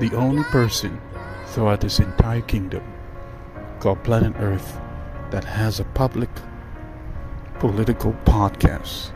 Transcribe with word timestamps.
the 0.00 0.16
only 0.16 0.42
person 0.44 0.98
throughout 1.48 1.82
this 1.82 1.98
entire 1.98 2.40
kingdom 2.40 2.82
called 3.80 4.02
Planet 4.02 4.32
Earth 4.38 4.80
that 5.30 5.44
has 5.44 5.78
a 5.78 5.84
public 5.84 6.30
political 7.58 8.14
podcast 8.24 9.12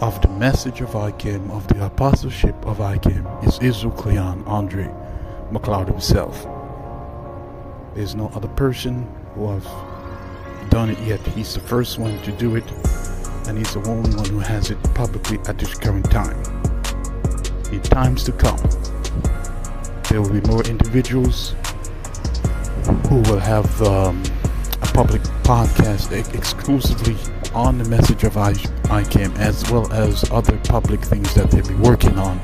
of 0.00 0.20
the 0.20 0.28
message 0.30 0.80
of 0.80 0.90
ICAM, 0.90 1.48
of 1.50 1.68
the 1.68 1.86
apostleship 1.86 2.56
of 2.66 2.78
ICAM, 2.78 3.44
is 3.62 3.86
Cleon 3.96 4.42
Andre 4.46 4.92
McLeod 5.52 5.86
himself. 5.86 6.44
There's 7.94 8.16
no 8.16 8.32
other 8.34 8.48
person 8.48 9.08
who 9.34 9.48
has 9.52 9.64
done 10.70 10.90
it 10.90 10.98
yet. 11.06 11.20
He's 11.20 11.54
the 11.54 11.60
first 11.60 12.00
one 12.00 12.20
to 12.22 12.32
do 12.32 12.56
it, 12.56 12.68
and 13.46 13.56
he's 13.56 13.74
the 13.74 13.82
only 13.88 14.12
one 14.12 14.28
who 14.28 14.40
has 14.40 14.70
it 14.70 14.82
publicly 14.94 15.38
at 15.46 15.56
this 15.56 15.74
current 15.74 16.10
time. 16.10 16.42
In 17.70 17.80
times 17.82 18.24
to 18.24 18.32
come, 18.32 18.58
there 20.10 20.20
will 20.20 20.40
be 20.40 20.40
more 20.48 20.62
individuals 20.64 21.54
who 23.08 23.20
will 23.30 23.38
have 23.38 23.82
um, 23.82 24.20
a 24.82 24.86
public 24.92 25.22
podcast 25.44 26.10
exclusively 26.34 27.16
on 27.54 27.78
the 27.78 27.84
message 27.84 28.24
of 28.24 28.36
I- 28.36 28.54
ICAM 28.90 29.38
as 29.38 29.70
well 29.70 29.90
as 29.92 30.28
other 30.32 30.58
public 30.64 31.00
things 31.00 31.32
that 31.34 31.50
they'll 31.52 31.66
be 31.66 31.74
working 31.74 32.18
on 32.18 32.40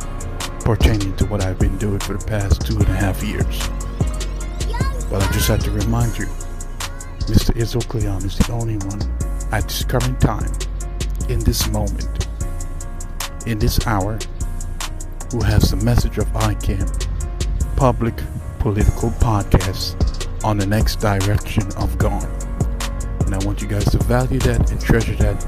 pertaining 0.61 1.17
to 1.17 1.27
what 1.27 1.45
I've 1.45 1.59
been 1.59 1.77
doing 1.79 1.99
for 1.99 2.17
the 2.17 2.25
past 2.25 2.65
two 2.65 2.77
and 2.77 2.89
a 2.89 2.97
half 2.97 3.21
years. 3.25 3.59
But 5.11 5.23
I 5.23 5.33
just 5.33 5.49
have 5.49 5.63
to 5.65 5.73
remind 5.73 6.17
you, 6.17 6.27
Mr. 7.27 7.89
Cleon 7.89 8.25
is 8.25 8.39
the 8.39 8.53
only 8.53 8.77
one 8.77 9.03
at 9.53 9.65
this 9.65 9.85
current 9.85 10.21
time, 10.21 10.53
in 11.29 11.41
this 11.41 11.69
moment, 11.71 12.29
in 13.47 13.59
this 13.59 13.85
hour, 13.89 14.19
who 15.33 15.43
has 15.43 15.71
the 15.71 15.77
message 15.85 16.19
of 16.19 16.27
ICAM, 16.29 17.06
public 17.77 18.15
political 18.59 19.11
podcast 19.11 19.95
on 20.43 20.57
the 20.57 20.67
next 20.67 20.97
direction 20.97 21.63
of 21.77 21.97
God. 21.99 22.25
And 23.27 23.35
I 23.35 23.39
want 23.45 23.61
you 23.61 23.69
guys 23.69 23.85
to 23.91 23.99
value 23.99 24.39
that 24.41 24.71
and 24.71 24.81
treasure 24.81 25.15
that 25.17 25.45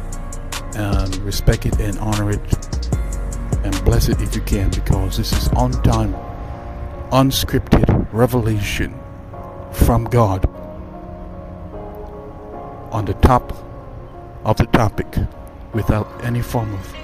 and 0.76 1.16
respect 1.18 1.64
it 1.66 1.78
and 1.80 1.98
honor 1.98 2.30
it 2.30 2.40
and 3.64 3.84
bless 3.84 4.08
it 4.08 4.20
if 4.20 4.34
you 4.34 4.42
can 4.42 4.70
because 4.70 5.16
this 5.16 5.32
is 5.32 5.48
on 5.50 5.72
time, 5.82 6.12
unscripted 7.10 8.06
revelation 8.12 8.94
from 9.72 10.04
God 10.04 10.46
on 12.92 13.04
the 13.04 13.14
top 13.14 13.52
of 14.44 14.56
the 14.58 14.66
topic 14.66 15.06
without 15.72 16.06
any 16.24 16.42
form 16.42 16.74
of 16.74 16.94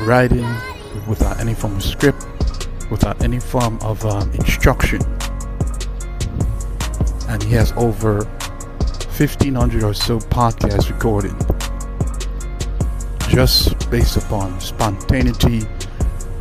writing, 0.00 0.46
without 1.06 1.38
any 1.40 1.54
form 1.54 1.76
of 1.76 1.82
script, 1.82 2.26
without 2.90 3.22
any 3.22 3.38
form 3.38 3.78
of 3.82 4.04
um, 4.04 4.30
instruction. 4.32 5.00
And 7.28 7.42
he 7.42 7.50
has 7.52 7.72
over 7.72 8.24
1500 8.24 9.82
or 9.82 9.94
so 9.94 10.18
podcasts 10.18 10.90
recorded 10.90 11.34
just 13.28 13.90
based 13.90 14.16
upon 14.16 14.60
spontaneity 14.60 15.66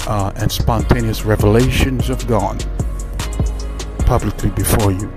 uh, 0.08 0.32
and 0.36 0.52
spontaneous 0.52 1.26
revelations 1.26 2.10
of 2.10 2.26
God 2.28 2.64
publicly 4.06 4.52
before 4.52 4.92
you. 4.92 5.12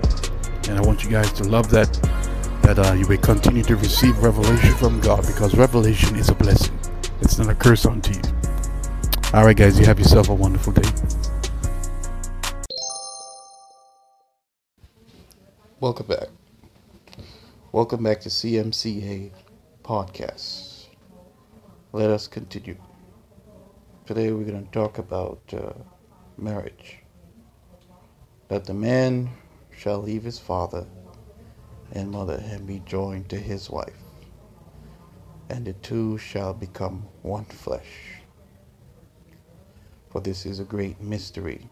And 0.67 0.77
I 0.77 0.81
want 0.81 1.03
you 1.03 1.09
guys 1.09 1.31
to 1.33 1.43
love 1.43 1.69
that, 1.71 1.91
that 2.63 2.79
uh, 2.79 2.93
you 2.93 3.07
will 3.07 3.17
continue 3.17 3.63
to 3.63 3.75
receive 3.75 4.17
revelation 4.19 4.73
from 4.75 4.99
God 4.99 5.25
because 5.27 5.55
revelation 5.55 6.15
is 6.15 6.29
a 6.29 6.35
blessing. 6.35 6.77
It's 7.21 7.37
not 7.37 7.49
a 7.49 7.55
curse 7.55 7.85
unto 7.85 8.13
you. 8.13 8.38
All 9.31 9.45
right, 9.45 9.55
guys, 9.55 9.79
you 9.79 9.85
have 9.85 9.99
yourself 9.99 10.29
a 10.29 10.33
wonderful 10.33 10.73
day. 10.73 10.89
Welcome 15.79 16.07
back. 16.07 16.29
Welcome 17.71 18.01
back 18.01 18.21
to 18.21 18.29
CMCA 18.29 19.29
Podcast. 19.83 20.87
Let 21.91 22.09
us 22.09 22.27
continue. 22.27 22.75
Today 24.07 24.31
we're 24.31 24.45
going 24.45 24.65
to 24.65 24.71
talk 24.71 24.97
about 24.97 25.41
uh, 25.53 25.73
marriage. 26.35 26.97
That 28.47 28.65
the 28.65 28.73
man 28.73 29.29
shall 29.69 29.99
leave 29.99 30.23
his 30.23 30.39
father 30.39 30.87
and 31.91 32.09
mother 32.09 32.43
and 32.47 32.65
be 32.65 32.81
joined 32.83 33.29
to 33.29 33.37
his 33.37 33.69
wife, 33.69 34.01
and 35.51 35.65
the 35.65 35.73
two 35.73 36.17
shall 36.17 36.55
become 36.55 37.05
one 37.21 37.45
flesh. 37.45 38.18
For 40.09 40.21
this 40.21 40.45
is 40.45 40.59
a 40.59 40.63
great 40.63 40.99
mystery. 40.99 41.69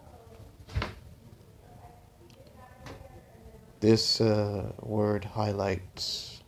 This 3.79 4.21
uh, 4.21 4.73
word 4.81 5.25
highlights 5.25 6.41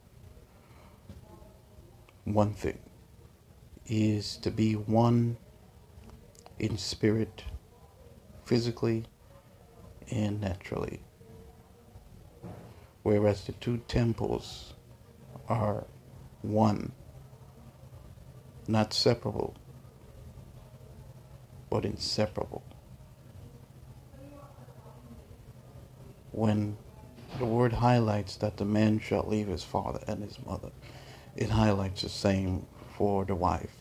one 2.25 2.53
thing 2.53 2.79
is 3.87 4.37
to 4.37 4.51
be 4.51 4.73
one 4.73 5.37
in 6.59 6.77
spirit, 6.77 7.43
physically, 8.45 9.05
and 10.11 10.41
naturally. 10.41 11.01
Whereas 13.01 13.45
the 13.45 13.53
two 13.53 13.77
temples 13.87 14.73
are 15.47 15.85
one, 16.41 16.91
not 18.67 18.93
separable, 18.93 19.55
but 21.69 21.85
inseparable. 21.85 22.63
When 26.31 26.77
the 27.37 27.45
word 27.45 27.73
highlights 27.73 28.35
that 28.37 28.57
the 28.57 28.65
man 28.65 28.99
shall 28.99 29.27
leave 29.27 29.47
his 29.47 29.63
father 29.63 29.99
and 30.07 30.23
his 30.23 30.37
mother, 30.45 30.71
it 31.35 31.49
highlights 31.49 32.01
the 32.01 32.09
same 32.09 32.65
for 32.97 33.25
the 33.25 33.35
wife. 33.35 33.75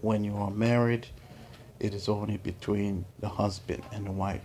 When 0.00 0.24
you 0.24 0.36
are 0.36 0.50
married, 0.50 1.08
it 1.80 1.94
is 1.94 2.08
only 2.08 2.36
between 2.36 3.04
the 3.20 3.28
husband 3.28 3.82
and 3.92 4.06
the 4.06 4.12
wife. 4.12 4.42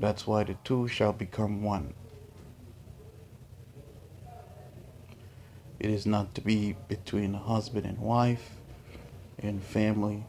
That's 0.00 0.26
why 0.26 0.44
the 0.44 0.54
two 0.64 0.88
shall 0.88 1.12
become 1.12 1.62
one. 1.62 1.94
It 5.80 5.90
is 5.90 6.06
not 6.06 6.34
to 6.34 6.40
be 6.40 6.74
between 6.88 7.34
husband 7.34 7.86
and 7.86 7.98
wife, 7.98 8.56
in 9.38 9.60
family, 9.60 10.24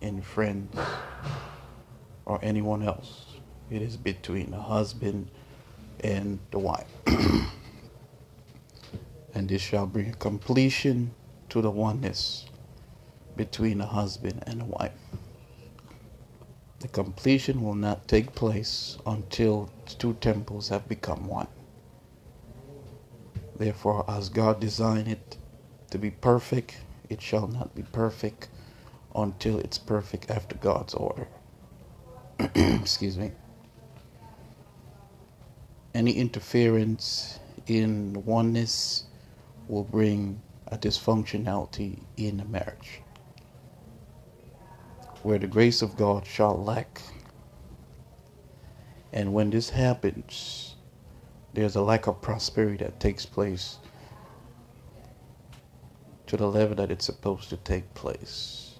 in 0.00 0.22
friends, 0.22 0.76
or 2.26 2.40
anyone 2.42 2.82
else. 2.82 3.36
It 3.70 3.80
is 3.80 3.96
between 3.96 4.50
the 4.50 4.60
husband 4.60 5.28
and 6.00 6.40
the 6.50 6.58
wife. 6.58 6.88
and 9.34 9.48
this 9.48 9.62
shall 9.62 9.86
bring 9.86 10.14
completion 10.14 11.12
to 11.50 11.62
the 11.62 11.70
oneness 11.70 12.46
between 13.36 13.78
the 13.78 13.86
husband 13.86 14.42
and 14.46 14.60
the 14.60 14.64
wife. 14.64 14.92
The 16.80 16.88
completion 16.88 17.62
will 17.62 17.74
not 17.74 18.08
take 18.08 18.34
place 18.34 18.98
until 19.06 19.70
the 19.86 19.94
two 19.94 20.14
temples 20.14 20.68
have 20.70 20.88
become 20.88 21.26
one. 21.26 21.48
Therefore, 23.58 24.04
as 24.08 24.28
God 24.28 24.60
designed 24.60 25.08
it 25.08 25.36
to 25.90 25.98
be 25.98 26.10
perfect, 26.10 26.78
it 27.10 27.20
shall 27.20 27.48
not 27.48 27.74
be 27.74 27.82
perfect 27.82 28.48
until 29.14 29.58
it's 29.58 29.78
perfect 29.78 30.30
after 30.30 30.56
God's 30.56 30.94
order. 30.94 31.26
Excuse 32.54 33.18
me. 33.18 33.32
Any 35.94 36.12
interference 36.12 37.40
in 37.66 38.22
oneness 38.24 39.04
will 39.68 39.84
bring 39.84 40.40
a 40.68 40.78
dysfunctionality 40.78 41.98
in 42.16 42.40
a 42.40 42.44
marriage 42.44 43.02
where 45.22 45.38
the 45.38 45.46
grace 45.48 45.82
of 45.82 45.96
God 45.96 46.24
shall 46.26 46.56
lack. 46.62 47.02
And 49.12 49.32
when 49.34 49.50
this 49.50 49.70
happens, 49.70 50.67
there's 51.54 51.76
a 51.76 51.82
lack 51.82 52.06
of 52.06 52.20
prosperity 52.20 52.84
that 52.84 53.00
takes 53.00 53.26
place 53.26 53.78
to 56.26 56.36
the 56.36 56.46
level 56.46 56.76
that 56.76 56.90
it's 56.90 57.06
supposed 57.06 57.48
to 57.50 57.56
take 57.56 57.94
place. 57.94 58.78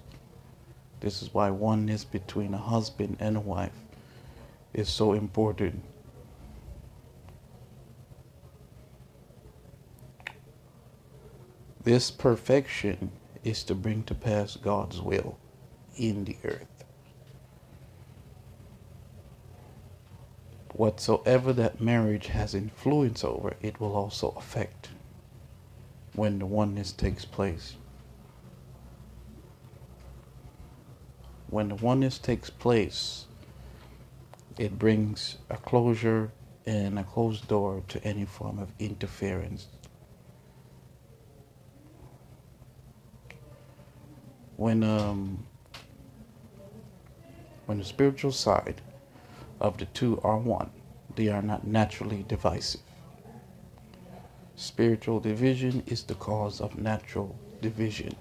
This 0.99 1.21
is 1.21 1.33
why 1.33 1.49
oneness 1.49 2.03
between 2.05 2.53
a 2.53 2.57
husband 2.57 3.17
and 3.19 3.37
a 3.37 3.39
wife 3.39 3.73
is 4.73 4.89
so 4.89 5.13
important. 5.13 5.83
This 11.83 12.11
perfection 12.11 13.11
is 13.43 13.63
to 13.63 13.75
bring 13.75 14.03
to 14.03 14.13
pass 14.13 14.55
God's 14.55 15.01
will 15.01 15.37
in 15.97 16.25
the 16.25 16.37
earth. 16.43 16.68
Whatsoever 20.79 21.51
that 21.53 21.81
marriage 21.81 22.27
has 22.27 22.55
influence 22.55 23.23
over, 23.23 23.55
it 23.61 23.81
will 23.81 23.95
also 23.95 24.29
affect 24.37 24.89
when 26.13 26.39
the 26.39 26.45
oneness 26.45 26.93
takes 26.93 27.25
place. 27.25 27.75
when 31.49 31.69
the 31.69 31.75
oneness 31.75 32.17
takes 32.19 32.49
place, 32.49 33.25
it 34.57 34.77
brings 34.77 35.37
a 35.49 35.57
closure 35.57 36.31
and 36.65 36.99
a 36.99 37.03
closed 37.03 37.47
door 37.47 37.83
to 37.87 38.03
any 38.03 38.25
form 38.25 38.59
of 38.59 38.71
interference. 38.77 39.67
When 44.57 44.83
um, 44.83 45.45
when 47.65 47.79
the 47.79 47.85
spiritual 47.85 48.31
side 48.31 48.81
of 49.59 49.77
the 49.77 49.85
two 49.85 50.19
are 50.23 50.37
one, 50.37 50.69
they 51.15 51.27
are 51.27 51.41
not 51.41 51.65
naturally 51.65 52.25
divisive. 52.27 52.81
Spiritual 54.55 55.19
division 55.19 55.83
is 55.87 56.03
the 56.03 56.15
cause 56.15 56.59
of 56.59 56.77
natural 56.77 57.37
division. 57.61 58.15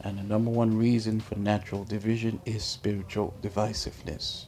And 0.00 0.18
the 0.18 0.22
number 0.22 0.50
one 0.50 0.76
reason 0.76 1.18
for 1.18 1.36
natural 1.36 1.84
division 1.84 2.40
is 2.44 2.62
spiritual 2.62 3.34
divisiveness. 3.40 4.46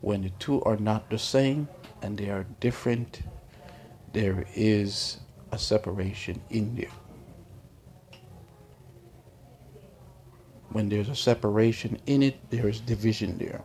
When 0.00 0.22
the 0.22 0.30
two 0.38 0.62
are 0.62 0.76
not 0.76 1.10
the 1.10 1.18
same 1.18 1.68
and 2.00 2.16
they 2.16 2.30
are 2.30 2.46
different, 2.60 3.20
there 4.14 4.46
is 4.54 5.18
a 5.52 5.58
separation 5.58 6.40
in 6.50 6.74
there. 6.74 7.03
When 10.74 10.90
there's 10.90 11.10
a 11.10 11.16
separation 11.16 12.00
in 12.06 12.24
it, 12.24 12.50
there 12.50 12.68
is 12.68 12.80
division 12.80 13.38
there. 13.38 13.62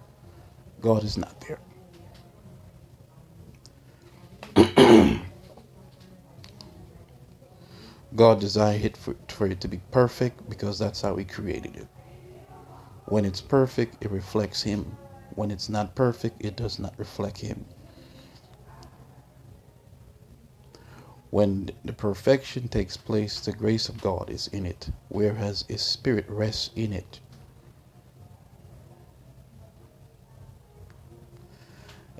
God 0.82 1.04
is 1.04 1.18
not 1.18 1.36
there. 1.42 1.60
God 8.16 8.40
designed 8.40 8.86
it 8.86 8.98
for, 8.98 9.16
for 9.30 9.48
it 9.48 9.62
to 9.62 9.70
be 9.70 9.82
perfect 9.92 10.50
because 10.50 10.80
that's 10.80 11.02
how 11.02 11.16
He 11.18 11.26
created 11.26 11.78
it. 11.78 11.88
When 13.08 13.26
it's 13.26 13.42
perfect, 13.42 14.04
it 14.06 14.12
reflects 14.12 14.64
Him. 14.64 14.98
When 15.36 15.52
it's 15.52 15.70
not 15.70 15.96
perfect, 15.96 16.44
it 16.46 16.58
does 16.58 16.80
not 16.80 16.94
reflect 16.98 17.40
Him. 17.40 17.66
When 21.32 21.70
the 21.86 21.94
perfection 21.94 22.68
takes 22.70 22.98
place, 22.98 23.40
the 23.40 23.52
grace 23.52 23.88
of 23.88 24.02
God 24.02 24.30
is 24.30 24.48
in 24.48 24.66
it, 24.66 24.90
whereas 25.10 25.64
His 25.68 25.82
Spirit 25.82 26.26
rests 26.28 26.72
in 26.76 26.92
it. 26.92 27.20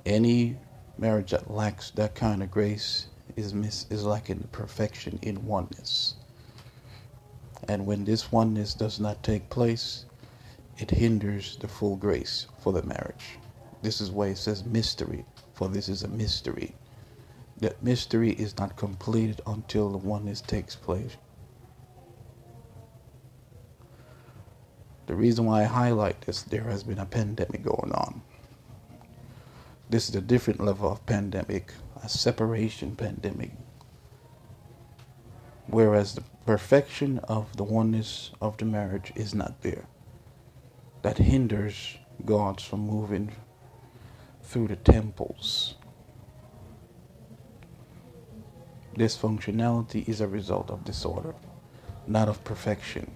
Any 0.06 0.58
marriage 0.98 1.32
that 1.32 1.50
lacks 1.52 1.92
that 1.92 2.14
kind 2.14 2.44
of 2.44 2.52
grace 2.52 3.08
is 3.36 3.54
miss 3.54 3.86
is 3.90 4.04
lacking 4.06 4.40
the 4.40 4.48
perfection 4.48 5.18
in 5.22 5.46
oneness. 5.46 6.16
And 7.68 7.86
when 7.86 8.06
this 8.06 8.32
oneness 8.32 8.74
does 8.74 9.00
not 9.00 9.24
take 9.24 9.50
place, 9.50 10.06
it 10.78 10.92
hinders 10.92 11.58
the 11.58 11.68
full 11.68 11.96
grace 11.96 12.48
for 12.60 12.74
the 12.74 12.84
marriage. 12.84 13.38
This 13.82 14.02
is 14.02 14.12
why 14.12 14.28
it 14.28 14.38
says 14.38 14.64
mystery, 14.66 15.26
for 15.54 15.68
this 15.68 15.90
is 15.90 16.04
a 16.04 16.08
mystery. 16.08 16.76
That 17.60 17.84
mystery 17.84 18.32
is 18.32 18.58
not 18.58 18.78
completed 18.78 19.42
until 19.46 19.90
the 19.90 19.98
oneness 19.98 20.42
takes 20.42 20.76
place. 20.76 21.18
The 25.08 25.16
reason 25.16 25.46
why 25.46 25.62
I 25.62 25.66
highlight 25.66 26.22
this, 26.22 26.44
there 26.44 26.66
has 26.66 26.84
been 26.84 27.00
a 27.00 27.06
pandemic 27.06 27.64
going 27.64 27.92
on. 27.92 28.22
This 29.90 30.08
is 30.08 30.16
a 30.16 30.22
different 30.22 30.64
level 30.64 30.92
of 30.92 31.04
pandemic, 31.08 31.74
a 32.04 32.08
separation 32.08 32.96
pandemic. 32.96 33.52
Whereas 35.66 36.14
the 36.14 36.24
perfection 36.46 37.18
of 37.20 37.58
the 37.58 37.64
oneness 37.64 38.32
of 38.40 38.58
the 38.58 38.66
marriage 38.66 39.12
is 39.16 39.34
not 39.34 39.62
there. 39.64 39.86
That 41.02 41.18
hinders 41.18 41.98
God 42.24 42.62
from 42.62 42.82
moving 42.82 43.32
through 44.44 44.68
the 44.68 44.76
temples. 44.76 45.76
Dysfunctionality 48.96 50.08
is 50.08 50.22
a 50.22 50.28
result 50.28 50.70
of 50.70 50.84
disorder, 50.84 51.36
not 52.08 52.28
of 52.28 52.44
perfection. 52.44 53.12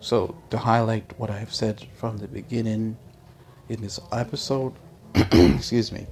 So, 0.00 0.36
to 0.50 0.58
highlight 0.58 1.18
what 1.18 1.30
I 1.30 1.38
have 1.38 1.54
said 1.54 1.86
from 1.94 2.18
the 2.18 2.28
beginning 2.28 2.98
in 3.70 3.80
this 3.80 3.98
episode, 4.12 4.74
excuse 5.14 5.90
me, 5.90 6.06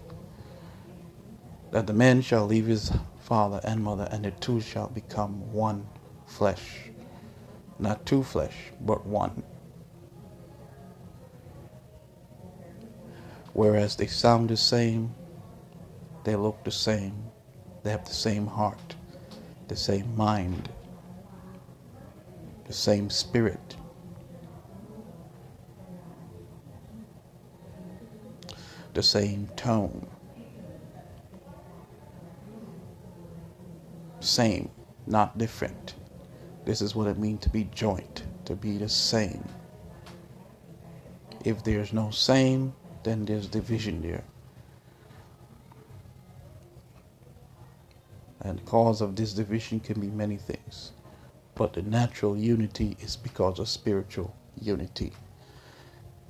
that 1.72 1.86
the 1.86 1.92
man 1.92 2.22
shall 2.22 2.46
leave 2.46 2.66
his 2.66 2.90
father 3.20 3.60
and 3.64 3.84
mother, 3.84 4.08
and 4.10 4.24
the 4.24 4.30
two 4.30 4.62
shall 4.62 4.88
become 4.88 5.52
one 5.52 5.86
flesh. 6.26 6.90
Not 7.78 8.06
two 8.06 8.22
flesh, 8.22 8.54
but 8.80 9.04
one. 9.04 9.42
Whereas 13.52 13.96
they 13.96 14.06
sound 14.06 14.48
the 14.50 14.56
same, 14.56 15.14
they 16.24 16.36
look 16.36 16.64
the 16.64 16.70
same, 16.70 17.30
they 17.82 17.90
have 17.90 18.04
the 18.04 18.14
same 18.14 18.46
heart, 18.46 18.94
the 19.68 19.76
same 19.76 20.16
mind, 20.16 20.68
the 22.66 22.72
same 22.72 23.10
spirit. 23.10 23.76
the 28.94 29.02
same 29.02 29.48
tone. 29.56 30.06
Same, 34.20 34.70
not 35.06 35.36
different. 35.38 35.94
This 36.64 36.80
is 36.80 36.94
what 36.94 37.08
it 37.08 37.18
means 37.18 37.40
to 37.40 37.48
be 37.48 37.64
joint, 37.74 38.24
to 38.44 38.54
be 38.54 38.78
the 38.78 38.88
same. 38.88 39.48
If 41.44 41.64
there's 41.64 41.92
no 41.92 42.10
same, 42.10 42.74
then 43.04 43.24
there's 43.24 43.46
division 43.46 44.02
there. 44.02 44.24
And 48.40 48.64
cause 48.64 49.00
of 49.00 49.14
this 49.14 49.32
division 49.32 49.80
can 49.80 50.00
be 50.00 50.08
many 50.08 50.36
things. 50.36 50.92
But 51.54 51.74
the 51.74 51.82
natural 51.82 52.36
unity 52.36 52.96
is 53.00 53.16
because 53.16 53.58
of 53.58 53.68
spiritual 53.68 54.34
unity. 54.60 55.12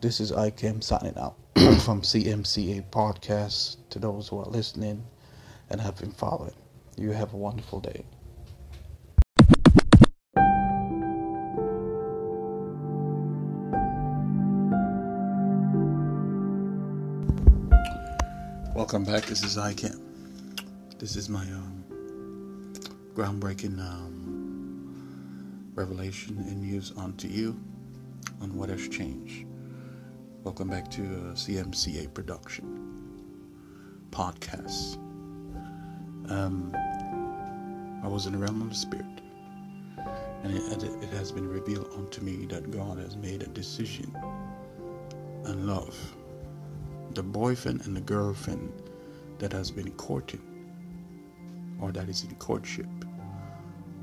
This 0.00 0.20
is 0.20 0.32
ICAM 0.32 0.82
signing 0.82 1.16
out 1.16 1.36
from 1.54 2.02
CMCA 2.02 2.90
Podcast 2.90 3.76
to 3.90 3.98
those 3.98 4.28
who 4.28 4.38
are 4.38 4.46
listening 4.46 5.04
and 5.70 5.80
have 5.80 5.96
been 5.98 6.10
following. 6.10 6.54
You 6.96 7.12
have 7.12 7.32
a 7.32 7.36
wonderful 7.36 7.80
day. 7.80 8.04
Welcome 18.92 19.10
back. 19.10 19.24
This 19.24 19.42
is 19.42 19.56
ICAM. 19.56 19.98
This 20.98 21.16
is 21.16 21.30
my 21.30 21.44
um, 21.44 21.82
groundbreaking 23.14 23.78
um, 23.78 25.72
revelation 25.74 26.36
and 26.36 26.60
news 26.60 26.92
onto 26.94 27.26
you 27.26 27.58
on 28.42 28.54
what 28.54 28.68
has 28.68 28.86
changed. 28.88 29.46
Welcome 30.44 30.68
back 30.68 30.90
to 30.90 31.00
uh, 31.00 31.32
CMCA 31.32 32.12
Production 32.12 33.24
Podcast. 34.10 34.96
Um, 36.30 36.76
I 38.04 38.08
was 38.08 38.26
in 38.26 38.32
the 38.32 38.38
realm 38.38 38.60
of 38.60 38.68
the 38.68 38.74
Spirit, 38.74 39.06
and 40.42 40.54
it, 40.54 40.82
it 41.02 41.08
has 41.14 41.32
been 41.32 41.48
revealed 41.48 41.88
unto 41.96 42.20
me 42.20 42.44
that 42.50 42.70
God 42.70 42.98
has 42.98 43.16
made 43.16 43.40
a 43.40 43.46
decision 43.46 44.14
and 45.46 45.66
love. 45.66 45.96
The 47.14 47.22
boyfriend 47.22 47.86
and 47.86 47.96
the 47.96 48.00
girlfriend 48.00 48.81
that 49.42 49.52
has 49.52 49.72
been 49.72 49.90
courting, 49.94 50.40
or 51.80 51.90
that 51.90 52.08
is 52.08 52.22
in 52.22 52.32
courtship, 52.36 52.86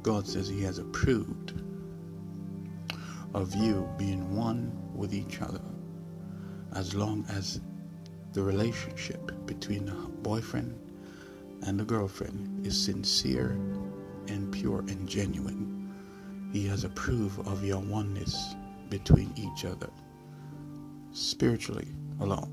God 0.03 0.27
says 0.27 0.50
He 0.50 0.62
has 0.63 0.79
approved 0.79 1.53
of 3.34 3.55
you 3.55 3.89
being 3.98 4.36
one 4.36 4.69
with 4.93 5.13
each 5.13 5.41
other 5.41 5.62
as 6.75 6.93
long 6.93 7.25
as 7.29 7.62
the 8.34 8.43
relationship 8.43 9.31
between 9.46 9.86
the 9.86 9.93
boyfriend 9.93 10.77
and 11.65 11.79
the 11.79 11.86
girlfriend 11.86 12.67
is 12.67 12.77
sincere 12.77 13.51
and 14.27 14.51
pure 14.51 14.79
and 14.81 15.08
genuine. 15.08 15.89
He 16.51 16.67
has 16.67 16.84
approved 16.84 17.48
of 17.48 17.63
your 17.63 17.79
oneness 17.79 18.55
between 18.89 19.31
each 19.38 19.63
other, 19.63 19.89
spiritually 21.13 21.88
alone. 22.19 22.49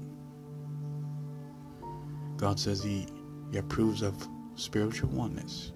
God 2.36 2.58
says 2.60 2.82
he, 2.82 3.06
he 3.50 3.58
approves 3.58 4.02
of 4.02 4.14
spiritual 4.54 5.10
oneness 5.10 5.72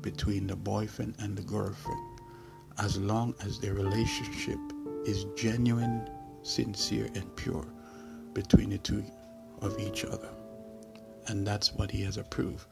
between 0.00 0.46
the 0.46 0.56
boyfriend 0.56 1.14
and 1.18 1.36
the 1.36 1.42
girlfriend 1.42 2.20
as 2.78 2.98
long 2.98 3.34
as 3.44 3.58
their 3.58 3.74
relationship 3.74 4.58
is 5.04 5.26
genuine 5.36 6.08
sincere 6.42 7.08
and 7.14 7.36
pure 7.36 7.66
between 8.34 8.70
the 8.70 8.78
two 8.78 9.04
of 9.60 9.78
each 9.78 10.04
other. 10.04 10.28
And 11.28 11.46
that's 11.46 11.72
what 11.72 11.90
he 11.90 12.02
has 12.02 12.16
approved 12.16 12.66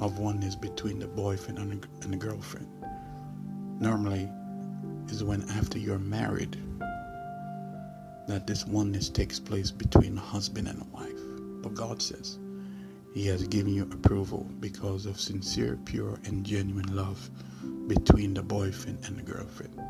of 0.00 0.18
oneness 0.18 0.56
between 0.56 0.98
the 0.98 1.06
boyfriend 1.06 1.58
and 1.58 2.12
the 2.12 2.16
girlfriend. 2.16 2.68
Normally, 3.80 4.28
is 5.08 5.22
when 5.22 5.48
after 5.50 5.78
you're 5.78 5.98
married 5.98 6.56
that 8.26 8.46
this 8.46 8.66
oneness 8.66 9.08
takes 9.08 9.38
place 9.38 9.70
between 9.70 10.18
a 10.18 10.20
husband 10.20 10.66
and 10.66 10.90
wife. 10.92 11.12
But 11.62 11.74
God 11.74 12.02
says 12.02 12.38
He 13.16 13.26
has 13.28 13.46
given 13.46 13.72
you 13.72 13.84
approval 13.84 14.46
because 14.60 15.06
of 15.06 15.18
sincere, 15.18 15.78
pure, 15.86 16.20
and 16.26 16.44
genuine 16.44 16.94
love 16.94 17.30
between 17.88 18.34
the 18.34 18.42
boyfriend 18.42 19.06
and 19.06 19.16
the 19.16 19.22
girlfriend. 19.22 19.80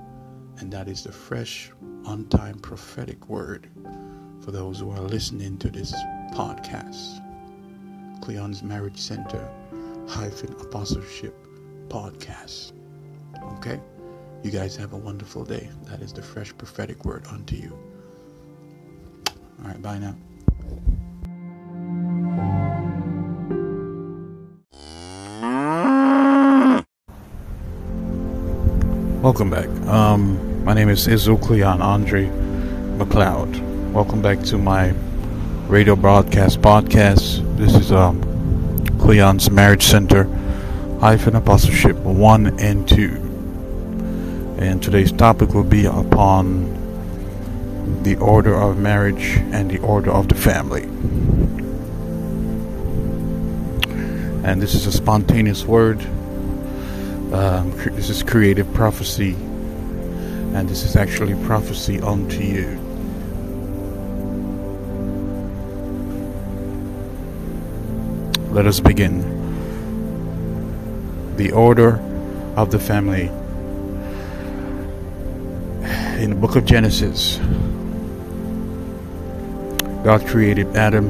And 0.61 0.73
that 0.73 0.87
is 0.87 1.02
the 1.02 1.11
fresh, 1.11 1.73
on 2.04 2.26
time 2.28 2.61
prophetic 2.61 3.28
word 3.28 3.68
for 4.42 4.52
those 4.52 4.78
who 4.78 4.92
are 4.92 5.00
listening 5.00 5.59
to 5.59 5.71
this 5.71 5.92
podcast. 6.35 7.21
Cleon's 8.21 8.62
Marriage 8.62 9.00
Center 9.00 9.50
hyphen 10.06 10.52
apostleship 10.61 11.35
podcast. 11.88 12.75
Okay? 13.54 13.80
You 14.45 14.52
guys 14.52 14.76
have 14.76 14.92
a 14.92 14.99
wonderful 14.99 15.45
day. 15.45 15.68
That 15.87 16.00
is 16.00 16.12
the 16.12 16.23
fresh 16.23 16.56
prophetic 16.56 17.04
word 17.04 17.26
unto 17.26 17.56
you. 17.56 17.76
All 19.61 19.66
right, 19.66 19.83
bye 19.83 19.99
now. 19.99 20.14
Welcome 29.37 29.50
back. 29.50 29.69
Um, 29.87 30.64
my 30.64 30.73
name 30.73 30.88
is 30.88 31.07
Izu 31.07 31.37
Cleon 31.43 31.83
Andre 31.83 32.25
McLeod. 32.97 33.93
Welcome 33.93 34.23
back 34.23 34.40
to 34.45 34.57
my 34.57 34.95
radio 35.69 35.95
broadcast 35.95 36.62
podcast. 36.62 37.45
This 37.59 37.75
is 37.75 37.93
um, 37.93 38.23
Cleon's 38.99 39.50
Marriage 39.50 39.83
Center 39.83 40.25
hyphen 41.02 41.37
apostleship 41.37 41.99
1 41.99 42.61
and 42.61 42.88
2. 42.88 44.57
And 44.59 44.83
today's 44.83 45.12
topic 45.12 45.52
will 45.52 45.64
be 45.64 45.85
upon 45.85 46.73
the 48.05 48.16
order 48.16 48.55
of 48.55 48.78
marriage 48.78 49.37
and 49.52 49.71
the 49.71 49.81
order 49.81 50.12
of 50.12 50.31
the 50.31 50.35
family. 50.35 50.85
And 54.49 54.62
this 54.62 54.75
is 54.75 54.87
a 54.87 54.93
spontaneous 54.93 55.66
word. 55.66 56.00
Um, 57.37 57.71
this 57.95 58.09
is 58.09 58.23
creative 58.23 58.73
prophecy. 58.73 59.35
And 59.35 60.66
this 60.66 60.85
is 60.85 60.97
actually 60.97 61.35
prophecy 61.45 62.00
unto 62.00 62.43
you. 62.43 62.81
Let 68.52 68.64
us 68.64 68.81
begin. 68.81 69.21
The 71.37 71.52
order 71.52 72.00
of 72.57 72.71
the 72.71 72.78
family. 72.78 73.26
In 76.23 76.31
the 76.31 76.37
book 76.37 76.57
of 76.57 76.64
Genesis, 76.64 77.37
God 80.05 80.26
created 80.26 80.75
Adam 80.75 81.07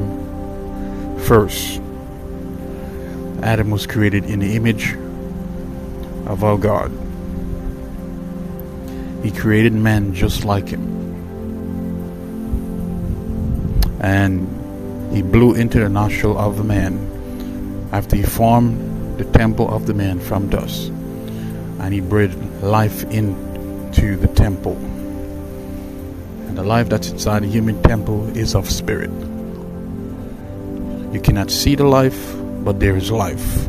first. 1.19 1.81
Adam 3.43 3.71
was 3.71 3.87
created 3.87 4.25
in 4.25 4.39
the 4.39 4.57
image 4.57 4.97
of 6.27 6.43
our 6.43 6.57
God. 6.57 6.91
He 9.23 9.31
created 9.31 9.73
man 9.73 10.13
just 10.13 10.45
like 10.45 10.67
him. 10.67 10.95
And 13.99 14.47
he 15.15 15.21
blew 15.21 15.55
into 15.55 15.79
the 15.79 15.89
nostril 15.89 16.37
of 16.37 16.57
the 16.57 16.63
man 16.63 17.89
after 17.91 18.15
he 18.15 18.23
formed 18.23 19.17
the 19.17 19.25
temple 19.25 19.73
of 19.73 19.87
the 19.87 19.93
man 19.93 20.19
from 20.19 20.49
dust. 20.49 20.89
And 21.79 21.93
he 21.93 22.01
breathed 22.01 22.37
life 22.61 23.03
into 23.05 24.17
the 24.17 24.27
temple 24.27 24.75
And 26.47 26.57
the 26.57 26.63
life 26.63 26.89
that's 26.89 27.11
inside 27.11 27.43
the 27.43 27.47
human 27.47 27.81
temple 27.83 28.35
is 28.37 28.55
of 28.55 28.69
spirit. 28.69 29.11
You 31.13 31.19
cannot 31.21 31.51
see 31.51 31.75
the 31.75 31.83
life, 31.83 32.35
but 32.63 32.79
there 32.79 32.95
is 32.95 33.11
life. 33.11 33.67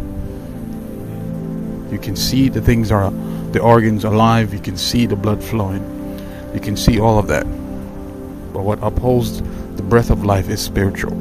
You 1.91 1.99
can 1.99 2.17
see 2.17 2.49
the 2.49 2.61
things 2.61 2.91
are, 2.91 3.11
the 3.53 3.61
organs 3.61 4.05
alive. 4.05 4.53
You 4.53 4.61
can 4.61 4.77
see 4.77 5.07
the 5.07 5.17
blood 5.17 5.43
flowing. 5.43 5.83
You 6.55 6.61
can 6.61 6.77
see 6.77 7.01
all 7.01 7.19
of 7.19 7.27
that. 7.29 7.45
But 8.53 8.63
what 8.63 8.79
upholds 8.83 9.41
the 9.77 9.83
breath 9.83 10.11
of 10.11 10.25
life 10.25 10.49
is 10.49 10.61
spiritual. 10.61 11.17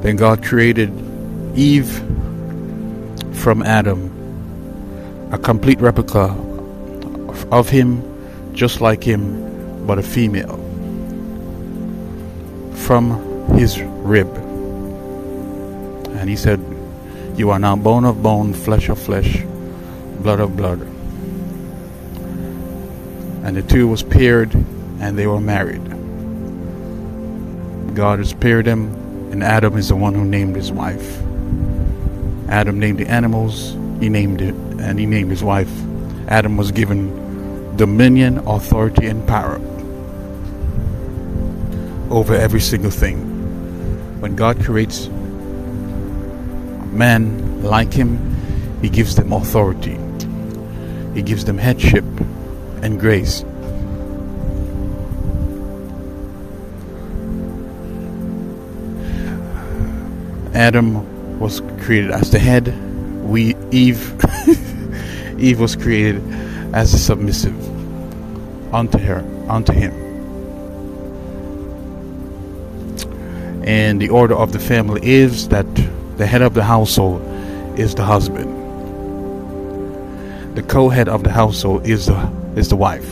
Then 0.00 0.16
God 0.16 0.42
created 0.42 0.90
Eve 1.56 1.90
from 3.34 3.62
Adam, 3.62 4.08
a 5.32 5.38
complete 5.38 5.80
replica 5.80 6.34
of 7.50 7.68
him, 7.68 8.02
just 8.54 8.80
like 8.80 9.02
him, 9.02 9.86
but 9.86 9.98
a 9.98 10.02
female. 10.02 10.56
From 12.74 13.46
his 13.58 13.82
rib. 13.82 14.39
He 16.30 16.36
said, 16.36 16.60
You 17.34 17.50
are 17.50 17.58
now 17.58 17.74
bone 17.74 18.04
of 18.04 18.22
bone, 18.22 18.54
flesh 18.54 18.88
of 18.88 19.00
flesh, 19.00 19.42
blood 20.20 20.38
of 20.38 20.56
blood. 20.56 20.80
And 23.42 23.56
the 23.56 23.62
two 23.62 23.88
was 23.88 24.04
paired, 24.04 24.54
and 24.54 25.18
they 25.18 25.26
were 25.26 25.40
married. 25.40 25.84
God 27.96 28.20
has 28.20 28.32
paired 28.32 28.66
them, 28.66 28.94
and 29.32 29.42
Adam 29.42 29.76
is 29.76 29.88
the 29.88 29.96
one 29.96 30.14
who 30.14 30.24
named 30.24 30.54
his 30.54 30.70
wife. 30.70 31.18
Adam 32.48 32.78
named 32.78 32.98
the 32.98 33.08
animals, 33.08 33.72
he 33.98 34.08
named 34.08 34.40
it, 34.40 34.54
and 34.54 35.00
he 35.00 35.06
named 35.06 35.32
his 35.32 35.42
wife. 35.42 35.72
Adam 36.28 36.56
was 36.56 36.70
given 36.70 37.76
dominion, 37.76 38.38
authority, 38.46 39.08
and 39.08 39.26
power 39.26 39.56
over 42.08 42.36
every 42.36 42.60
single 42.60 42.92
thing. 42.92 43.18
When 44.20 44.36
God 44.36 44.62
creates 44.64 45.08
men 46.92 47.62
like 47.62 47.92
Him, 47.92 48.18
He 48.82 48.88
gives 48.88 49.14
them 49.14 49.32
authority, 49.32 49.98
He 51.14 51.22
gives 51.22 51.44
them 51.44 51.58
headship 51.58 52.04
and 52.82 52.98
grace. 52.98 53.44
Adam 60.54 61.38
was 61.38 61.60
created 61.80 62.10
as 62.10 62.30
the 62.30 62.38
head. 62.38 62.74
We 63.24 63.54
Eve 63.70 64.14
Eve 65.38 65.60
was 65.60 65.76
created 65.76 66.22
as 66.74 66.92
a 66.92 66.98
submissive 66.98 67.54
unto 68.74 68.98
her, 68.98 69.24
unto 69.48 69.72
him. 69.72 69.92
And 73.64 74.00
the 74.00 74.08
order 74.08 74.34
of 74.34 74.52
the 74.52 74.58
family 74.58 75.00
is 75.02 75.48
that 75.48 75.66
the 76.20 76.26
head 76.26 76.42
of 76.42 76.52
the 76.52 76.62
household 76.62 77.22
is 77.78 77.94
the 77.94 78.04
husband. 78.04 78.46
The 80.54 80.62
co-head 80.62 81.08
of 81.08 81.24
the 81.24 81.30
household 81.30 81.86
is 81.86 82.04
the 82.04 82.30
is 82.56 82.68
the 82.68 82.76
wife. 82.76 83.10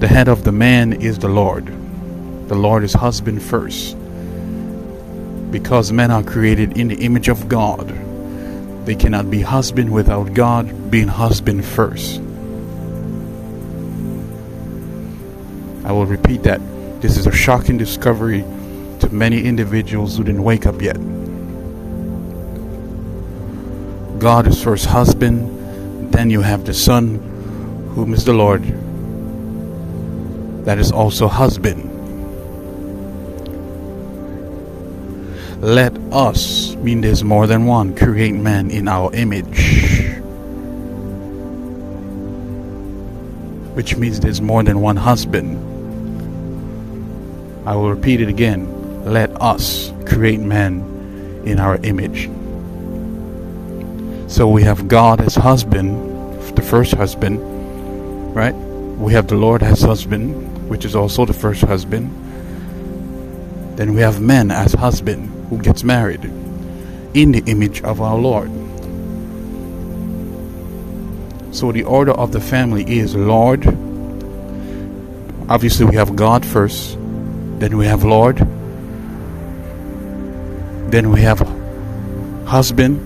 The 0.00 0.06
head 0.06 0.28
of 0.28 0.44
the 0.44 0.52
man 0.52 0.92
is 0.92 1.18
the 1.18 1.30
Lord. 1.30 1.66
The 2.48 2.54
Lord 2.54 2.84
is 2.84 2.92
husband 2.92 3.42
first. 3.42 3.96
Because 5.50 5.90
men 5.92 6.10
are 6.10 6.22
created 6.22 6.76
in 6.76 6.88
the 6.88 6.96
image 6.96 7.28
of 7.28 7.48
God, 7.48 7.88
they 8.84 8.94
cannot 8.94 9.30
be 9.30 9.40
husband 9.40 9.90
without 9.90 10.34
God 10.34 10.90
being 10.90 11.08
husband 11.08 11.64
first. 11.64 12.20
I 15.86 15.92
will 15.92 16.04
repeat 16.04 16.42
that. 16.42 16.60
This 17.00 17.16
is 17.16 17.26
a 17.26 17.32
shocking 17.32 17.78
discovery 17.78 18.44
many 19.12 19.44
individuals 19.44 20.16
who 20.16 20.24
didn't 20.24 20.42
wake 20.42 20.66
up 20.66 20.80
yet. 20.80 20.96
God 24.18 24.46
is 24.46 24.62
first 24.62 24.86
husband, 24.86 26.12
then 26.12 26.30
you 26.30 26.40
have 26.40 26.64
the 26.64 26.74
Son, 26.74 27.18
whom 27.94 28.14
is 28.14 28.24
the 28.24 28.32
Lord, 28.32 28.62
that 30.64 30.78
is 30.78 30.92
also 30.92 31.28
husband. 31.28 31.90
Let 35.60 35.96
us, 36.12 36.74
mean 36.76 37.00
there's 37.00 37.22
more 37.22 37.46
than 37.46 37.66
one, 37.66 37.94
create 37.94 38.34
man 38.34 38.70
in 38.70 38.88
our 38.88 39.14
image. 39.14 39.58
Which 43.74 43.96
means 43.96 44.20
there's 44.20 44.40
more 44.40 44.62
than 44.62 44.80
one 44.80 44.96
husband. 44.96 45.56
I 47.66 47.76
will 47.76 47.90
repeat 47.90 48.20
it 48.20 48.28
again. 48.28 48.81
Let 49.04 49.30
us 49.42 49.92
create 50.06 50.40
man 50.40 51.42
in 51.44 51.58
our 51.58 51.76
image. 51.76 52.30
So 54.30 54.48
we 54.48 54.62
have 54.62 54.88
God 54.88 55.20
as 55.20 55.34
husband, 55.34 56.56
the 56.56 56.62
first 56.62 56.94
husband, 56.94 57.40
right? 58.34 58.54
We 58.54 59.12
have 59.12 59.26
the 59.26 59.34
Lord 59.34 59.62
as 59.62 59.82
husband, 59.82 60.68
which 60.68 60.84
is 60.84 60.94
also 60.94 61.26
the 61.26 61.32
first 61.32 61.62
husband. 61.62 62.10
Then 63.76 63.94
we 63.94 64.00
have 64.02 64.20
men 64.20 64.50
as 64.50 64.72
husband 64.72 65.48
who 65.50 65.58
gets 65.58 65.82
married 65.82 66.24
in 67.14 67.32
the 67.32 67.42
image 67.46 67.82
of 67.82 68.00
our 68.00 68.16
Lord. 68.16 68.50
So 71.54 71.72
the 71.72 71.82
order 71.82 72.12
of 72.12 72.32
the 72.32 72.40
family 72.40 72.84
is 72.88 73.14
Lord. 73.14 73.66
Obviously, 75.50 75.84
we 75.86 75.96
have 75.96 76.16
God 76.16 76.46
first, 76.46 76.96
then 77.58 77.76
we 77.76 77.84
have 77.86 78.04
Lord, 78.04 78.38
then 80.92 81.10
we 81.10 81.22
have 81.22 81.38
husband, 82.46 83.00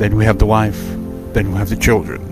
then 0.00 0.14
we 0.14 0.24
have 0.24 0.38
the 0.38 0.46
wife, 0.46 0.80
then 1.32 1.50
we 1.50 1.58
have 1.58 1.68
the 1.68 1.76
children. 1.76 2.22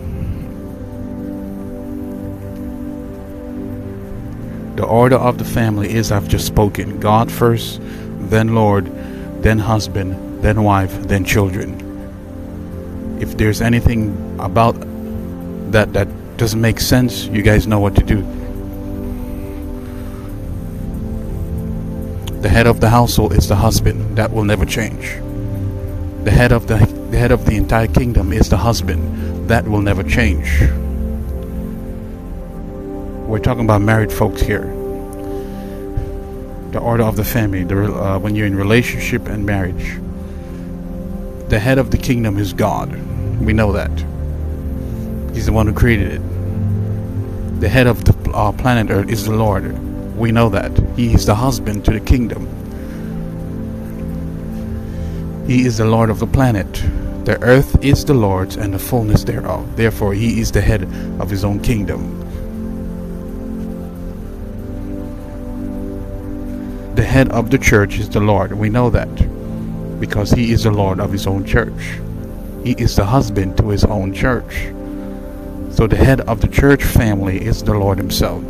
The 4.76 4.84
order 4.84 5.16
of 5.16 5.38
the 5.38 5.44
family 5.44 5.92
is 5.92 6.12
I've 6.12 6.28
just 6.28 6.46
spoken 6.46 7.00
God 7.00 7.30
first, 7.32 7.80
then 8.30 8.54
Lord, 8.54 8.86
then 9.42 9.58
husband, 9.58 10.44
then 10.44 10.62
wife, 10.62 10.96
then 11.08 11.24
children. 11.24 11.74
If 13.20 13.36
there's 13.36 13.60
anything 13.60 14.14
about 14.38 14.76
that 15.72 15.92
that 15.94 16.06
doesn't 16.36 16.60
make 16.60 16.78
sense, 16.78 17.24
you 17.26 17.42
guys 17.42 17.66
know 17.66 17.80
what 17.80 17.96
to 17.96 18.04
do. 18.04 18.37
The 22.48 22.54
head 22.54 22.66
of 22.66 22.80
the 22.80 22.88
household 22.88 23.34
is 23.34 23.46
the 23.46 23.56
husband. 23.56 24.16
That 24.16 24.32
will 24.32 24.42
never 24.42 24.64
change. 24.64 25.16
The 26.24 26.30
head 26.30 26.50
of 26.50 26.66
the, 26.66 26.76
the 27.10 27.18
head 27.18 27.30
of 27.30 27.44
the 27.44 27.56
entire 27.56 27.88
kingdom 27.88 28.32
is 28.32 28.48
the 28.48 28.56
husband. 28.56 29.50
That 29.50 29.68
will 29.68 29.82
never 29.82 30.02
change. 30.02 30.62
We're 33.28 33.38
talking 33.38 33.64
about 33.64 33.82
married 33.82 34.10
folks 34.10 34.40
here. 34.40 34.64
The 36.72 36.78
order 36.80 37.02
of 37.02 37.16
the 37.16 37.22
family, 37.22 37.64
the, 37.64 37.92
uh, 37.94 38.18
when 38.18 38.34
you're 38.34 38.46
in 38.46 38.56
relationship 38.56 39.26
and 39.26 39.44
marriage. 39.44 40.00
The 41.50 41.58
head 41.58 41.76
of 41.76 41.90
the 41.90 41.98
kingdom 41.98 42.38
is 42.38 42.54
God. 42.54 42.90
We 43.42 43.52
know 43.52 43.72
that. 43.72 43.92
He's 45.34 45.44
the 45.44 45.52
one 45.52 45.66
who 45.66 45.74
created 45.74 46.12
it. 46.12 47.60
The 47.60 47.68
head 47.68 47.86
of 47.86 48.06
the 48.06 48.30
uh, 48.30 48.52
planet 48.52 48.90
Earth 48.90 49.10
is 49.10 49.26
the 49.26 49.32
Lord. 49.32 49.87
We 50.18 50.32
know 50.32 50.48
that. 50.48 50.76
He 50.96 51.14
is 51.14 51.26
the 51.26 51.36
husband 51.36 51.84
to 51.84 51.92
the 51.92 52.00
kingdom. 52.00 52.46
He 55.46 55.64
is 55.64 55.78
the 55.78 55.84
Lord 55.84 56.10
of 56.10 56.18
the 56.18 56.26
planet. 56.26 56.72
The 57.24 57.40
earth 57.40 57.84
is 57.84 58.04
the 58.04 58.14
Lord's 58.14 58.56
and 58.56 58.74
the 58.74 58.78
fullness 58.78 59.22
thereof. 59.22 59.76
Therefore, 59.76 60.12
he 60.12 60.40
is 60.40 60.50
the 60.50 60.60
head 60.60 60.82
of 61.20 61.30
his 61.30 61.44
own 61.44 61.60
kingdom. 61.60 62.18
The 66.96 67.04
head 67.04 67.28
of 67.30 67.50
the 67.50 67.58
church 67.58 67.98
is 67.98 68.08
the 68.08 68.20
Lord. 68.20 68.52
We 68.52 68.70
know 68.70 68.90
that 68.90 69.08
because 70.00 70.32
he 70.32 70.50
is 70.52 70.64
the 70.64 70.72
Lord 70.72 70.98
of 70.98 71.12
his 71.12 71.28
own 71.28 71.44
church. 71.44 72.00
He 72.64 72.72
is 72.72 72.96
the 72.96 73.04
husband 73.04 73.56
to 73.58 73.68
his 73.68 73.84
own 73.84 74.12
church. 74.12 74.72
So 75.70 75.86
the 75.86 75.96
head 75.96 76.22
of 76.22 76.40
the 76.40 76.48
church 76.48 76.82
family 76.82 77.40
is 77.40 77.62
the 77.62 77.74
Lord 77.74 77.98
himself. 77.98 78.42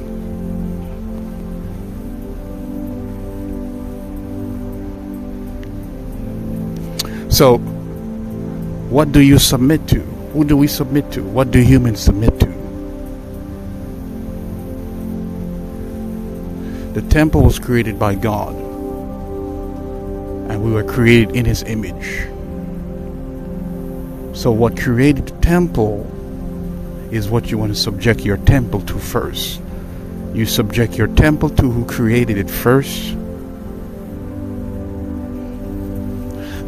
So, 7.38 7.58
what 8.90 9.12
do 9.12 9.20
you 9.20 9.38
submit 9.38 9.86
to? 9.90 10.00
Who 10.34 10.42
do 10.44 10.56
we 10.56 10.66
submit 10.66 11.12
to? 11.12 11.22
What 11.22 11.52
do 11.52 11.60
humans 11.60 12.00
submit 12.00 12.40
to? 12.40 12.46
The 16.94 17.02
temple 17.08 17.44
was 17.44 17.60
created 17.60 17.96
by 17.96 18.16
God, 18.16 18.56
and 20.50 20.64
we 20.64 20.72
were 20.72 20.82
created 20.82 21.36
in 21.36 21.44
His 21.44 21.62
image. 21.62 22.26
So, 24.36 24.50
what 24.50 24.76
created 24.76 25.28
the 25.28 25.40
temple 25.40 26.10
is 27.12 27.30
what 27.30 27.52
you 27.52 27.58
want 27.58 27.72
to 27.72 27.78
subject 27.78 28.22
your 28.22 28.38
temple 28.38 28.80
to 28.80 28.98
first. 28.98 29.60
You 30.34 30.44
subject 30.44 30.98
your 30.98 31.06
temple 31.06 31.50
to 31.50 31.70
who 31.70 31.84
created 31.84 32.36
it 32.36 32.50
first 32.50 33.14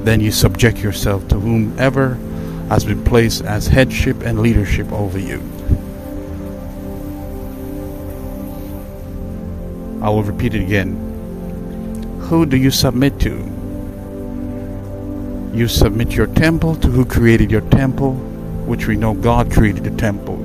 then 0.04 0.20
you 0.20 0.32
subject 0.32 0.78
yourself 0.78 1.28
to 1.28 1.38
whomever 1.38 2.14
has 2.68 2.84
been 2.84 3.04
placed 3.04 3.44
as 3.44 3.66
headship 3.66 4.22
and 4.22 4.40
leadership 4.40 4.90
over 4.92 5.18
you. 5.18 5.40
I 10.02 10.08
will 10.08 10.22
repeat 10.22 10.54
it 10.54 10.62
again. 10.62 10.96
Who 12.22 12.46
do 12.46 12.56
you 12.56 12.70
submit 12.70 13.20
to? 13.20 13.36
You 15.52 15.68
submit 15.68 16.12
your 16.12 16.28
temple 16.28 16.76
to 16.76 16.88
who 16.88 17.04
created 17.04 17.50
your 17.50 17.60
temple, 17.68 18.14
which 18.64 18.86
we 18.86 18.96
know 18.96 19.12
God 19.12 19.52
created 19.52 19.84
the 19.84 19.90
temple. 19.90 20.36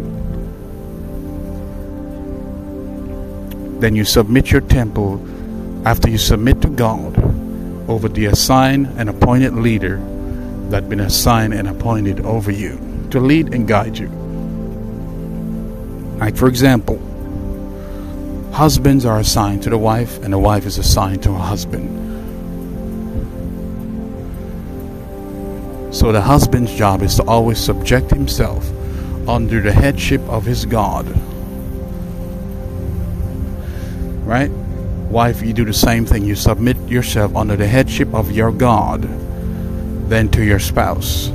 Then 3.79 3.95
you 3.95 4.03
submit 4.03 4.51
your 4.51 4.61
temple 4.61 5.23
after 5.87 6.09
you 6.09 6.17
submit 6.17 6.61
to 6.63 6.69
God 6.69 7.15
over 7.87 8.09
the 8.09 8.25
assigned 8.25 8.87
and 8.97 9.09
appointed 9.09 9.53
leader 9.53 9.97
that 10.69 10.89
been 10.89 10.99
assigned 10.99 11.53
and 11.53 11.67
appointed 11.67 12.21
over 12.21 12.51
you 12.51 12.79
to 13.11 13.19
lead 13.19 13.53
and 13.53 13.67
guide 13.67 13.97
you. 13.97 14.07
Like 16.17 16.35
for 16.35 16.47
example, 16.47 16.97
husbands 18.51 19.05
are 19.05 19.19
assigned 19.19 19.63
to 19.63 19.69
the 19.69 19.77
wife 19.77 20.17
and 20.23 20.33
the 20.33 20.39
wife 20.39 20.65
is 20.65 20.77
assigned 20.77 21.21
to 21.23 21.31
her 21.31 21.39
husband. 21.39 22.03
So 25.93 26.11
the 26.11 26.21
husband's 26.21 26.73
job 26.73 27.01
is 27.03 27.15
to 27.15 27.23
always 27.23 27.57
subject 27.57 28.09
himself 28.09 28.69
under 29.29 29.61
the 29.61 29.71
headship 29.71 30.21
of 30.21 30.45
his 30.45 30.65
God. 30.65 31.05
Right? 34.25 34.51
Wife, 35.09 35.41
you 35.41 35.53
do 35.53 35.63
the 35.63 35.73
same 35.73 36.05
thing. 36.05 36.25
You 36.25 36.35
submit 36.35 36.77
yourself 36.89 37.35
under 37.35 37.55
the 37.55 37.67
headship 37.67 38.13
of 38.13 38.31
your 38.31 38.51
God, 38.51 39.03
then 40.09 40.29
to 40.29 40.43
your 40.43 40.59
spouse. 40.59 41.29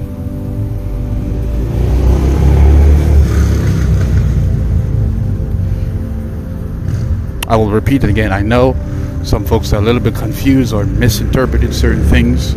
I 7.51 7.57
will 7.57 7.71
repeat 7.71 8.05
it 8.05 8.11
again. 8.11 8.33
I 8.33 8.43
know 8.43 8.77
some 9.25 9.45
folks 9.45 9.73
are 9.73 9.79
a 9.79 9.81
little 9.81 10.01
bit 10.01 10.15
confused 10.15 10.73
or 10.73 10.85
misinterpreted 10.85 11.75
certain 11.75 12.05
things, 12.05 12.55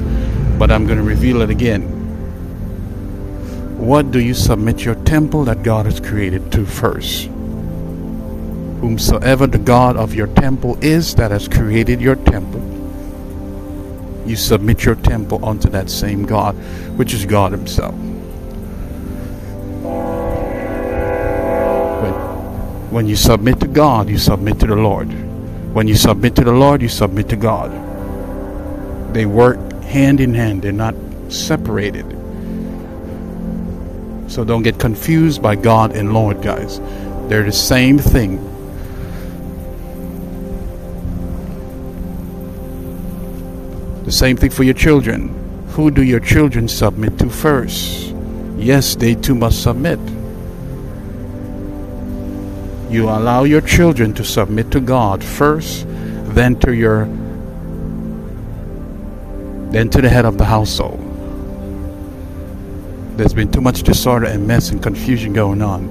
but 0.59 0.69
I'm 0.69 0.85
going 0.85 0.99
to 0.99 1.03
reveal 1.03 1.41
it 1.41 1.49
again. 1.49 1.81
What 3.79 4.11
do 4.11 4.19
you 4.19 4.33
submit 4.33 4.85
your 4.85 4.95
temple 5.03 5.45
that 5.45 5.63
God 5.63 5.87
has 5.87 5.99
created 5.99 6.51
to 6.51 6.65
first? 6.65 7.32
Whomsoever 8.83 9.47
the 9.47 9.57
God 9.57 9.95
of 9.95 10.13
your 10.13 10.27
temple 10.27 10.77
is 10.83 11.15
that 11.15 11.31
has 11.31 11.47
created 11.47 12.01
your 12.01 12.17
temple. 12.17 12.59
You 14.27 14.35
submit 14.35 14.83
your 14.83 14.95
temple 14.95 15.39
unto 15.45 15.69
that 15.69 15.89
same 15.89 16.25
God, 16.25 16.53
which 16.97 17.13
is 17.13 17.25
God 17.25 17.53
Himself. 17.53 17.95
When, 22.01 22.13
when 22.91 23.07
you 23.07 23.15
submit 23.15 23.61
to 23.61 23.67
God, 23.67 24.09
you 24.09 24.17
submit 24.17 24.59
to 24.59 24.67
the 24.67 24.75
Lord. 24.75 25.07
When 25.73 25.87
you 25.87 25.95
submit 25.95 26.35
to 26.35 26.43
the 26.43 26.51
Lord, 26.51 26.81
you 26.81 26.89
submit 26.89 27.29
to 27.29 27.37
God. 27.37 27.71
They 29.13 29.25
work 29.25 29.59
hand 29.83 30.19
in 30.19 30.33
hand, 30.33 30.61
they're 30.61 30.73
not 30.73 30.95
separated. 31.29 32.05
So 34.29 34.43
don't 34.43 34.63
get 34.63 34.77
confused 34.77 35.41
by 35.41 35.55
God 35.55 35.95
and 35.95 36.13
Lord, 36.13 36.41
guys. 36.41 36.81
They're 37.29 37.43
the 37.43 37.53
same 37.53 37.97
thing. 37.97 38.49
Same 44.13 44.37
thing 44.37 44.51
for 44.51 44.63
your 44.63 44.75
children. 44.75 45.29
Who 45.69 45.89
do 45.89 46.03
your 46.03 46.19
children 46.19 46.67
submit 46.67 47.17
to 47.17 47.29
first? 47.29 48.13
Yes, 48.57 48.95
they 48.95 49.15
too 49.15 49.33
must 49.33 49.63
submit. 49.63 49.99
You 52.93 53.09
allow 53.09 53.43
your 53.43 53.61
children 53.61 54.13
to 54.13 54.23
submit 54.23 54.69
to 54.71 54.79
God 54.79 55.23
first, 55.23 55.87
then 56.35 56.59
to 56.59 56.75
your 56.75 57.05
then 59.71 59.89
to 59.89 60.01
the 60.01 60.09
head 60.09 60.25
of 60.25 60.37
the 60.37 60.45
household. 60.45 60.99
There's 63.17 63.33
been 63.33 63.51
too 63.51 63.61
much 63.61 63.81
disorder 63.81 64.27
and 64.27 64.47
mess 64.47 64.69
and 64.69 64.81
confusion 64.83 65.33
going 65.33 65.63
on. 65.63 65.89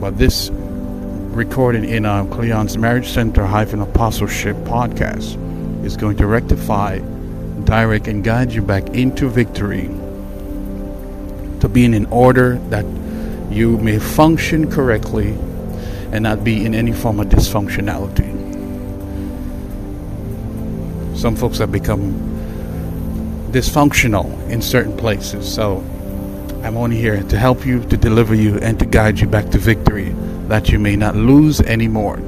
But 0.00 0.16
this 0.16 0.48
recording 0.50 1.84
in 1.84 2.06
uh, 2.06 2.24
Cleon's 2.24 2.78
Marriage 2.78 3.08
Center 3.08 3.44
hyphen 3.44 3.82
apostleship 3.82 4.56
podcast 4.64 5.36
is 5.84 5.96
going 5.96 6.16
to 6.16 6.26
rectify, 6.26 7.00
direct, 7.64 8.08
and 8.08 8.22
guide 8.24 8.52
you 8.52 8.62
back 8.62 8.88
into 8.90 9.28
victory 9.28 9.88
to 11.60 11.68
being 11.68 11.94
in 11.94 12.06
order 12.06 12.56
that 12.70 12.84
you 13.50 13.78
may 13.78 13.98
function 13.98 14.70
correctly 14.70 15.30
and 16.12 16.22
not 16.22 16.44
be 16.44 16.64
in 16.64 16.74
any 16.74 16.92
form 16.92 17.20
of 17.20 17.28
dysfunctionality. 17.28 18.36
Some 21.16 21.34
folks 21.34 21.58
have 21.58 21.72
become 21.72 22.12
dysfunctional 23.50 24.48
in 24.48 24.62
certain 24.62 24.96
places, 24.96 25.52
so 25.52 25.78
I'm 26.62 26.76
only 26.76 26.96
here 26.96 27.22
to 27.22 27.38
help 27.38 27.64
you, 27.66 27.82
to 27.84 27.96
deliver 27.96 28.34
you, 28.34 28.58
and 28.58 28.78
to 28.78 28.86
guide 28.86 29.18
you 29.18 29.26
back 29.26 29.50
to 29.50 29.58
victory 29.58 30.10
that 30.48 30.70
you 30.70 30.78
may 30.78 30.96
not 30.96 31.16
lose 31.16 31.60
anymore. 31.60 32.20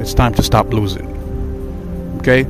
It's 0.00 0.14
time 0.14 0.34
to 0.34 0.42
stop 0.42 0.72
losing. 0.72 1.08
Okay? 2.18 2.46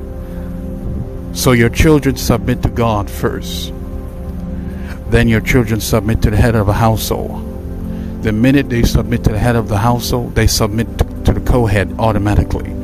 So 1.38 1.52
your 1.52 1.68
children 1.68 2.16
submit 2.16 2.62
to 2.62 2.68
God 2.68 3.08
first. 3.08 3.72
Then 5.08 5.28
your 5.28 5.40
children 5.40 5.80
submit 5.80 6.20
to 6.22 6.30
the 6.30 6.36
head 6.36 6.56
of 6.56 6.68
a 6.68 6.72
household. 6.72 8.24
The 8.24 8.32
minute 8.32 8.68
they 8.68 8.82
submit 8.82 9.22
to 9.22 9.30
the 9.30 9.38
head 9.38 9.54
of 9.54 9.68
the 9.68 9.78
household, 9.78 10.34
they 10.34 10.48
submit 10.48 10.98
to 10.98 11.32
the 11.32 11.40
co 11.40 11.64
head 11.64 11.94
automatically 12.00 12.74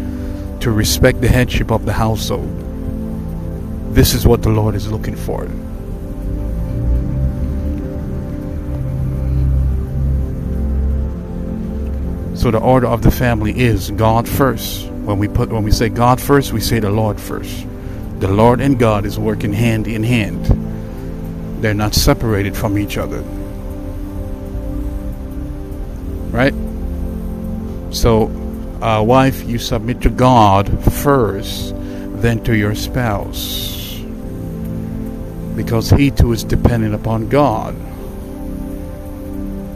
to 0.61 0.71
respect 0.71 1.21
the 1.21 1.27
headship 1.27 1.73
of 1.73 1.85
the 1.85 1.93
household. 1.93 2.49
This 3.93 4.15
is 4.15 4.25
what 4.25 4.43
the 4.43 4.51
Lord 4.51 4.77
is 4.77 4.89
looking 4.89 5.17
for. 5.17 5.49
So 12.37 12.53
the 12.53 12.61
order 12.61 12.87
of 12.87 13.03
the 13.03 13.11
family 13.11 13.59
is 13.59 13.91
God 13.91 14.29
first. 14.29 14.89
When 14.91 15.19
we 15.19 15.27
put 15.27 15.49
when 15.49 15.65
we 15.65 15.73
say 15.73 15.89
God 15.89 16.21
first, 16.21 16.53
we 16.53 16.61
say 16.61 16.79
the 16.79 16.91
Lord 16.91 17.21
first. 17.21 17.67
The 18.25 18.33
Lord 18.33 18.63
and 18.63 18.79
God 18.79 19.05
is 19.05 19.19
working 19.19 19.53
hand 19.53 19.87
in 19.87 20.03
hand. 20.03 20.47
They're 21.63 21.75
not 21.75 21.93
separated 21.93 22.57
from 22.57 22.79
each 22.79 22.97
other. 22.97 23.21
Right? 26.31 26.55
So, 27.95 28.29
uh, 28.81 29.03
wife, 29.03 29.45
you 29.45 29.59
submit 29.59 30.01
to 30.01 30.09
God 30.09 30.71
first, 30.95 31.75
then 32.23 32.43
to 32.45 32.57
your 32.57 32.75
spouse. 32.75 34.01
Because 35.55 35.91
he 35.91 36.11
too 36.11 36.33
is 36.33 36.45
dependent 36.45 36.95
upon 36.95 37.29
God. 37.29 37.77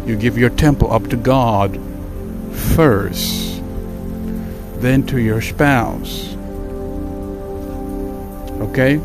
You 0.09 0.17
give 0.17 0.39
your 0.39 0.49
temple 0.49 0.91
up 0.91 1.07
to 1.09 1.19
God 1.19 1.79
first, 2.75 3.61
then 4.81 5.05
to 5.09 5.21
your 5.21 5.43
spouse. 5.43 6.38
Okay? 8.71 9.01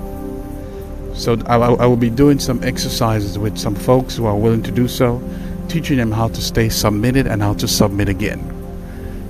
So 1.16 1.38
I, 1.46 1.56
I, 1.56 1.86
will 1.86 1.98
be 1.98 2.10
doing 2.10 2.40
some 2.40 2.64
exercises 2.64 3.38
with 3.38 3.58
some 3.58 3.76
folks 3.76 4.16
who 4.16 4.26
are 4.26 4.36
willing 4.36 4.64
to 4.64 4.72
do 4.72 4.88
so, 4.88 5.22
teaching 5.68 5.98
them 5.98 6.12
how 6.12 6.28
to 6.30 6.42
stay 6.42 6.70
submitted 6.70 7.28
and 7.28 7.42
how 7.42 7.54
to 7.56 7.68
submit 7.68 8.10
again. 8.10 8.50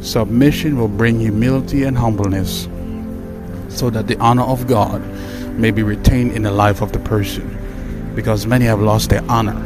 Submission 0.01 0.77
will 0.77 0.87
bring 0.87 1.19
humility 1.19 1.83
and 1.83 1.97
humbleness 1.97 2.63
so 3.69 3.89
that 3.89 4.07
the 4.07 4.17
honor 4.19 4.43
of 4.43 4.67
God 4.67 5.01
may 5.57 5.71
be 5.71 5.83
retained 5.83 6.31
in 6.31 6.43
the 6.43 6.51
life 6.51 6.81
of 6.81 6.91
the 6.93 6.99
person 6.99 7.59
because 8.15 8.45
many 8.45 8.65
have 8.65 8.81
lost 8.81 9.09
their 9.09 9.23
honor. 9.29 9.59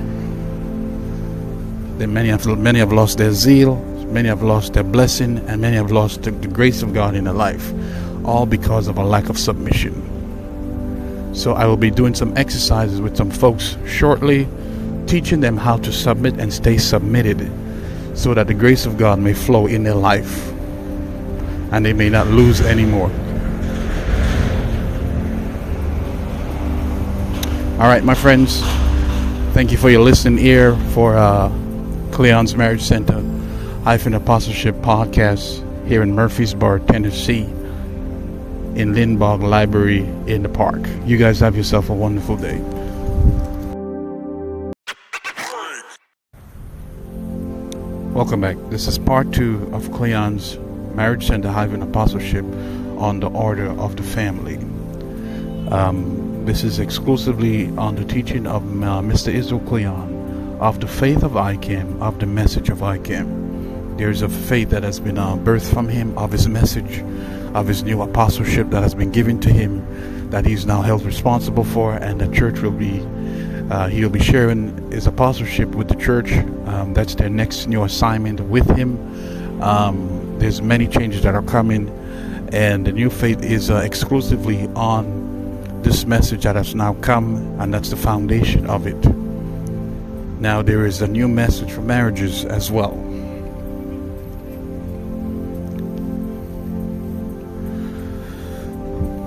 Many 1.97 2.29
have, 2.29 2.45
many 2.45 2.79
have 2.79 2.93
lost 2.93 3.17
their 3.17 3.31
zeal, 3.31 3.75
Many 4.07 4.29
have 4.29 4.41
lost 4.41 4.73
their 4.73 4.83
blessing, 4.83 5.37
and 5.49 5.61
many 5.61 5.75
have 5.75 5.91
lost 5.91 6.23
the, 6.23 6.31
the 6.31 6.47
grace 6.47 6.81
of 6.81 6.93
God 6.93 7.13
in 7.13 7.25
their 7.25 7.33
life, 7.33 7.73
all 8.23 8.45
because 8.45 8.87
of 8.87 8.97
a 8.97 9.03
lack 9.03 9.27
of 9.27 9.37
submission. 9.37 10.16
So, 11.37 11.53
I 11.53 11.65
will 11.65 11.77
be 11.77 11.91
doing 11.91 12.15
some 12.15 12.35
exercises 12.35 12.99
with 12.99 13.15
some 13.15 13.29
folks 13.29 13.77
shortly, 13.85 14.47
teaching 15.05 15.39
them 15.39 15.55
how 15.55 15.77
to 15.77 15.91
submit 15.91 16.39
and 16.39 16.51
stay 16.51 16.77
submitted 16.77 17.51
so 18.17 18.33
that 18.33 18.47
the 18.47 18.53
grace 18.53 18.85
of 18.85 18.97
God 18.97 19.19
may 19.19 19.33
flow 19.33 19.67
in 19.67 19.83
their 19.83 19.95
life 19.95 20.49
and 21.71 21.85
they 21.85 21.93
may 21.93 22.09
not 22.09 22.27
lose 22.27 22.61
anymore. 22.61 23.11
All 27.79 27.87
right, 27.87 28.03
my 28.03 28.15
friends, 28.15 28.61
thank 29.53 29.71
you 29.71 29.77
for 29.77 29.91
your 29.91 30.01
listening 30.01 30.43
ear 30.43 30.75
for 30.93 31.15
uh, 31.15 31.49
Cleon's 32.11 32.55
Marriage 32.55 32.81
Center 32.81 33.23
hyphen 33.87 34.15
apostleship 34.15 34.75
podcast 34.81 35.63
here 35.87 36.03
in 36.03 36.13
Murfreesboro, 36.13 36.79
Tennessee, 36.79 37.43
in 38.77 38.93
Linebaugh 38.93 39.41
Library 39.41 40.01
in 40.27 40.43
the 40.43 40.49
park. 40.49 40.79
You 41.03 41.17
guys 41.17 41.39
have 41.39 41.57
yourself 41.57 41.89
a 41.89 41.93
wonderful 41.93 42.37
day. 42.37 42.59
Welcome 48.13 48.41
back. 48.41 48.57
This 48.69 48.87
is 48.87 48.99
part 48.99 49.33
two 49.33 49.67
of 49.73 49.91
Cleon's 49.91 50.57
Marriage 50.93 51.25
Center 51.25 51.51
Hyphen 51.51 51.81
Apostleship 51.81 52.45
on 52.97 53.19
the 53.19 53.29
Order 53.29 53.69
of 53.79 53.95
the 53.95 54.03
Family. 54.03 54.57
Um, 55.71 56.45
this 56.45 56.63
is 56.63 56.77
exclusively 56.77 57.69
on 57.77 57.95
the 57.95 58.05
teaching 58.05 58.45
of 58.45 58.61
uh, 58.61 59.01
Mr. 59.01 59.33
Israel 59.33 59.59
Cleon 59.61 60.57
of 60.59 60.79
the 60.79 60.87
faith 60.87 61.23
of 61.23 61.31
ICAM, 61.33 62.01
of 62.01 62.19
the 62.19 62.25
message 62.25 62.69
of 62.69 62.79
ICAM. 62.79 63.97
There's 63.97 64.21
a 64.21 64.29
faith 64.29 64.69
that 64.69 64.83
has 64.83 64.99
been 64.99 65.17
uh, 65.17 65.35
birthed 65.35 65.73
from 65.73 65.87
him, 65.87 66.17
of 66.17 66.31
his 66.31 66.47
message, 66.47 67.03
of 67.53 67.67
his 67.67 67.83
new 67.83 68.01
apostleship 68.01 68.69
that 68.69 68.83
has 68.83 68.95
been 68.95 69.11
given 69.11 69.39
to 69.41 69.51
him, 69.51 70.29
that 70.29 70.45
he's 70.45 70.65
now 70.65 70.81
held 70.81 71.03
responsible 71.03 71.63
for, 71.63 71.93
and 71.93 72.19
the 72.19 72.27
church 72.35 72.59
will 72.59 72.71
be, 72.71 73.01
uh, 73.71 73.87
he'll 73.87 74.09
be 74.09 74.19
sharing 74.19 74.91
his 74.91 75.07
apostleship 75.07 75.69
with 75.75 75.87
the 75.87 75.95
church. 75.95 76.31
Um, 76.67 76.93
that's 76.93 77.15
their 77.15 77.29
next 77.29 77.67
new 77.67 77.83
assignment 77.83 78.39
with 78.41 78.69
him. 78.75 78.97
Um, 79.61 80.37
there's 80.39 80.61
many 80.61 80.87
changes 80.87 81.23
that 81.23 81.33
are 81.35 81.41
coming, 81.43 81.89
and 82.51 82.85
the 82.85 82.91
new 82.91 83.09
faith 83.09 83.43
is 83.43 83.69
uh, 83.69 83.77
exclusively 83.77 84.67
on 84.75 85.25
this 85.81 86.05
message 86.05 86.43
that 86.43 86.55
has 86.55 86.75
now 86.75 86.93
come, 86.95 87.37
and 87.59 87.73
that's 87.73 87.89
the 87.89 87.97
foundation 87.97 88.67
of 88.67 88.87
it. 88.87 89.05
Now, 90.39 90.61
there 90.61 90.85
is 90.85 91.01
a 91.01 91.07
new 91.07 91.27
message 91.27 91.71
for 91.71 91.81
marriages 91.81 92.45
as 92.45 92.69
well. 92.71 92.93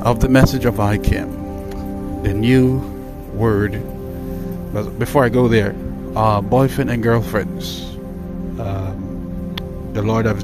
Of 0.02 0.20
the 0.20 0.28
message 0.28 0.64
of 0.64 0.76
ICAM, 0.76 2.22
the 2.22 2.32
new 2.32 2.78
word. 3.34 3.72
But 4.72 4.98
before 4.98 5.24
I 5.24 5.28
go 5.28 5.46
there, 5.46 5.74
uh, 6.16 6.40
boyfriend 6.40 6.90
and 6.90 7.02
girlfriends, 7.02 7.82
um, 8.58 9.54
the 9.92 10.00
Lord 10.00 10.24
has, 10.24 10.42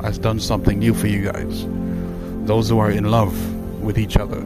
has 0.00 0.18
done 0.18 0.40
something 0.40 0.78
new 0.78 0.94
for 0.94 1.08
you 1.08 1.30
guys. 1.30 1.66
Those 2.46 2.70
who 2.70 2.78
are 2.78 2.90
in 2.90 3.10
love 3.10 3.34
with 3.82 3.98
each 3.98 4.16
other, 4.16 4.40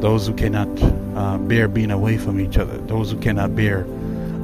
those 0.00 0.28
who 0.28 0.34
cannot 0.34 0.68
uh, 1.16 1.38
bear 1.38 1.66
being 1.66 1.90
away 1.90 2.16
from 2.16 2.40
each 2.40 2.58
other, 2.58 2.78
those 2.78 3.10
who 3.10 3.18
cannot 3.18 3.56
bear 3.56 3.80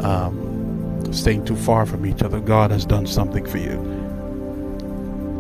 um, 0.00 1.08
staying 1.12 1.44
too 1.44 1.56
far 1.56 1.86
from 1.86 2.04
each 2.04 2.22
other, 2.22 2.40
God 2.40 2.72
has 2.72 2.84
done 2.84 3.06
something 3.06 3.46
for 3.46 3.58
you. 3.58 3.76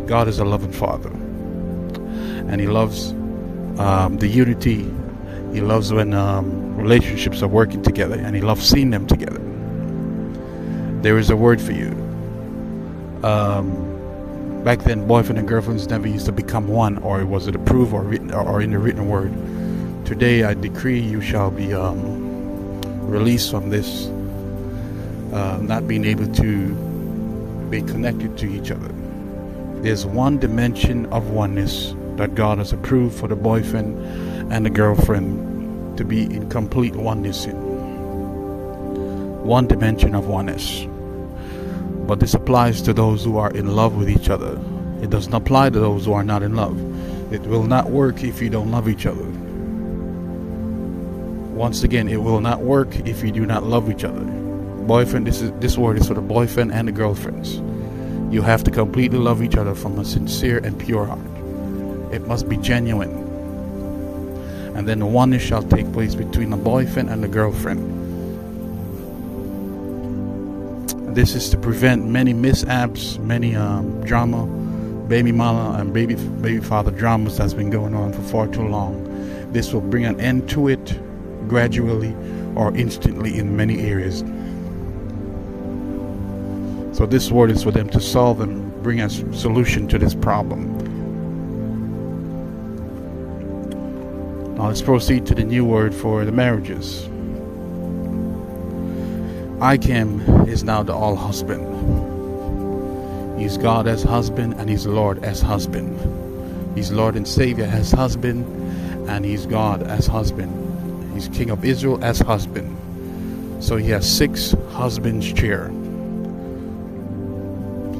God 0.06 0.28
is 0.28 0.38
a 0.38 0.44
loving 0.44 0.72
Father, 0.72 1.10
and 1.10 2.60
He 2.60 2.68
loves 2.68 3.12
um, 3.78 4.16
the 4.18 4.28
unity. 4.28 4.90
He 5.52 5.60
loves 5.60 5.92
when 5.92 6.14
um, 6.14 6.76
relationships 6.76 7.42
are 7.42 7.48
working 7.48 7.82
together, 7.82 8.16
and 8.16 8.34
he 8.34 8.42
loves 8.42 8.68
seeing 8.68 8.90
them 8.90 9.06
together. 9.06 9.40
There 11.02 11.18
is 11.18 11.30
a 11.30 11.36
word 11.36 11.60
for 11.60 11.72
you. 11.72 11.90
Um, 13.22 14.62
back 14.64 14.80
then, 14.80 15.06
boyfriend 15.06 15.38
and 15.38 15.46
girlfriends 15.46 15.86
never 15.88 16.08
used 16.08 16.26
to 16.26 16.32
become 16.32 16.68
one, 16.68 16.98
or 16.98 17.24
was 17.24 17.46
it 17.46 17.54
approved 17.54 17.92
or 17.92 18.02
written 18.02 18.32
or 18.32 18.60
in 18.60 18.70
the 18.70 18.78
written 18.78 19.08
word? 19.08 19.32
Today, 20.04 20.44
I 20.44 20.54
decree 20.54 21.00
you 21.00 21.20
shall 21.20 21.50
be 21.50 21.72
um, 21.72 22.80
released 23.06 23.50
from 23.50 23.70
this, 23.70 24.06
uh, 25.32 25.58
not 25.62 25.86
being 25.86 26.04
able 26.04 26.26
to 26.26 26.74
be 27.70 27.80
connected 27.82 28.36
to 28.38 28.46
each 28.46 28.70
other. 28.70 28.92
There's 29.82 30.06
one 30.06 30.38
dimension 30.38 31.06
of 31.06 31.30
oneness 31.30 31.94
that 32.16 32.34
God 32.34 32.58
has 32.58 32.72
approved 32.72 33.18
for 33.18 33.28
the 33.28 33.36
boyfriend 33.36 34.52
and 34.52 34.64
the 34.64 34.70
girlfriend 34.70 35.96
to 35.98 36.04
be 36.04 36.22
in 36.22 36.48
complete 36.48 36.96
oneness 36.96 37.46
in. 37.46 37.56
One 39.44 39.66
dimension 39.66 40.14
of 40.14 40.26
oneness. 40.26 40.86
But 42.06 42.20
this 42.20 42.34
applies 42.34 42.82
to 42.82 42.92
those 42.92 43.24
who 43.24 43.38
are 43.38 43.50
in 43.50 43.74
love 43.74 43.96
with 43.96 44.10
each 44.10 44.28
other. 44.28 44.60
It 45.02 45.10
does 45.10 45.28
not 45.28 45.42
apply 45.42 45.70
to 45.70 45.80
those 45.80 46.04
who 46.04 46.12
are 46.12 46.24
not 46.24 46.42
in 46.42 46.54
love. 46.56 46.78
It 47.32 47.42
will 47.42 47.64
not 47.64 47.90
work 47.90 48.22
if 48.22 48.40
you 48.40 48.50
don't 48.50 48.70
love 48.70 48.88
each 48.88 49.06
other. 49.06 49.24
Once 51.54 51.82
again, 51.82 52.08
it 52.08 52.22
will 52.22 52.40
not 52.40 52.60
work 52.60 52.94
if 53.06 53.22
you 53.22 53.30
do 53.30 53.46
not 53.46 53.64
love 53.64 53.90
each 53.90 54.04
other. 54.04 54.24
Boyfriend, 54.86 55.26
this 55.26 55.40
is 55.40 55.52
this 55.60 55.78
word 55.78 55.98
is 55.98 56.08
for 56.08 56.14
the 56.14 56.20
boyfriend 56.20 56.72
and 56.72 56.88
the 56.88 56.92
girlfriends. 56.92 57.56
You 58.34 58.42
have 58.42 58.64
to 58.64 58.70
completely 58.70 59.18
love 59.18 59.42
each 59.42 59.56
other 59.56 59.74
from 59.74 59.98
a 59.98 60.04
sincere 60.04 60.58
and 60.58 60.78
pure 60.78 61.06
heart. 61.06 61.33
It 62.14 62.26
must 62.28 62.48
be 62.48 62.56
genuine. 62.56 63.10
And 64.76 64.86
then 64.88 65.12
one 65.12 65.36
shall 65.38 65.62
take 65.62 65.92
place 65.92 66.14
between 66.14 66.52
a 66.52 66.56
boyfriend 66.56 67.10
and 67.10 67.24
a 67.24 67.28
girlfriend. 67.28 67.90
This 71.16 71.34
is 71.34 71.48
to 71.50 71.56
prevent 71.56 72.06
many 72.06 72.32
mishaps, 72.32 73.18
many 73.18 73.56
um, 73.56 74.04
drama, 74.04 74.46
baby 75.08 75.32
mama 75.32 75.78
and 75.78 75.92
baby 75.92 76.14
baby 76.14 76.60
father 76.60 76.90
dramas 76.90 77.36
that's 77.36 77.52
been 77.52 77.70
going 77.70 77.94
on 77.94 78.12
for 78.12 78.22
far 78.22 78.48
too 78.48 78.66
long. 78.66 79.52
This 79.52 79.72
will 79.72 79.80
bring 79.80 80.04
an 80.06 80.20
end 80.20 80.48
to 80.50 80.68
it 80.68 80.98
gradually 81.48 82.14
or 82.54 82.74
instantly 82.76 83.38
in 83.38 83.56
many 83.56 83.80
areas. 83.80 84.20
So 86.96 87.06
this 87.06 87.30
word 87.30 87.50
is 87.50 87.62
for 87.62 87.72
them 87.72 87.88
to 87.90 88.00
solve 88.00 88.40
and 88.40 88.72
bring 88.82 89.00
a 89.00 89.10
solution 89.10 89.88
to 89.88 89.98
this 89.98 90.14
problem. 90.14 90.73
Now 94.64 94.68
let's 94.68 94.80
proceed 94.80 95.26
to 95.26 95.34
the 95.34 95.44
new 95.44 95.62
word 95.62 95.94
for 95.94 96.24
the 96.24 96.32
marriages. 96.32 97.02
ICAM 99.60 100.48
is 100.48 100.64
now 100.64 100.82
the 100.82 100.94
all 100.94 101.16
husband. 101.16 101.68
He's 103.38 103.58
God 103.58 103.86
as 103.86 104.02
husband 104.02 104.54
and 104.54 104.70
he's 104.70 104.86
Lord 104.86 105.22
as 105.22 105.42
husband. 105.42 106.00
He's 106.74 106.90
Lord 106.90 107.14
and 107.14 107.28
Savior 107.28 107.66
as 107.66 107.92
husband 107.92 108.46
and 109.06 109.22
he's 109.22 109.44
God 109.44 109.82
as 109.82 110.06
husband. 110.06 111.12
He's 111.12 111.28
King 111.28 111.50
of 111.50 111.62
Israel 111.62 112.02
as 112.02 112.20
husband. 112.20 112.74
So 113.62 113.76
he 113.76 113.90
has 113.90 114.10
six 114.10 114.52
husbands' 114.70 115.30
chair. 115.30 115.70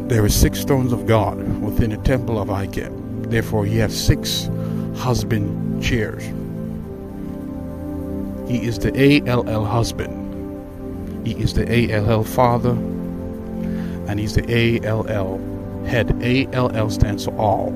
There 0.09 0.25
are 0.25 0.31
six 0.31 0.61
stones 0.61 0.95
of 0.95 1.07
God 1.07 1.37
within 1.61 1.91
the 1.91 1.99
temple 1.99 2.41
of 2.41 2.49
ICAM. 2.49 3.29
Therefore, 3.29 3.67
he 3.67 3.77
has 3.77 3.95
six 3.95 4.49
husband 4.97 5.83
chairs. 5.83 6.25
He 8.49 8.67
is 8.67 8.79
the 8.79 8.93
ALL 9.31 9.65
husband. 9.65 11.27
He 11.27 11.33
is 11.35 11.55
the 11.55 11.65
ALL 11.67 12.25
father. 12.25 12.73
And 14.07 14.21
he's 14.21 14.35
the 14.35 14.81
ALL 14.87 15.39
head. 15.87 16.11
ALL 16.55 16.91
stands 16.91 17.25
for 17.25 17.37
all. 17.37 17.71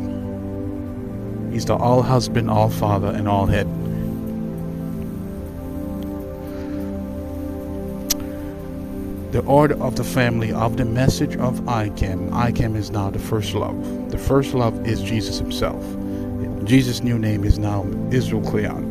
He's 1.50 1.64
the 1.64 1.76
all 1.76 2.02
husband, 2.02 2.50
all 2.50 2.68
father, 2.68 3.08
and 3.08 3.26
all 3.28 3.46
head. 3.46 3.66
the 9.32 9.42
order 9.42 9.80
of 9.82 9.94
the 9.96 10.04
family 10.04 10.52
of 10.52 10.78
the 10.78 10.84
message 10.84 11.36
of 11.36 11.60
ICAM. 11.60 12.30
ICAM 12.30 12.74
is 12.76 12.90
now 12.90 13.10
the 13.10 13.18
first 13.18 13.54
love. 13.54 14.10
The 14.10 14.18
first 14.18 14.54
love 14.54 14.86
is 14.86 15.02
Jesus 15.02 15.38
himself. 15.38 15.84
Jesus' 16.64 17.02
new 17.02 17.18
name 17.18 17.44
is 17.44 17.58
now 17.58 17.86
Israel 18.10 18.42
Cleon. 18.42 18.87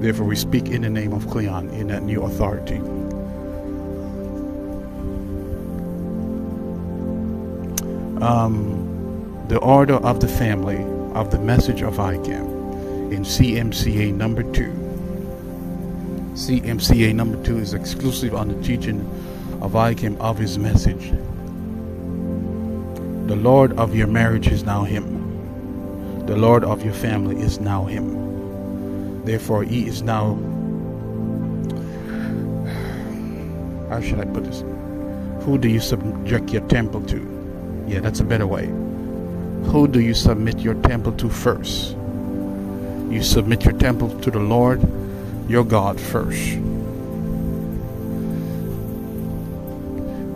Therefore, 0.00 0.26
we 0.26 0.36
speak 0.36 0.68
in 0.68 0.82
the 0.82 0.90
name 0.90 1.12
of 1.12 1.28
Cleon 1.30 1.70
in 1.70 1.88
that 1.88 2.02
new 2.02 2.22
authority. 2.22 2.78
Um, 8.22 9.44
the 9.48 9.58
order 9.58 9.94
of 9.94 10.20
the 10.20 10.28
family 10.28 10.82
of 11.14 11.30
the 11.30 11.38
message 11.38 11.82
of 11.82 11.94
ICAM 11.94 13.12
in 13.12 13.22
CMCA 13.22 14.14
number 14.14 14.42
two. 14.42 14.72
CMCA 16.34 17.14
number 17.14 17.42
two 17.44 17.58
is 17.58 17.74
exclusive 17.74 18.34
on 18.34 18.48
the 18.48 18.62
teaching 18.62 19.00
of 19.60 19.72
ICAM 19.72 20.18
of 20.18 20.38
his 20.38 20.58
message. 20.58 21.12
The 23.28 23.36
Lord 23.36 23.72
of 23.78 23.94
your 23.94 24.06
marriage 24.06 24.48
is 24.48 24.64
now 24.64 24.84
him. 24.84 26.26
The 26.26 26.36
Lord 26.36 26.64
of 26.64 26.84
your 26.84 26.94
family 26.94 27.40
is 27.40 27.60
now 27.60 27.84
him. 27.84 28.33
Therefore, 29.24 29.64
he 29.64 29.86
is 29.86 30.02
now. 30.02 30.34
How 33.88 34.00
should 34.00 34.20
I 34.20 34.24
put 34.24 34.44
this? 34.44 34.62
Who 35.44 35.58
do 35.58 35.68
you 35.68 35.80
subject 35.80 36.50
your 36.50 36.62
temple 36.68 37.02
to? 37.06 37.84
Yeah, 37.86 38.00
that's 38.00 38.20
a 38.20 38.24
better 38.24 38.46
way. 38.46 38.66
Who 39.70 39.88
do 39.88 40.00
you 40.00 40.14
submit 40.14 40.58
your 40.58 40.74
temple 40.74 41.12
to 41.12 41.28
first? 41.28 41.92
You 43.10 43.22
submit 43.22 43.64
your 43.64 43.74
temple 43.78 44.18
to 44.20 44.30
the 44.30 44.38
Lord, 44.38 44.80
your 45.48 45.64
God, 45.64 46.00
first. 46.00 46.58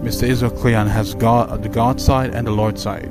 Mr. 0.02 0.22
Israel 0.22 0.50
Cleon 0.52 0.86
has 0.86 1.14
God, 1.14 1.62
the 1.62 1.68
God 1.68 2.00
side 2.00 2.34
and 2.34 2.46
the 2.46 2.52
Lord 2.52 2.78
side. 2.78 3.10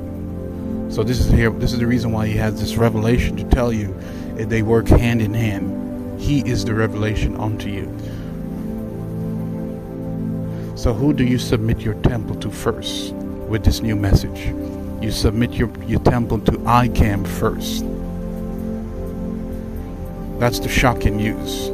So 0.88 1.04
this 1.04 1.20
is 1.20 1.30
here. 1.30 1.50
This 1.50 1.72
is 1.72 1.78
the 1.78 1.86
reason 1.86 2.12
why 2.12 2.26
he 2.26 2.34
has 2.34 2.60
this 2.60 2.76
revelation 2.76 3.36
to 3.36 3.44
tell 3.44 3.72
you 3.72 3.94
they 4.46 4.62
work 4.62 4.88
hand 4.88 5.20
in 5.20 5.34
hand. 5.34 6.20
He 6.20 6.40
is 6.40 6.64
the 6.64 6.74
revelation 6.74 7.36
unto 7.36 7.68
you. 7.68 7.86
So 10.76 10.94
who 10.94 11.12
do 11.12 11.24
you 11.24 11.38
submit 11.38 11.80
your 11.80 11.94
temple 12.02 12.36
to 12.36 12.50
first 12.50 13.12
with 13.14 13.64
this 13.64 13.80
new 13.80 13.96
message? 13.96 14.54
You 15.02 15.10
submit 15.10 15.52
your, 15.52 15.70
your 15.86 16.00
temple 16.00 16.40
to 16.40 16.52
ICAM 16.52 17.26
first. 17.26 17.84
That's 20.38 20.60
the 20.60 20.68
shocking 20.68 21.16
news. 21.16 21.70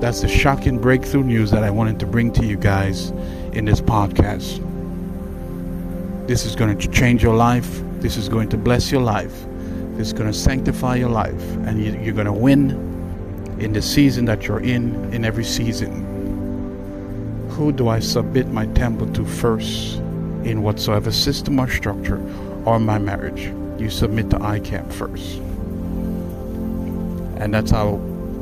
That's 0.00 0.20
the 0.20 0.28
shocking 0.28 0.78
breakthrough 0.78 1.24
news 1.24 1.50
that 1.50 1.64
I 1.64 1.70
wanted 1.70 1.98
to 2.00 2.06
bring 2.06 2.32
to 2.34 2.44
you 2.44 2.56
guys 2.56 3.10
in 3.52 3.64
this 3.64 3.80
podcast. 3.80 4.60
This 6.28 6.44
is 6.46 6.54
going 6.54 6.78
to 6.78 6.88
change 6.88 7.22
your 7.22 7.34
life. 7.34 7.82
This 8.00 8.16
is 8.16 8.28
going 8.28 8.48
to 8.50 8.56
bless 8.56 8.92
your 8.92 9.02
life. 9.02 9.44
Is 9.98 10.12
going 10.12 10.30
to 10.30 10.36
sanctify 10.36 10.96
your 10.96 11.10
life. 11.10 11.42
And 11.66 11.82
you, 11.82 12.10
are 12.10 12.14
going 12.14 12.26
to 12.26 12.32
win 12.32 12.70
in 13.58 13.72
the 13.72 13.82
season 13.82 14.24
that 14.24 14.46
you're 14.46 14.60
in, 14.60 15.12
in 15.14 15.24
every 15.24 15.44
season. 15.44 16.04
Who 17.50 17.72
do 17.72 17.88
I 17.88 18.00
submit 18.00 18.48
my 18.48 18.66
temple 18.66 19.12
to 19.12 19.24
first 19.24 19.96
in 20.44 20.62
whatsoever 20.62 21.12
system 21.12 21.60
or 21.60 21.68
structure 21.68 22.20
or 22.64 22.80
my 22.80 22.98
marriage? 22.98 23.52
You 23.80 23.90
submit 23.90 24.30
to 24.30 24.38
ICAM 24.38 24.92
first. 24.92 25.38
And 27.40 27.54
that's 27.54 27.70
how, 27.70 28.00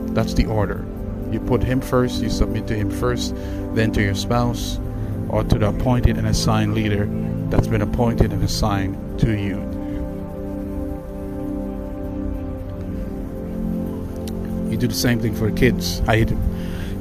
that's 0.08 0.34
the 0.34 0.46
order. 0.46 0.84
You 1.30 1.40
put 1.40 1.62
him 1.62 1.80
first, 1.80 2.22
you 2.22 2.30
submit 2.30 2.66
to 2.68 2.74
him 2.74 2.90
first, 2.90 3.34
then 3.74 3.92
to 3.92 4.02
your 4.02 4.14
spouse, 4.14 4.78
or 5.28 5.44
to 5.44 5.58
the 5.58 5.68
appointed 5.68 6.18
and 6.18 6.26
assigned 6.26 6.74
leader 6.74 7.08
that's 7.48 7.66
been 7.66 7.82
appointed 7.82 8.32
and 8.32 8.42
assigned 8.42 9.20
to 9.20 9.36
you. 9.38 9.56
You 14.72 14.78
do 14.78 14.86
the 14.88 14.94
same 14.94 15.20
thing 15.20 15.34
for 15.34 15.50
kids. 15.50 16.00
I 16.08 16.14
You 16.14 16.24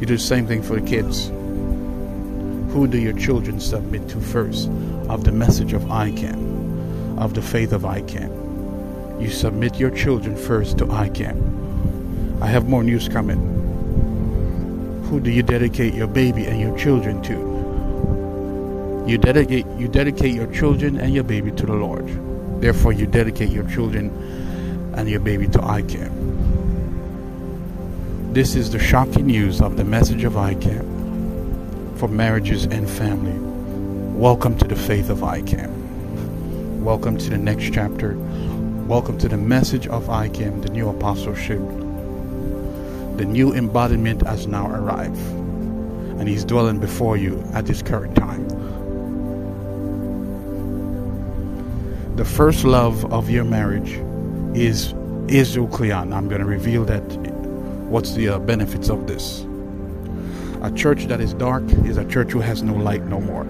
do 0.01 0.05
the 0.05 0.17
same 0.17 0.45
thing 0.45 0.61
for 0.61 0.81
kids. 0.81 1.29
Who 2.73 2.85
do 2.85 2.97
your 2.97 3.13
children 3.13 3.61
submit 3.61 4.09
to 4.09 4.19
first 4.19 4.67
of 5.07 5.23
the 5.23 5.31
message 5.31 5.71
of 5.71 5.83
ICAM, 5.83 7.17
of 7.17 7.33
the 7.33 7.41
faith 7.41 7.71
of 7.71 7.83
ICAM? 7.83 9.21
You 9.21 9.29
submit 9.29 9.79
your 9.79 9.89
children 9.89 10.35
first 10.35 10.79
to 10.79 10.85
ICAM. 10.85 12.41
I 12.41 12.47
have 12.47 12.67
more 12.67 12.83
news 12.83 13.07
coming. 13.07 13.39
Who 15.05 15.21
do 15.21 15.31
you 15.31 15.41
dedicate 15.41 15.93
your 15.93 16.07
baby 16.07 16.47
and 16.47 16.59
your 16.59 16.77
children 16.77 17.21
to? 17.23 19.09
You 19.09 19.17
dedicate 19.17 19.65
you 19.77 19.87
dedicate 19.87 20.35
your 20.35 20.51
children 20.51 20.99
and 20.99 21.13
your 21.13 21.23
baby 21.23 21.51
to 21.51 21.65
the 21.65 21.75
Lord. 21.75 22.05
Therefore, 22.61 22.91
you 22.91 23.05
dedicate 23.05 23.49
your 23.49 23.67
children 23.69 24.11
and 24.97 25.07
your 25.07 25.21
baby 25.21 25.47
to 25.47 25.59
ICAM. 25.59 26.20
This 28.31 28.55
is 28.55 28.71
the 28.71 28.79
shocking 28.79 29.27
news 29.27 29.59
of 29.59 29.75
the 29.75 29.83
message 29.83 30.23
of 30.23 30.35
ICAM 30.35 31.97
for 31.97 32.07
marriages 32.07 32.63
and 32.63 32.89
family. 32.89 33.37
Welcome 34.17 34.57
to 34.59 34.67
the 34.69 34.75
faith 34.77 35.09
of 35.09 35.17
ICAM. 35.17 36.79
Welcome 36.79 37.17
to 37.17 37.29
the 37.29 37.37
next 37.37 37.73
chapter. 37.73 38.15
Welcome 38.87 39.17
to 39.17 39.27
the 39.27 39.35
message 39.35 39.85
of 39.87 40.05
ICAM, 40.05 40.61
the 40.61 40.69
new 40.69 40.87
apostleship. 40.87 41.59
The 43.17 43.25
new 43.25 43.53
embodiment 43.53 44.25
has 44.25 44.47
now 44.47 44.71
arrived, 44.71 45.19
and 46.17 46.25
He's 46.25 46.45
dwelling 46.45 46.79
before 46.79 47.17
you 47.17 47.43
at 47.53 47.65
this 47.65 47.81
current 47.81 48.15
time. 48.15 48.47
the 52.15 52.25
first 52.25 52.63
love 52.63 53.11
of 53.11 53.29
your 53.29 53.43
marriage 53.43 53.99
is 54.55 54.93
Israel 55.27 55.67
Cleon. 55.67 56.13
I'm 56.13 56.29
going 56.29 56.39
to 56.39 56.47
reveal 56.47 56.85
that. 56.85 57.30
What's 57.91 58.13
the 58.13 58.29
uh, 58.29 58.39
benefits 58.39 58.87
of 58.89 59.05
this? 59.05 59.45
A 60.61 60.71
church 60.73 61.07
that 61.07 61.19
is 61.19 61.33
dark 61.33 61.63
is 61.83 61.97
a 61.97 62.05
church 62.05 62.31
who 62.31 62.39
has 62.39 62.63
no 62.63 62.73
light 62.73 63.03
no 63.03 63.19
more. 63.19 63.43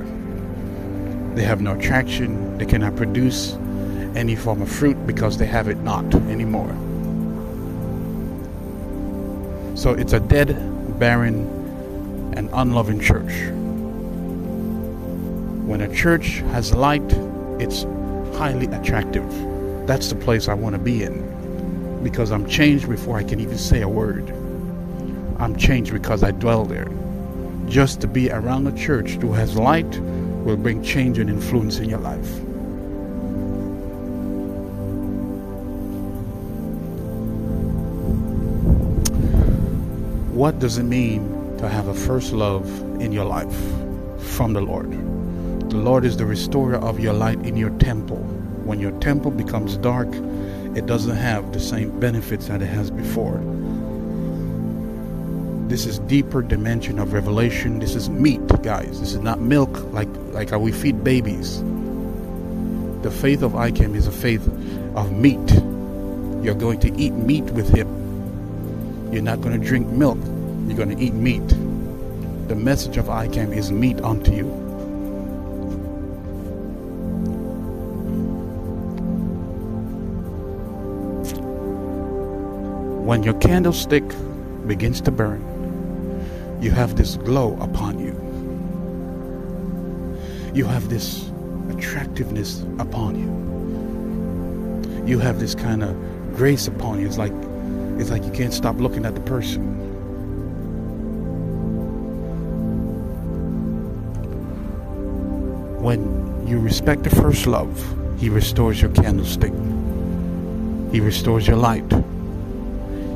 They 1.36 1.44
have 1.44 1.62
no 1.62 1.78
attraction. 1.78 2.58
They 2.58 2.66
cannot 2.66 2.96
produce 2.96 3.54
any 4.16 4.36
form 4.36 4.64
of 4.64 4.72
fruit 4.72 5.06
because 5.06 5.38
they 5.38 5.46
have 5.46 5.68
it 5.68 5.78
not 5.82 6.16
anymore. 6.16 6.72
So 9.78 9.92
it's 9.92 10.14
a 10.14 10.20
dead, 10.20 10.58
barren, 10.98 12.34
and 12.36 12.50
unloving 12.52 13.00
church. 13.00 13.52
When 15.68 15.82
a 15.82 15.96
church 15.96 16.38
has 16.50 16.74
light, 16.74 17.14
it's 17.60 17.84
highly 18.40 18.66
attractive. 18.66 19.30
That's 19.86 20.10
the 20.10 20.16
place 20.16 20.48
I 20.48 20.56
want 20.56 20.74
to 20.74 20.82
be 20.82 21.04
in 21.04 21.41
because 22.04 22.32
I'm 22.32 22.48
changed 22.48 22.90
before 22.90 23.18
I 23.18 23.24
can 23.24 23.40
even 23.40 23.58
say 23.58 23.82
a 23.82 23.90
word. 23.90 24.30
I'm 25.40 25.56
changed 25.56 25.92
because 25.94 26.24
I 26.24 26.32
dwell 26.32 26.66
there. 26.66 26.88
Just 27.68 28.02
to 28.02 28.08
be 28.08 28.30
around 28.30 28.68
a 28.68 28.72
church 28.78 29.12
who 29.12 29.34
has 29.34 29.56
light, 29.56 30.00
will 30.44 30.58
bring 30.58 30.84
change 30.84 31.20
and 31.20 31.30
influence 31.30 31.80
in 31.80 31.90
your 31.90 32.00
life. 32.00 32.40
What 40.34 40.60
does 40.60 40.80
it 40.80 40.84
mean 40.84 41.58
to 41.58 41.70
have 41.70 41.88
a 41.88 41.94
first 41.94 42.34
love 42.34 42.68
in 43.00 43.12
your 43.12 43.26
life 43.26 43.56
from 44.36 44.54
the 44.54 44.62
Lord? 44.62 44.92
The 45.70 45.78
Lord 45.78 46.04
is 46.04 46.18
the 46.18 46.26
restorer 46.26 46.76
of 46.76 47.00
your 47.00 47.14
light 47.14 47.40
in 47.46 47.56
your 47.56 47.70
temple. 47.78 48.18
When 48.66 48.80
your 48.80 48.92
temple 49.00 49.32
becomes 49.32 49.78
dark, 49.78 50.10
it 50.76 50.86
doesn't 50.86 51.16
have 51.16 51.52
the 51.52 51.60
same 51.60 52.00
benefits 52.00 52.48
that 52.48 52.62
it 52.62 52.68
has 52.68 52.90
before. 52.90 53.40
This 55.68 55.86
is 55.86 56.00
deeper 56.00 56.42
dimension 56.42 57.00
of 57.00 57.14
revelation. 57.14 57.80
This 57.80 57.96
is 57.96 58.10
meat, 58.10 58.46
guys. 58.62 59.00
This 59.00 59.14
is 59.14 59.20
not 59.20 59.40
milk 59.40 59.92
like 59.94 60.10
like 60.34 60.50
how 60.50 60.60
we 60.60 60.72
feed 60.72 61.04
babies. 61.04 61.62
The 63.04 63.12
faith 63.12 63.42
of 63.42 63.54
ICAM 63.54 63.96
is 63.96 64.08
a 64.08 64.12
faith 64.12 64.46
of 64.96 65.12
meat. 65.12 65.50
You're 66.44 66.56
going 66.56 66.80
to 66.82 66.96
eat 66.98 67.12
meat 67.12 67.46
with 67.52 67.70
him. 67.70 67.88
You're 69.12 69.22
not 69.22 69.42
going 69.42 69.60
to 69.60 69.66
drink 69.66 69.88
milk. 69.88 70.18
You're 70.68 70.78
going 70.78 70.96
to 70.96 71.04
eat 71.04 71.14
meat. 71.14 71.48
The 72.48 72.56
message 72.56 72.98
of 72.98 73.06
ICAM 73.06 73.56
is 73.56 73.72
meat 73.72 74.00
unto 74.02 74.32
you. 74.34 74.71
When 83.12 83.24
your 83.24 83.34
candlestick 83.34 84.06
begins 84.68 85.02
to 85.02 85.12
burn, 85.12 85.42
you 86.62 86.72
have 86.72 86.96
this 86.96 87.18
glow 87.18 87.58
upon 87.60 88.00
you. 88.00 88.16
You 90.56 90.64
have 90.64 90.88
this 90.88 91.30
attractiveness 91.70 92.62
upon 92.80 93.20
you. 93.20 95.06
You 95.06 95.20
have 95.20 95.42
this 95.42 95.56
kind 95.56 95.84
of 95.84 95.94
grace 96.38 96.68
upon 96.68 97.02
you. 97.02 97.08
It's 97.08 97.18
like 97.18 97.34
it's 98.00 98.12
like 98.12 98.24
you 98.24 98.32
can't 98.32 98.54
stop 98.54 98.78
looking 98.78 99.06
at 99.06 99.14
the 99.14 99.20
person. 99.20 99.62
When 105.84 106.48
you 106.48 106.60
respect 106.60 107.04
the 107.04 107.10
first 107.10 107.46
love, 107.46 107.76
he 108.22 108.30
restores 108.30 108.82
your 108.82 108.92
candlestick. 108.92 109.52
He 110.94 111.02
restores 111.02 111.46
your 111.46 111.58
light. 111.58 111.92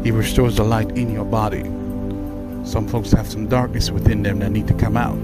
He 0.06 0.12
restores 0.12 0.58
the 0.58 0.64
light 0.64 0.92
in 0.92 1.12
your 1.12 1.26
body. 1.26 1.64
Some 2.64 2.88
folks 2.88 3.12
have 3.14 3.26
some 3.28 3.48
darkness 3.48 3.90
within 3.90 4.22
them 4.22 4.38
that 4.38 4.52
need 4.52 4.68
to 4.68 4.76
come 4.76 4.96
out. 4.96 5.16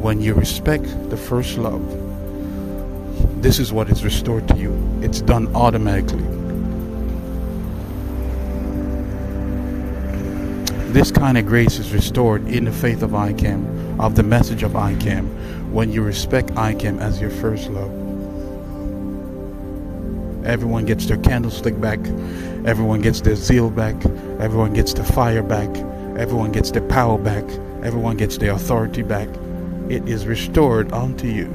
When 0.00 0.20
you 0.20 0.32
respect 0.34 0.84
the 1.10 1.16
first 1.16 1.58
love, 1.58 1.82
this 3.42 3.58
is 3.58 3.72
what 3.72 3.90
is 3.90 4.04
restored 4.04 4.46
to 4.46 4.56
you. 4.56 4.72
It's 5.02 5.20
done 5.20 5.52
automatically. 5.56 6.22
This 10.92 11.10
kind 11.10 11.38
of 11.38 11.46
grace 11.46 11.80
is 11.80 11.92
restored 11.92 12.46
in 12.46 12.66
the 12.66 12.72
faith 12.72 13.02
of 13.02 13.10
ICAM, 13.10 13.98
of 13.98 14.14
the 14.14 14.22
message 14.22 14.62
of 14.62 14.74
ICAM, 14.74 15.72
when 15.72 15.90
you 15.90 16.04
respect 16.04 16.50
ICAM 16.50 17.00
as 17.00 17.20
your 17.20 17.30
first 17.30 17.70
love. 17.70 17.90
Everyone 20.44 20.84
gets 20.84 21.06
their 21.06 21.18
candlestick 21.18 21.80
back. 21.80 21.98
Everyone 22.64 23.00
gets 23.00 23.20
their 23.20 23.36
zeal 23.36 23.70
back. 23.70 23.96
Everyone 24.38 24.72
gets 24.72 24.94
the 24.94 25.04
fire 25.04 25.42
back. 25.42 25.68
Everyone 26.16 26.52
gets 26.52 26.70
their 26.70 26.86
power 26.88 27.18
back. 27.18 27.44
Everyone 27.82 28.16
gets 28.16 28.38
their 28.38 28.52
authority 28.52 29.02
back. 29.02 29.28
It 29.88 30.08
is 30.08 30.26
restored 30.26 30.92
unto 30.92 31.26
you. 31.26 31.48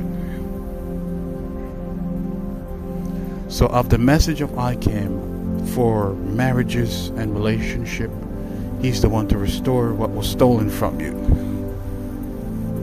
So, 3.50 3.68
of 3.68 3.90
the 3.90 3.98
message 3.98 4.42
of 4.42 4.50
ICAM 4.52 5.70
for 5.74 6.14
marriages 6.14 7.08
and 7.10 7.34
relationship, 7.34 8.12
He's 8.82 9.02
the 9.02 9.10
one 9.10 9.28
to 9.30 9.38
restore 9.38 9.94
what 9.94 10.12
was 10.12 10.30
stolen 10.30 10.70
from 10.70 11.00
you. 11.00 11.14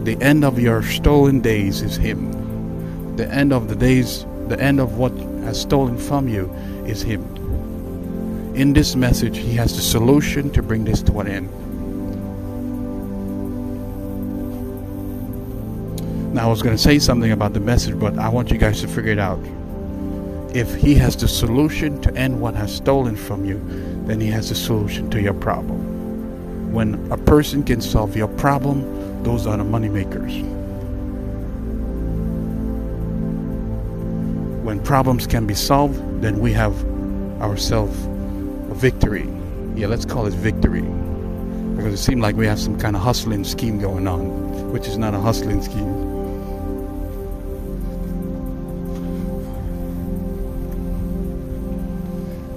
The 0.05 0.21
end 0.21 0.45
of 0.45 0.59
your 0.59 0.83
stolen 0.83 1.41
days 1.41 1.83
is 1.83 1.97
Him. 1.97 3.17
The 3.17 3.29
end 3.29 3.53
of 3.53 3.69
the 3.69 3.77
days, 3.77 4.27
the 4.49 4.59
end 4.61 4.81
of 4.81 4.99
what 4.99 5.13
has 5.45 5.61
stolen 5.61 5.97
from 5.97 6.29
you 6.29 6.53
is 6.85 7.01
Him. 7.03 7.34
In 8.55 8.73
this 8.73 8.95
message, 8.95 9.37
He 9.37 9.55
has 9.55 9.75
the 9.75 9.83
solution 9.83 10.49
to 10.51 10.63
bring 10.63 10.85
this 10.85 11.03
to 11.03 11.19
an 11.19 11.27
end. 11.27 11.51
Now, 16.33 16.47
I 16.47 16.51
was 16.51 16.63
going 16.63 16.77
to 16.77 16.81
say 16.81 17.01
something 17.01 17.33
about 17.33 17.53
the 17.53 17.59
message, 17.59 17.99
but 17.99 18.17
I 18.17 18.29
want 18.29 18.53
you 18.53 18.59
guys 18.59 18.81
to 18.83 18.89
figure 18.89 19.11
it 19.11 19.19
out. 19.19 19.41
If 20.55 20.73
He 20.77 20.95
has 20.95 21.17
the 21.17 21.27
solution 21.27 22.01
to 22.03 22.15
end 22.15 22.41
what 22.41 22.55
has 22.55 22.73
stolen 22.73 23.17
from 23.17 23.45
you, 23.45 23.61
then 24.07 24.21
He 24.21 24.29
has 24.29 24.51
the 24.51 24.55
solution 24.55 25.11
to 25.11 25.21
your 25.21 25.35
problem. 25.35 26.73
When 26.73 27.11
a 27.11 27.19
person 27.19 27.65
can 27.65 27.81
solve 27.81 28.17
your 28.17 28.29
problem, 28.29 29.25
those 29.25 29.49
are 29.49 29.57
the 29.57 29.65
money 29.65 29.89
makers. 29.89 30.33
When 34.65 34.81
problems 34.81 35.27
can 35.27 35.45
be 35.45 35.55
solved, 35.55 36.23
then 36.23 36.39
we 36.39 36.53
have 36.53 36.73
ourselves 37.43 38.14
victory. 38.75 39.29
Yeah, 39.75 39.87
let's 39.87 40.05
call 40.05 40.27
it 40.27 40.35
victory. 40.35 40.83
Because 41.77 41.95
it 41.95 41.99
seemed 41.99 42.23
like 42.23 42.37
we 42.37 42.47
have 42.47 42.59
some 42.59 42.79
kind 42.79 42.97
of 42.97 43.03
hustling 43.03 43.45
scheme 43.45 43.79
going 43.79 44.07
on, 44.07 44.73
which 44.73 44.87
is 44.87 44.99
not 44.99 45.15
a 45.15 45.21
hustling 45.21 45.63
scheme. 45.63 46.15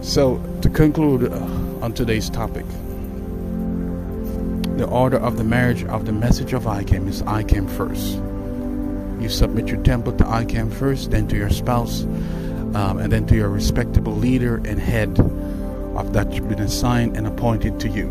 So, 0.03 0.41
to 0.61 0.69
conclude 0.69 1.31
uh, 1.31 1.35
on 1.81 1.93
today's 1.93 2.29
topic, 2.29 2.65
the 4.77 4.85
order 4.85 5.17
of 5.17 5.37
the 5.37 5.43
marriage 5.43 5.83
of 5.85 6.05
the 6.05 6.13
message 6.13 6.53
of 6.53 6.63
ICAM 6.63 7.07
is 7.07 7.23
ICAM 7.23 7.69
first. 7.69 8.15
You 9.21 9.29
submit 9.29 9.67
your 9.67 9.81
temple 9.83 10.13
to 10.13 10.23
ICAM 10.23 10.71
first, 10.71 11.11
then 11.11 11.27
to 11.27 11.35
your 11.35 11.49
spouse, 11.49 12.03
um, 12.03 12.99
and 12.99 13.11
then 13.11 13.25
to 13.27 13.35
your 13.35 13.49
respectable 13.49 14.13
leader 14.13 14.57
and 14.57 14.79
head 14.79 15.15
of 15.97 16.13
that 16.13 16.31
you've 16.31 16.47
been 16.47 16.59
assigned 16.59 17.17
and 17.17 17.27
appointed 17.27 17.79
to 17.81 17.89
you. 17.89 18.07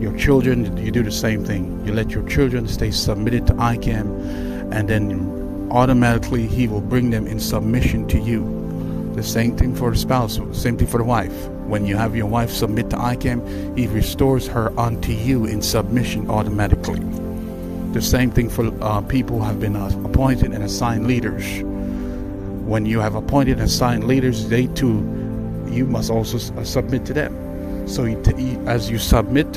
Your 0.00 0.16
children, 0.16 0.76
you 0.78 0.90
do 0.90 1.02
the 1.02 1.10
same 1.10 1.44
thing. 1.44 1.84
You 1.84 1.92
let 1.92 2.10
your 2.10 2.26
children 2.28 2.68
stay 2.68 2.90
submitted 2.90 3.46
to 3.48 3.54
ICAM, 3.54 4.72
and 4.72 4.88
then 4.88 5.68
automatically 5.70 6.46
He 6.46 6.68
will 6.68 6.80
bring 6.80 7.10
them 7.10 7.26
in 7.26 7.38
submission 7.38 8.08
to 8.08 8.18
you. 8.18 9.12
The 9.14 9.22
same 9.22 9.56
thing 9.56 9.74
for 9.74 9.90
the 9.90 9.96
spouse, 9.96 10.38
same 10.52 10.78
thing 10.78 10.86
for 10.86 10.98
the 10.98 11.04
wife. 11.04 11.48
When 11.66 11.86
you 11.86 11.96
have 11.96 12.16
your 12.16 12.26
wife 12.26 12.50
submit 12.50 12.90
to 12.90 12.96
ICAM, 12.96 13.76
He 13.76 13.86
restores 13.88 14.46
her 14.46 14.72
unto 14.78 15.12
you 15.12 15.44
in 15.44 15.60
submission 15.60 16.30
automatically. 16.30 17.00
The 17.92 18.00
same 18.00 18.30
thing 18.30 18.48
for 18.48 18.72
uh, 18.82 19.02
people 19.02 19.38
who 19.38 19.44
have 19.44 19.60
been 19.60 19.76
uh, 19.76 19.90
appointed 20.04 20.52
and 20.52 20.62
assigned 20.62 21.06
leaders. 21.06 21.62
When 22.64 22.86
you 22.86 23.00
have 23.00 23.16
appointed 23.16 23.58
and 23.58 23.62
assigned 23.62 24.04
leaders, 24.04 24.48
they 24.48 24.66
too, 24.68 25.19
you 25.72 25.86
must 25.86 26.10
also 26.10 26.36
uh, 26.54 26.64
submit 26.64 27.04
to 27.06 27.12
them. 27.12 27.88
So 27.88 28.04
he 28.04 28.14
t- 28.16 28.34
he, 28.36 28.56
as 28.66 28.90
you 28.90 28.98
submit 28.98 29.52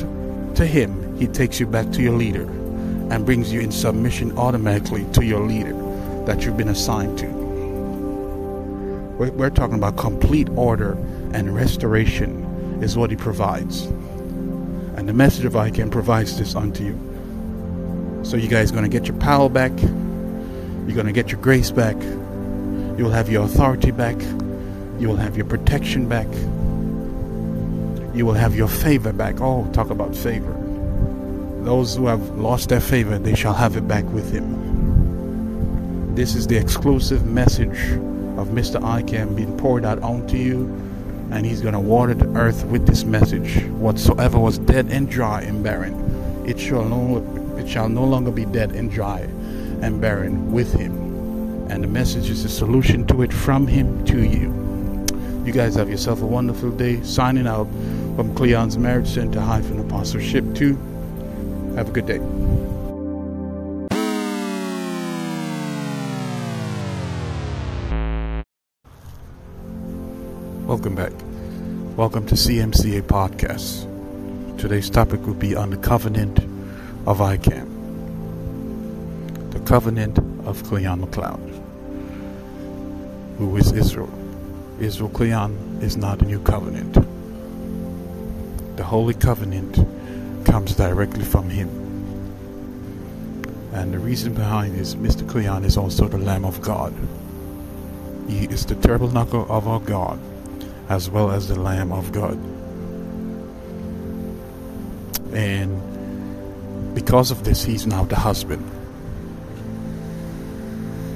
to 0.55 0.65
Him, 0.65 1.17
He 1.17 1.27
takes 1.27 1.59
you 1.59 1.67
back 1.67 1.91
to 1.91 2.01
your 2.01 2.13
leader 2.13 2.43
and 3.11 3.25
brings 3.25 3.51
you 3.51 3.59
in 3.59 3.71
submission 3.71 4.37
automatically 4.37 5.05
to 5.13 5.23
your 5.23 5.41
leader 5.41 5.73
that 6.25 6.43
you've 6.43 6.57
been 6.57 6.69
assigned 6.69 7.17
to. 7.19 7.27
We're, 9.17 9.31
we're 9.31 9.49
talking 9.49 9.75
about 9.75 9.97
complete 9.97 10.49
order 10.55 10.93
and 11.33 11.53
restoration 11.53 12.43
is 12.81 12.97
what 12.97 13.09
He 13.09 13.15
provides. 13.15 13.85
And 14.95 15.09
the 15.09 15.13
message 15.13 15.45
of 15.45 15.53
ICAM 15.53 15.91
provides 15.91 16.37
this 16.37 16.55
unto 16.55 16.83
you. 16.83 18.21
So 18.23 18.37
you 18.37 18.47
guys 18.47 18.71
going 18.71 18.83
to 18.83 18.89
get 18.89 19.07
your 19.07 19.17
power 19.17 19.49
back. 19.49 19.71
You're 19.81 20.95
going 20.95 21.07
to 21.07 21.11
get 21.11 21.31
your 21.31 21.41
grace 21.41 21.71
back. 21.71 21.95
You 22.01 23.05
will 23.05 23.11
have 23.11 23.29
your 23.29 23.43
authority 23.43 23.91
back. 23.91 24.17
You 25.03 25.09
will 25.09 25.17
have 25.17 25.35
your 25.35 25.45
protection 25.45 26.07
back. 26.07 26.27
You 28.15 28.25
will 28.25 28.35
have 28.35 28.55
your 28.55 28.69
favor 28.69 29.11
back. 29.11 29.41
Oh, 29.41 29.69
talk 29.73 29.89
about 29.89 30.15
favor. 30.15 30.53
Those 31.65 31.97
who 31.97 32.07
have 32.07 32.37
lost 32.37 32.69
their 32.69 32.79
favor, 32.79 33.19
they 33.19 33.35
shall 33.35 33.53
have 33.53 33.75
it 33.75 33.85
back 33.85 34.05
with 34.13 34.31
him. 34.31 36.15
This 36.15 36.35
is 36.35 36.47
the 36.47 36.55
exclusive 36.55 37.25
message 37.25 37.97
of 38.37 38.47
Mr. 38.55 38.79
ICAM 38.79 39.35
being 39.35 39.57
poured 39.57 39.83
out 39.83 40.01
onto 40.01 40.37
you, 40.37 40.67
and 41.31 41.45
he's 41.45 41.59
going 41.59 41.73
to 41.73 41.81
water 41.81 42.13
the 42.13 42.29
earth 42.39 42.63
with 42.67 42.87
this 42.87 43.03
message. 43.03 43.61
Whatsoever 43.71 44.39
was 44.39 44.57
dead 44.57 44.87
and 44.89 45.09
dry 45.09 45.41
and 45.41 45.61
barren, 45.61 46.45
it 46.47 46.57
shall 46.57 46.85
no, 46.85 47.57
it 47.57 47.67
shall 47.67 47.89
no 47.89 48.05
longer 48.05 48.31
be 48.31 48.45
dead 48.45 48.71
and 48.71 48.89
dry 48.89 49.19
and 49.81 49.99
barren 49.99 50.53
with 50.53 50.71
him. 50.71 50.93
And 51.69 51.83
the 51.83 51.89
message 51.89 52.29
is 52.29 52.43
the 52.43 52.49
solution 52.49 53.05
to 53.07 53.21
it 53.21 53.33
from 53.33 53.67
him 53.67 54.05
to 54.05 54.23
you. 54.23 54.62
You 55.45 55.51
guys 55.51 55.75
have 55.75 55.89
yourself 55.89 56.21
a 56.21 56.25
wonderful 56.25 56.71
day. 56.71 57.03
Signing 57.03 57.47
out 57.47 57.67
from 58.15 58.33
Cleon's 58.33 58.77
Marriage 58.77 59.09
Center 59.09 59.41
hyphen 59.41 59.77
Apostleship 59.77 60.45
2. 60.55 60.73
Have 61.75 61.89
a 61.89 61.91
good 61.91 62.05
day. 62.05 62.19
Welcome 70.65 70.95
back. 70.95 71.11
Welcome 71.97 72.25
to 72.27 72.35
CMCA 72.35 73.01
Podcast. 73.01 73.89
Today's 74.57 74.89
topic 74.89 75.25
will 75.25 75.33
be 75.33 75.57
on 75.57 75.71
the 75.71 75.77
covenant 75.77 76.39
of 77.05 77.17
Icam, 77.17 77.67
The 79.51 79.59
covenant 79.59 80.19
of 80.47 80.63
Cleon 80.63 81.05
McLeod, 81.05 81.61
who 83.37 83.57
is 83.57 83.73
Israel. 83.73 84.22
Israel 84.79 85.09
Cleon 85.09 85.79
is 85.81 85.97
not 85.97 86.21
a 86.21 86.25
new 86.25 86.39
covenant. 86.39 86.93
The 88.75 88.83
Holy 88.83 89.13
Covenant 89.13 89.75
comes 90.45 90.75
directly 90.75 91.23
from 91.23 91.49
him. 91.49 91.69
And 93.73 93.93
the 93.93 93.99
reason 93.99 94.33
behind 94.33 94.75
is 94.79 94.95
Mr. 94.95 95.27
Cleon 95.27 95.63
is 95.63 95.77
also 95.77 96.07
the 96.07 96.17
Lamb 96.17 96.45
of 96.45 96.61
God. 96.61 96.93
He 98.27 98.45
is 98.45 98.65
the 98.65 98.75
tabernacle 98.75 99.45
of 99.49 99.67
our 99.67 99.79
God, 99.79 100.19
as 100.89 101.09
well 101.09 101.31
as 101.31 101.47
the 101.47 101.59
Lamb 101.59 101.91
of 101.91 102.11
God. 102.11 102.37
And 105.33 106.95
because 106.95 107.31
of 107.31 107.43
this, 107.43 107.63
he's 107.63 107.85
now 107.87 108.05
the 108.05 108.15
husband 108.15 108.63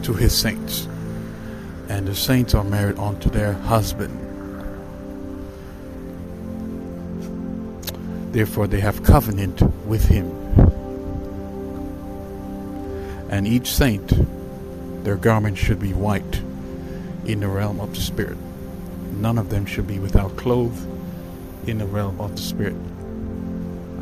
to 0.03 0.13
his 0.13 0.35
saints. 0.35 0.87
And 1.89 2.07
the 2.07 2.15
saints 2.15 2.53
are 2.53 2.63
married 2.63 2.99
unto 2.99 3.29
their 3.29 3.53
husband. 3.53 4.23
Therefore, 8.33 8.67
they 8.67 8.81
have 8.81 9.03
covenant 9.03 9.61
with 9.85 10.05
him. 10.05 10.29
And 13.29 13.47
each 13.47 13.71
saint, 13.73 14.13
their 15.03 15.15
garment 15.15 15.57
should 15.57 15.79
be 15.79 15.93
white 15.93 16.41
in 17.25 17.39
the 17.39 17.47
realm 17.47 17.79
of 17.79 17.95
the 17.95 18.01
Spirit. 18.01 18.37
None 19.13 19.37
of 19.37 19.49
them 19.49 19.65
should 19.65 19.87
be 19.87 19.99
without 19.99 20.35
clothes 20.37 20.85
in 21.65 21.77
the 21.77 21.85
realm 21.85 22.19
of 22.21 22.35
the 22.35 22.41
Spirit. 22.41 22.75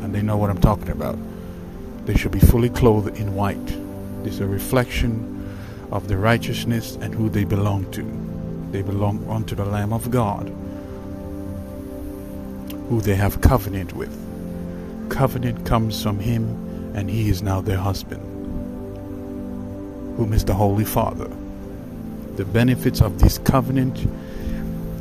And 0.02 0.14
they 0.14 0.22
know 0.22 0.36
what 0.36 0.50
I'm 0.50 0.60
talking 0.60 0.90
about. 0.90 1.18
They 2.04 2.16
should 2.16 2.32
be 2.32 2.40
fully 2.40 2.68
clothed 2.68 3.16
in 3.16 3.34
white. 3.34 3.66
This 4.22 4.34
is 4.34 4.40
a 4.40 4.46
reflection 4.46 5.35
of 5.90 6.08
the 6.08 6.16
righteousness 6.16 6.96
and 6.96 7.14
who 7.14 7.28
they 7.28 7.44
belong 7.44 7.90
to. 7.92 8.02
They 8.72 8.82
belong 8.82 9.28
unto 9.28 9.54
the 9.54 9.64
Lamb 9.64 9.92
of 9.92 10.10
God, 10.10 10.48
who 12.88 13.00
they 13.00 13.14
have 13.14 13.40
covenant 13.40 13.92
with. 13.94 14.14
Covenant 15.10 15.64
comes 15.64 16.02
from 16.02 16.18
Him, 16.18 16.44
and 16.94 17.08
He 17.10 17.28
is 17.28 17.42
now 17.42 17.60
their 17.60 17.78
husband, 17.78 18.22
whom 20.16 20.32
is 20.32 20.44
the 20.44 20.54
Holy 20.54 20.84
Father. 20.84 21.30
The 22.36 22.44
benefits 22.44 23.00
of 23.00 23.20
this 23.20 23.38
covenant 23.38 24.06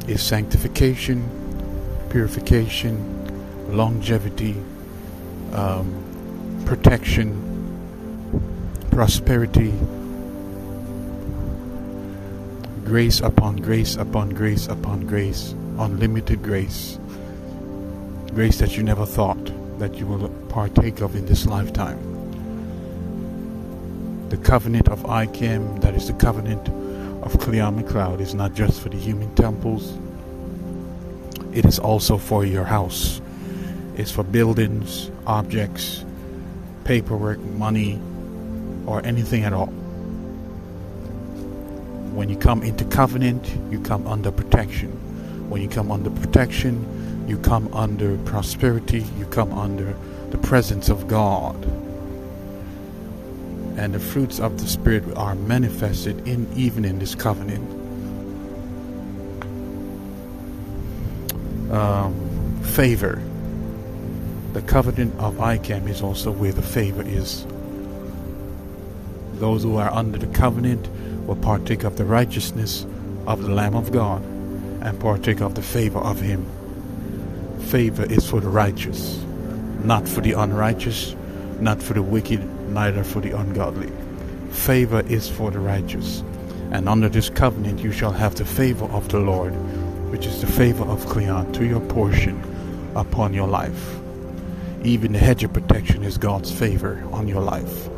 is 0.07 0.21
sanctification, 0.21 1.27
purification, 2.09 3.75
longevity, 3.75 4.55
um, 5.51 6.63
protection, 6.65 7.41
prosperity, 8.91 9.73
grace 12.85 13.19
upon 13.19 13.55
grace 13.55 13.95
upon 13.95 14.29
grace 14.29 14.67
upon 14.67 15.07
grace, 15.07 15.55
unlimited 15.79 16.43
grace, 16.43 16.99
grace 18.35 18.59
that 18.59 18.77
you 18.77 18.83
never 18.83 19.07
thought 19.07 19.51
that 19.79 19.95
you 19.95 20.05
will 20.05 20.29
partake 20.49 21.01
of 21.01 21.15
in 21.15 21.25
this 21.25 21.47
lifetime. 21.47 21.99
The 24.29 24.37
covenant 24.37 24.87
of 24.87 25.01
ICAM, 25.01 25.81
that 25.81 25.95
is 25.95 26.07
the 26.07 26.13
covenant 26.13 26.69
of 27.23 27.39
Cleon 27.39 27.81
McLeod, 27.81 28.21
is 28.21 28.35
not 28.35 28.53
just 28.53 28.79
for 28.79 28.89
the 28.89 28.97
human 28.97 29.33
temples, 29.33 29.97
it 31.53 31.65
is 31.65 31.79
also 31.79 32.19
for 32.19 32.45
your 32.45 32.65
house. 32.65 33.19
It's 33.95 34.11
for 34.11 34.23
buildings, 34.23 35.09
objects, 35.25 36.05
paperwork, 36.83 37.39
money, 37.39 37.99
or 38.85 39.03
anything 39.03 39.43
at 39.43 39.53
all. 39.53 39.73
When 42.15 42.29
you 42.29 42.37
come 42.37 42.63
into 42.63 42.85
covenant, 42.85 43.45
you 43.69 43.81
come 43.81 44.07
under 44.07 44.31
protection. 44.31 44.89
When 45.49 45.61
you 45.61 45.67
come 45.67 45.91
under 45.91 46.09
protection, 46.09 47.27
you 47.27 47.37
come 47.37 47.67
under 47.73 48.17
prosperity, 48.19 49.05
you 49.17 49.25
come 49.25 49.51
under 49.51 49.97
the 50.29 50.37
presence 50.37 50.87
of 50.87 51.09
God. 51.09 51.61
And 53.77 53.93
the 53.93 53.99
fruits 53.99 54.39
of 54.39 54.61
the 54.61 54.65
Spirit 54.65 55.03
are 55.17 55.35
manifested 55.35 56.25
in 56.25 56.47
even 56.55 56.85
in 56.85 56.99
this 56.99 57.15
covenant. 57.15 57.69
Um, 61.69 62.61
favor. 62.63 63.21
The 64.53 64.61
covenant 64.61 65.19
of 65.19 65.35
ICAM 65.35 65.89
is 65.89 66.01
also 66.01 66.31
where 66.31 66.53
the 66.53 66.61
favor 66.61 67.03
is. 67.05 67.45
Those 69.33 69.63
who 69.63 69.75
are 69.75 69.91
under 69.91 70.17
the 70.17 70.27
covenant 70.27 70.87
will 71.25 71.35
partake 71.35 71.83
of 71.83 71.97
the 71.97 72.05
righteousness 72.05 72.85
of 73.27 73.41
the 73.41 73.51
Lamb 73.51 73.75
of 73.75 73.91
God 73.91 74.21
and 74.81 74.99
partake 74.99 75.41
of 75.41 75.55
the 75.55 75.61
favor 75.61 75.99
of 75.99 76.19
Him. 76.19 76.45
Favor 77.61 78.05
is 78.05 78.29
for 78.29 78.39
the 78.39 78.49
righteous, 78.49 79.23
not 79.83 80.07
for 80.07 80.21
the 80.21 80.33
unrighteous, 80.33 81.15
not 81.59 81.81
for 81.81 81.93
the 81.93 82.03
wicked, 82.03 82.43
neither 82.69 83.03
for 83.03 83.21
the 83.21 83.31
ungodly. 83.31 83.91
Favor 84.51 85.01
is 85.07 85.27
for 85.27 85.51
the 85.51 85.59
righteous. 85.59 86.23
And 86.71 86.87
under 86.87 87.09
this 87.09 87.29
covenant 87.29 87.79
you 87.79 87.91
shall 87.91 88.11
have 88.11 88.35
the 88.35 88.45
favor 88.45 88.85
of 88.85 89.09
the 89.09 89.19
Lord, 89.19 89.53
which 90.11 90.25
is 90.25 90.41
the 90.41 90.47
favor 90.47 90.83
of 90.85 91.05
Cleon, 91.07 91.51
to 91.53 91.65
your 91.65 91.81
portion 91.81 92.41
upon 92.95 93.33
your 93.33 93.47
life. 93.47 93.95
Even 94.83 95.13
the 95.13 95.19
hedge 95.19 95.43
of 95.43 95.51
protection 95.51 96.03
is 96.03 96.17
God's 96.17 96.51
favor 96.51 97.03
on 97.11 97.27
your 97.27 97.41
life. 97.41 97.89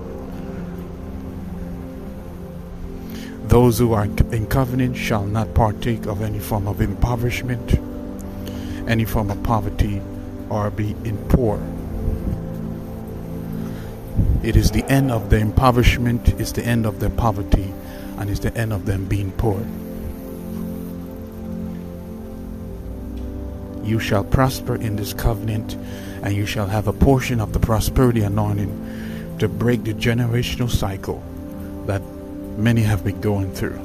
Those 3.57 3.79
who 3.79 3.93
are 3.93 4.03
in 4.03 4.45
covenant 4.45 4.95
shall 4.95 5.25
not 5.25 5.55
partake 5.55 6.05
of 6.05 6.21
any 6.21 6.37
form 6.37 6.67
of 6.67 6.79
impoverishment, 6.79 7.73
any 8.87 9.03
form 9.03 9.31
of 9.31 9.41
poverty, 9.41 9.99
or 10.47 10.69
be 10.69 10.91
in 11.03 11.17
poor. 11.27 11.59
It 14.43 14.55
is 14.55 14.69
the 14.69 14.85
end 14.85 15.11
of 15.11 15.31
the 15.31 15.37
impoverishment, 15.37 16.39
it's 16.39 16.51
the 16.51 16.63
end 16.63 16.85
of 16.85 16.99
their 16.99 17.09
poverty, 17.09 17.73
and 18.19 18.29
it's 18.29 18.41
the 18.41 18.55
end 18.55 18.73
of 18.73 18.85
them 18.85 19.05
being 19.05 19.31
poor. 19.31 19.59
You 23.83 23.99
shall 23.99 24.23
prosper 24.23 24.75
in 24.75 24.97
this 24.97 25.13
covenant, 25.13 25.73
and 26.21 26.35
you 26.35 26.45
shall 26.45 26.67
have 26.67 26.87
a 26.87 26.93
portion 26.93 27.41
of 27.41 27.53
the 27.53 27.59
prosperity 27.59 28.21
anointing 28.21 29.35
to 29.39 29.47
break 29.47 29.83
the 29.83 29.95
generational 29.95 30.69
cycle 30.69 31.23
that 31.87 32.03
many 32.57 32.81
have 32.81 33.03
been 33.03 33.21
going 33.21 33.53
through. 33.53 33.79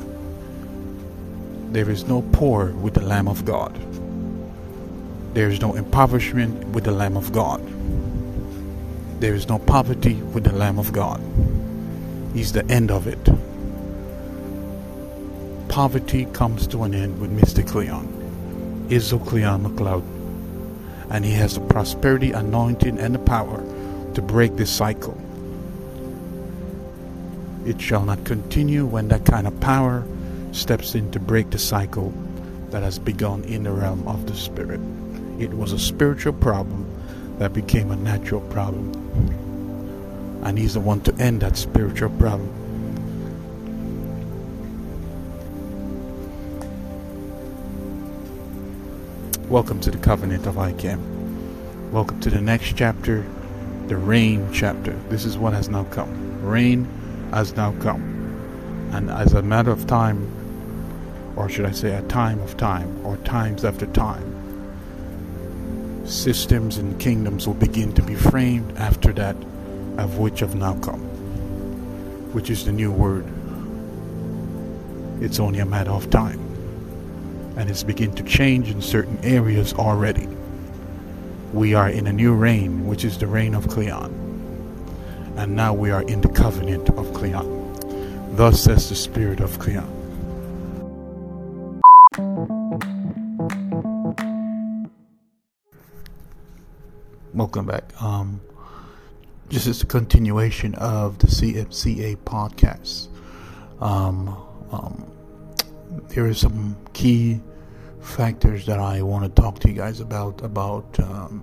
There 1.72 1.90
is 1.90 2.04
no 2.04 2.22
poor 2.32 2.72
with 2.72 2.94
the 2.94 3.02
Lamb 3.02 3.28
of 3.28 3.44
God. 3.44 3.78
There 5.34 5.48
is 5.48 5.60
no 5.60 5.74
impoverishment 5.74 6.68
with 6.68 6.84
the 6.84 6.92
Lamb 6.92 7.16
of 7.16 7.32
God. 7.32 7.60
There 9.20 9.34
is 9.34 9.48
no 9.48 9.58
poverty 9.58 10.14
with 10.14 10.44
the 10.44 10.52
Lamb 10.52 10.78
of 10.78 10.92
God. 10.92 11.20
He's 12.34 12.52
the 12.52 12.66
end 12.66 12.90
of 12.90 13.06
it. 13.06 13.24
Poverty 15.68 16.26
comes 16.32 16.66
to 16.68 16.82
an 16.82 16.94
end 16.94 17.20
with 17.20 17.30
Mr. 17.30 17.66
Cleon, 17.66 18.86
Israel 18.90 19.24
Cleon 19.24 19.64
McLeod. 19.64 20.04
And 21.10 21.24
he 21.24 21.32
has 21.32 21.54
the 21.54 21.60
prosperity, 21.60 22.32
anointing, 22.32 22.98
and 22.98 23.14
the 23.14 23.18
power 23.18 23.62
to 24.14 24.22
break 24.22 24.56
this 24.56 24.70
cycle 24.70 25.21
it 27.64 27.80
shall 27.80 28.04
not 28.04 28.24
continue 28.24 28.84
when 28.84 29.08
that 29.08 29.24
kind 29.24 29.46
of 29.46 29.60
power 29.60 30.04
steps 30.50 30.94
in 30.94 31.10
to 31.12 31.20
break 31.20 31.50
the 31.50 31.58
cycle 31.58 32.12
that 32.70 32.82
has 32.82 32.98
begun 32.98 33.44
in 33.44 33.62
the 33.62 33.70
realm 33.70 34.06
of 34.08 34.26
the 34.26 34.34
spirit. 34.34 34.80
It 35.38 35.50
was 35.54 35.72
a 35.72 35.78
spiritual 35.78 36.32
problem 36.32 36.86
that 37.38 37.52
became 37.52 37.90
a 37.90 37.96
natural 37.96 38.40
problem. 38.42 38.92
And 40.44 40.58
he's 40.58 40.74
the 40.74 40.80
one 40.80 41.00
to 41.02 41.14
end 41.16 41.42
that 41.42 41.56
spiritual 41.56 42.10
problem. 42.10 42.50
Welcome 49.48 49.80
to 49.80 49.90
the 49.90 49.98
covenant 49.98 50.46
of 50.46 50.56
ICAM. 50.56 51.00
Welcome 51.92 52.20
to 52.20 52.30
the 52.30 52.40
next 52.40 52.74
chapter, 52.76 53.24
the 53.86 53.96
rain 53.96 54.48
chapter. 54.52 54.92
This 55.10 55.24
is 55.24 55.38
what 55.38 55.52
has 55.52 55.68
now 55.68 55.84
come. 55.84 56.42
Reign 56.42 56.88
has 57.32 57.54
now 57.56 57.72
come. 57.80 58.02
And 58.92 59.10
as 59.10 59.32
a 59.32 59.42
matter 59.42 59.70
of 59.70 59.86
time, 59.86 60.28
or 61.36 61.48
should 61.48 61.66
I 61.66 61.72
say 61.72 61.94
a 61.96 62.02
time 62.02 62.40
of 62.40 62.56
time, 62.56 63.04
or 63.04 63.16
times 63.18 63.64
after 63.64 63.86
time, 63.86 64.28
systems 66.04 66.78
and 66.78 66.98
kingdoms 67.00 67.46
will 67.46 67.54
begin 67.54 67.92
to 67.94 68.02
be 68.02 68.14
framed 68.14 68.76
after 68.78 69.12
that 69.14 69.36
of 69.98 70.18
which 70.18 70.40
have 70.40 70.54
now 70.54 70.74
come, 70.80 71.00
which 72.32 72.50
is 72.50 72.64
the 72.64 72.72
new 72.72 72.90
word. 72.92 73.24
It's 75.20 75.38
only 75.40 75.60
a 75.60 75.66
matter 75.66 75.92
of 75.92 76.10
time. 76.10 76.40
and 77.56 77.70
it's 77.70 77.82
beginning 77.82 78.16
to 78.16 78.22
change 78.24 78.70
in 78.70 78.80
certain 78.80 79.18
areas 79.22 79.74
already. 79.74 80.28
We 81.52 81.74
are 81.74 81.88
in 81.90 82.06
a 82.06 82.12
new 82.12 82.34
reign, 82.34 82.86
which 82.86 83.04
is 83.04 83.18
the 83.18 83.26
reign 83.26 83.54
of 83.54 83.68
Cleon. 83.68 84.21
And 85.36 85.56
now 85.56 85.72
we 85.72 85.90
are 85.90 86.02
in 86.02 86.20
the 86.20 86.28
covenant 86.28 86.90
of 86.90 87.12
Cleon. 87.14 88.36
Thus 88.36 88.62
says 88.62 88.88
the 88.88 88.94
spirit 88.94 89.40
of 89.40 89.58
Cleon. 89.58 89.88
Welcome 97.32 97.66
back. 97.66 98.00
Um, 98.02 98.40
this 99.48 99.66
is 99.66 99.82
a 99.82 99.86
continuation 99.86 100.74
of 100.74 101.18
the 101.18 101.28
CMCA 101.28 102.16
podcast. 102.18 103.08
Um, 103.80 104.28
um, 104.70 105.10
there 106.08 106.26
are 106.26 106.34
some 106.34 106.76
key 106.92 107.40
factors 108.00 108.66
that 108.66 108.78
I 108.78 109.02
want 109.02 109.24
to 109.24 109.42
talk 109.42 109.60
to 109.60 109.68
you 109.68 109.74
guys 109.74 110.00
about 110.00 110.42
about 110.42 110.98
um, 111.00 111.42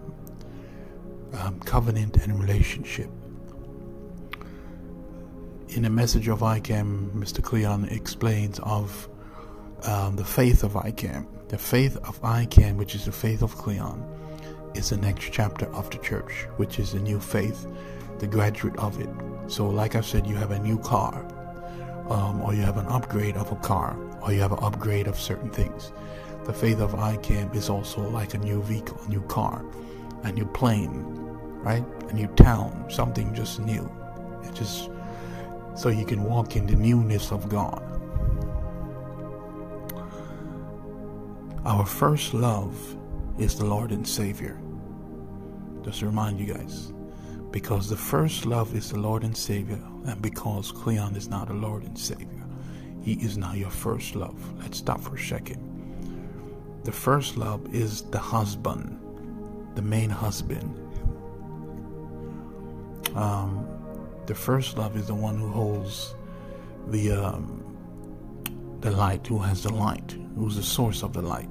um, 1.34 1.60
covenant 1.62 2.18
and 2.18 2.40
relationship. 2.40 3.10
In 5.70 5.86
a 5.86 5.90
message 5.90 6.28
of 6.30 6.40
ICAM, 6.40 7.12
Mr. 7.12 7.44
Cleon 7.44 7.86
explains 7.90 8.58
of 8.64 9.08
um, 9.84 10.16
the 10.16 10.26
faith 10.26 10.64
of 10.64 10.74
ICAM. 10.74 11.28
The 11.50 11.60
faith 11.60 11.96
of 11.98 12.20
ICAM, 12.24 12.76
which 12.76 12.96
is 12.96 13.06
the 13.06 13.12
faith 13.12 13.44
of 13.44 13.56
Cleon, 13.56 14.04
is 14.74 14.90
the 14.90 14.98
next 14.98 15.32
chapter 15.32 15.68
of 15.76 15.88
the 15.92 16.00
church, 16.00 16.48
which 16.58 16.80
is 16.80 16.94
the 16.94 17.00
new 17.00 17.20
faith, 17.20 17.68
the 18.18 18.26
graduate 18.26 18.76
of 18.78 19.00
it. 19.00 19.10
So, 19.46 19.70
like 19.70 19.96
I 19.96 20.02
said, 20.02 20.26
you 20.26 20.36
have 20.38 20.50
a 20.50 20.58
new 20.58 20.80
car, 20.80 21.24
um, 22.10 22.42
or 22.42 22.56
you 22.56 22.64
have 22.64 22.78
an 22.78 22.88
upgrade 22.88 23.38
of 23.38 23.52
a 23.52 23.58
car, 23.58 23.96
or 24.24 24.34
you 24.34 24.40
have 24.42 24.54
an 24.54 24.64
upgrade 24.64 25.06
of 25.06 25.20
certain 25.20 25.52
things. 25.52 25.92
The 26.46 26.54
faith 26.54 26.80
of 26.80 26.94
ICAM 26.94 27.56
is 27.56 27.70
also 27.70 28.10
like 28.10 28.34
a 28.34 28.40
new 28.40 28.64
vehicle, 28.64 29.00
a 29.06 29.10
new 29.10 29.22
car, 29.22 29.64
a 30.24 30.32
new 30.32 30.48
plane, 30.48 31.04
right? 31.62 31.86
A 32.10 32.14
new 32.14 32.28
town, 32.30 32.88
something 32.90 33.36
just 33.36 33.60
new. 33.60 33.88
It 34.44 34.56
just 34.56 34.90
so 35.80 35.88
you 35.88 36.04
can 36.04 36.22
walk 36.26 36.58
in 36.58 36.68
the 36.68 36.76
newness 36.76 37.32
of 37.32 37.48
God. 37.48 37.82
Our 41.66 41.86
first 41.86 42.34
love 42.34 42.76
is 43.38 43.58
the 43.58 43.64
Lord 43.64 43.94
and 43.94 44.06
Savior. 44.06 44.60
Just 45.82 46.00
to 46.00 46.08
remind 46.08 46.38
you 46.38 46.54
guys. 46.54 46.92
Because 47.52 47.90
the 47.90 47.96
first 47.96 48.46
love 48.46 48.76
is 48.76 48.90
the 48.90 49.00
Lord 49.00 49.24
and 49.24 49.36
Savior, 49.36 49.80
and 50.06 50.22
because 50.22 50.74
Cleon 50.74 51.16
is 51.16 51.30
now 51.30 51.46
the 51.46 51.54
Lord 51.54 51.84
and 51.84 51.98
Savior, 51.98 52.46
He 53.02 53.14
is 53.14 53.38
now 53.38 53.54
your 53.54 53.70
first 53.70 54.16
love. 54.16 54.38
Let's 54.62 54.80
stop 54.80 55.00
for 55.00 55.16
a 55.16 55.20
second. 55.20 55.62
The 56.84 56.92
first 56.92 57.38
love 57.38 57.74
is 57.74 58.02
the 58.02 58.20
husband, 58.20 59.00
the 59.76 59.82
main 59.82 60.10
husband. 60.10 60.76
Um, 63.16 63.69
the 64.30 64.36
first 64.36 64.78
love 64.78 64.96
is 64.96 65.08
the 65.08 65.16
one 65.16 65.40
who 65.40 65.50
holds 65.50 66.14
the 66.90 67.12
um, 67.12 67.66
the 68.80 68.92
light, 68.92 69.26
who 69.26 69.40
has 69.40 69.64
the 69.64 69.74
light, 69.74 70.16
who's 70.36 70.56
the 70.56 70.62
source 70.62 71.02
of 71.02 71.14
the 71.14 71.22
light. 71.24 71.50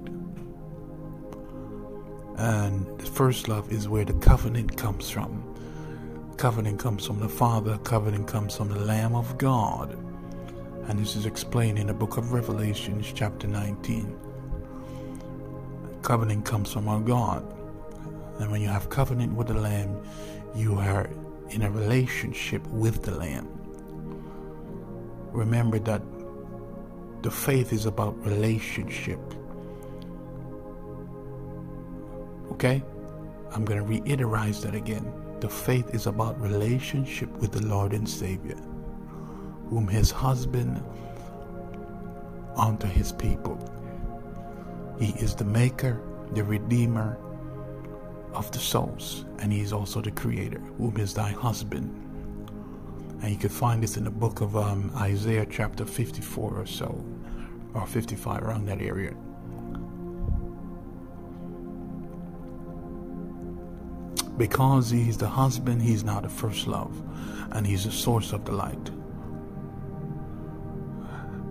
And 2.37 2.87
the 3.01 3.07
first 3.07 3.49
love 3.49 3.73
is 3.73 3.89
where 3.89 4.05
the 4.05 4.13
covenant 4.15 4.77
comes 4.77 5.11
from. 5.11 5.43
Covenant 6.37 6.79
comes 6.79 7.05
from 7.05 7.19
the 7.19 7.29
Father, 7.29 7.79
covenant 7.79 8.29
comes 8.29 8.57
from 8.57 8.69
the 8.69 8.79
Lamb 8.79 9.17
of 9.17 9.37
God. 9.39 9.99
And 10.87 11.01
this 11.01 11.17
is 11.17 11.27
explained 11.27 11.81
in 11.81 11.89
the 11.89 11.95
book 11.95 12.17
of 12.17 12.33
Revelations, 12.33 13.13
chapter 13.13 13.49
19. 13.49 14.17
Covenant 16.03 16.45
comes 16.45 16.73
from 16.73 16.87
our 16.87 17.01
God. 17.01 17.43
And 18.39 18.53
when 18.53 18.61
you 18.61 18.69
have 18.69 18.89
covenant 18.89 19.33
with 19.35 19.49
the 19.49 19.55
Lamb, 19.55 20.01
you 20.55 20.79
are 20.79 21.11
in 21.51 21.63
a 21.63 21.71
relationship 21.71 22.67
with 22.69 23.03
the 23.03 23.13
Lamb. 23.13 23.49
Remember 25.33 25.79
that 25.81 26.03
the 27.23 27.31
faith 27.31 27.73
is 27.73 27.87
about 27.87 28.17
relationship. 28.25 29.21
Okay? 32.53 32.83
I'm 33.53 33.65
going 33.65 33.81
to 33.81 33.87
reiterate 33.87 34.57
that 34.57 34.75
again. 34.75 35.13
The 35.41 35.49
faith 35.49 35.95
is 35.95 36.07
about 36.07 36.41
relationship 36.41 37.31
with 37.39 37.53
the 37.53 37.63
Lord 37.63 37.93
and 37.93 38.09
Savior, 38.09 38.57
whom 39.71 39.89
his 39.89 40.11
husband 40.11 40.83
unto 42.57 42.87
his 42.87 43.13
people. 43.13 43.59
He 44.99 45.11
is 45.21 45.35
the 45.35 45.45
maker, 45.45 46.01
the 46.33 46.43
redeemer 46.43 47.19
of 48.33 48.51
the 48.53 48.59
souls, 48.59 49.25
and 49.39 49.53
he 49.53 49.61
is 49.61 49.73
also 49.73 50.01
the 50.01 50.11
creator, 50.11 50.61
whom 50.79 50.97
is 50.97 51.15
thy 51.15 51.31
husband. 51.31 52.05
And 53.23 53.31
you 53.31 53.37
can 53.37 53.49
find 53.49 53.83
this 53.83 53.97
in 53.97 54.05
the 54.05 54.11
book 54.11 54.41
of 54.41 54.57
um, 54.57 54.93
Isaiah, 54.97 55.47
chapter 55.51 55.85
54 55.85 56.61
or 56.61 56.67
so, 56.67 57.05
or 57.75 57.87
55, 57.87 58.43
around 58.43 58.67
that 58.67 58.81
area. 58.81 59.15
Because 64.37 64.91
he's 64.91 65.19
the 65.19 65.29
husband, 65.29 65.83
he's 65.83 66.05
now 66.05 66.21
the 66.21 66.29
first 66.29 66.69
love, 66.69 67.03
and 67.51 67.67
he's 67.67 67.85
the 67.85 67.91
source 67.91 68.33
of 68.33 68.45
the 68.45 68.53
light. 68.53 68.91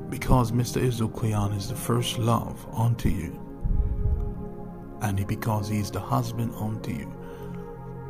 Because 0.09 0.53
Mr. 0.53 1.13
Cleon 1.13 1.51
is 1.51 1.67
the 1.67 1.75
first 1.75 2.17
love 2.17 2.65
unto 2.73 3.09
you, 3.09 3.46
and 5.01 5.25
because 5.27 5.67
he's 5.67 5.91
the 5.91 5.99
husband 5.99 6.53
unto 6.55 6.91
you, 6.91 7.13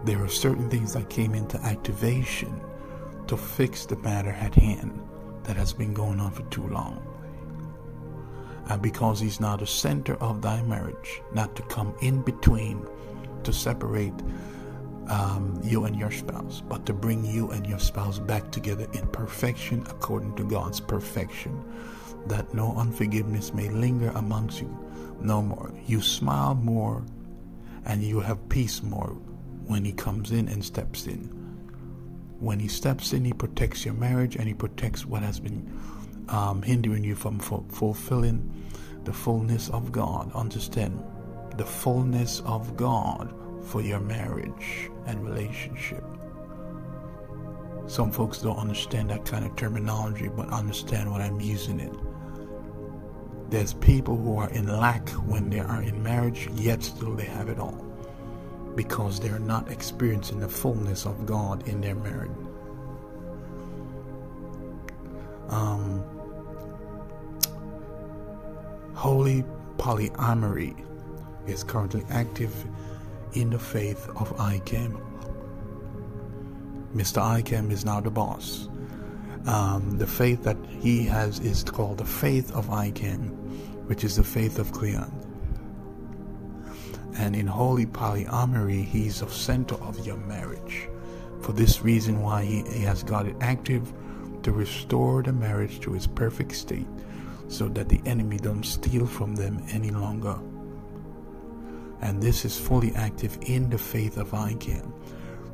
there 0.04 0.24
are 0.24 0.30
certain 0.30 0.70
things 0.70 0.94
that 0.94 1.10
came 1.10 1.34
into 1.34 1.58
activation 1.62 2.62
to 3.28 3.36
fix 3.36 3.86
the 3.86 3.98
matter 3.98 4.30
at 4.30 4.56
hand 4.56 5.02
that 5.44 5.58
has 5.58 5.74
been 5.74 5.94
going 5.94 6.20
on 6.20 6.32
for 6.32 6.44
too 6.44 6.68
long. 6.68 7.04
And 8.70 8.82
because 8.82 9.20
he's 9.20 9.40
now 9.40 9.56
the 9.58 9.68
center 9.68 10.16
of 10.16 10.42
thy 10.42 10.62
marriage, 10.64 11.22
not 11.34 11.56
to 11.56 11.62
come 11.64 11.94
in 12.02 12.22
between 12.22 12.86
to 13.44 13.54
separate 13.54 14.14
um, 15.08 15.60
you 15.64 15.86
and 15.86 15.96
your 15.96 16.12
spouse, 16.12 16.62
but 16.68 16.86
to 16.86 16.94
bring 16.94 17.24
you 17.26 17.52
and 17.52 17.66
your 17.66 17.80
spouse 17.80 18.20
back 18.20 18.52
together 18.52 18.88
in 18.94 19.08
perfection 19.08 19.86
according 19.90 20.36
to 20.36 20.44
God's 20.44 20.80
perfection, 20.82 21.64
that 22.28 22.54
no 22.54 22.76
unforgiveness 22.76 23.54
may 23.54 23.70
linger 23.70 24.10
amongst 24.16 24.62
you 24.62 24.87
no 25.22 25.42
more. 25.42 25.74
You 25.86 26.02
smile 26.02 26.56
more 26.56 27.04
and 27.86 28.04
you 28.04 28.20
have 28.20 28.50
peace 28.50 28.84
more 28.84 29.18
when 29.66 29.86
He 29.86 29.94
comes 29.94 30.32
in 30.32 30.48
and 30.48 30.64
steps 30.64 31.08
in. 31.08 31.30
When 32.40 32.60
He 32.60 32.68
steps 32.68 33.14
in, 33.14 33.26
He 33.26 33.34
protects 33.34 33.86
your 33.86 33.94
marriage 33.94 34.36
and 34.36 34.48
He 34.48 34.54
protects 34.54 35.06
what 35.06 35.24
has 35.24 35.40
been 35.40 35.72
um, 36.30 36.62
hindering 36.62 37.04
you 37.04 37.16
from 37.16 37.40
fulfilling 37.40 38.66
the 39.04 39.14
fullness 39.14 39.70
of 39.70 39.92
God. 39.92 40.32
Understand 40.34 41.02
the 41.58 41.66
fullness 41.66 42.42
of 42.46 42.76
God 42.76 43.34
for 43.66 43.82
your 43.82 44.00
marriage 44.00 44.90
and 45.06 45.26
relationship. 45.26 46.04
Some 47.88 48.12
folks 48.12 48.40
don't 48.40 48.58
understand 48.58 49.10
that 49.10 49.26
kind 49.26 49.46
of 49.46 49.56
terminology, 49.56 50.28
but 50.28 50.50
understand 50.50 51.10
what 51.10 51.22
I'm 51.22 51.40
using 51.40 51.80
it. 51.80 51.94
There's 53.50 53.74
people 53.74 54.18
who 54.18 54.38
are 54.38 54.50
in 54.50 54.68
lack 54.68 55.10
when 55.12 55.50
they 55.50 55.60
are 55.60 55.82
in 55.82 56.02
marriage, 56.04 56.50
yet 56.56 56.84
still 56.84 57.16
they 57.16 57.26
have 57.26 57.50
it 57.50 57.60
all. 57.60 57.86
Because 58.76 59.20
they're 59.20 59.40
not 59.40 59.72
experiencing 59.72 60.40
the 60.40 60.50
fullness 60.50 61.06
of 61.06 61.26
God 61.26 61.68
in 61.68 61.82
their 61.82 61.96
marriage. 61.96 62.32
Um, 65.50 66.04
holy 68.94 69.44
polyamory 69.78 70.76
is 71.48 71.64
currently 71.64 72.04
active 72.10 72.54
in 73.34 73.50
the 73.50 73.60
faith 73.60 74.10
of 74.10 74.36
ICAM. 74.38 75.00
Mr. 76.96 77.22
ICAM 77.22 77.72
is 77.72 77.86
now 77.86 78.02
the 78.02 78.10
boss. 78.10 78.68
Um, 79.46 79.98
the 79.98 80.08
faith 80.08 80.44
that 80.44 80.58
he 80.82 81.04
has 81.06 81.40
is 81.40 81.64
called 81.64 82.00
the 82.00 82.06
faith 82.06 82.54
of 82.54 82.68
ICAM, 82.68 83.37
which 83.88 84.04
is 84.04 84.16
the 84.16 84.24
faith 84.24 84.60
of 84.60 84.72
Cleon. 84.72 85.12
And 87.18 87.36
in 87.36 87.48
holy 87.48 87.86
polyamory, 87.86 88.86
he 88.86 89.08
is 89.08 89.20
the 89.20 89.30
center 89.30 89.76
of 89.76 90.06
your 90.06 90.18
marriage. 90.18 90.88
For 91.42 91.52
this 91.52 91.82
reason, 91.82 92.22
why 92.22 92.46
he, 92.46 92.64
he 92.64 92.84
has 92.84 93.04
got 93.04 93.26
it 93.26 93.36
active 93.42 93.92
to 94.44 94.52
restore 94.52 95.24
the 95.24 95.34
marriage 95.34 95.80
to 95.82 95.96
its 95.96 96.08
perfect 96.08 96.56
state, 96.56 96.88
so 97.48 97.68
that 97.70 97.90
the 97.90 98.02
enemy 98.06 98.38
don't 98.38 98.64
steal 98.64 99.08
from 99.08 99.36
them 99.36 99.62
any 99.72 99.90
longer 99.90 100.40
and 102.02 102.22
this 102.22 102.46
is 102.46 102.60
fully 102.60 102.94
active 102.96 103.38
in 103.42 103.70
the 103.70 103.78
faith 103.78 104.18
of 104.18 104.32
ICAM 104.32 104.92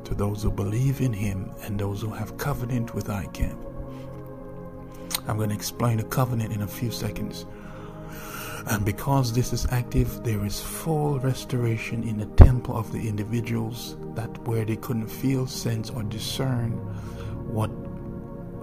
to 0.04 0.14
those 0.14 0.42
who 0.42 0.50
believe 0.50 1.00
in 1.00 1.12
Him 1.12 1.50
and 1.62 1.78
those 1.78 2.02
who 2.02 2.10
have 2.10 2.36
covenant 2.36 2.94
with 2.94 3.06
ICAM. 3.06 3.56
I'm 5.26 5.38
going 5.38 5.48
to 5.48 5.54
explain 5.54 5.96
the 5.96 6.04
covenant 6.04 6.52
in 6.52 6.62
a 6.62 6.66
few 6.66 6.90
seconds. 6.90 7.46
And 8.66 8.84
because 8.84 9.32
this 9.32 9.52
is 9.52 9.66
active, 9.70 10.24
there 10.24 10.44
is 10.44 10.60
full 10.60 11.18
restoration 11.20 12.02
in 12.02 12.16
the 12.16 12.26
temple 12.42 12.76
of 12.76 12.90
the 12.92 13.08
individuals 13.08 13.96
that 14.14 14.38
where 14.46 14.64
they 14.64 14.76
couldn't 14.76 15.08
feel, 15.08 15.46
sense, 15.46 15.90
or 15.90 16.02
discern 16.02 16.70
what 17.52 17.70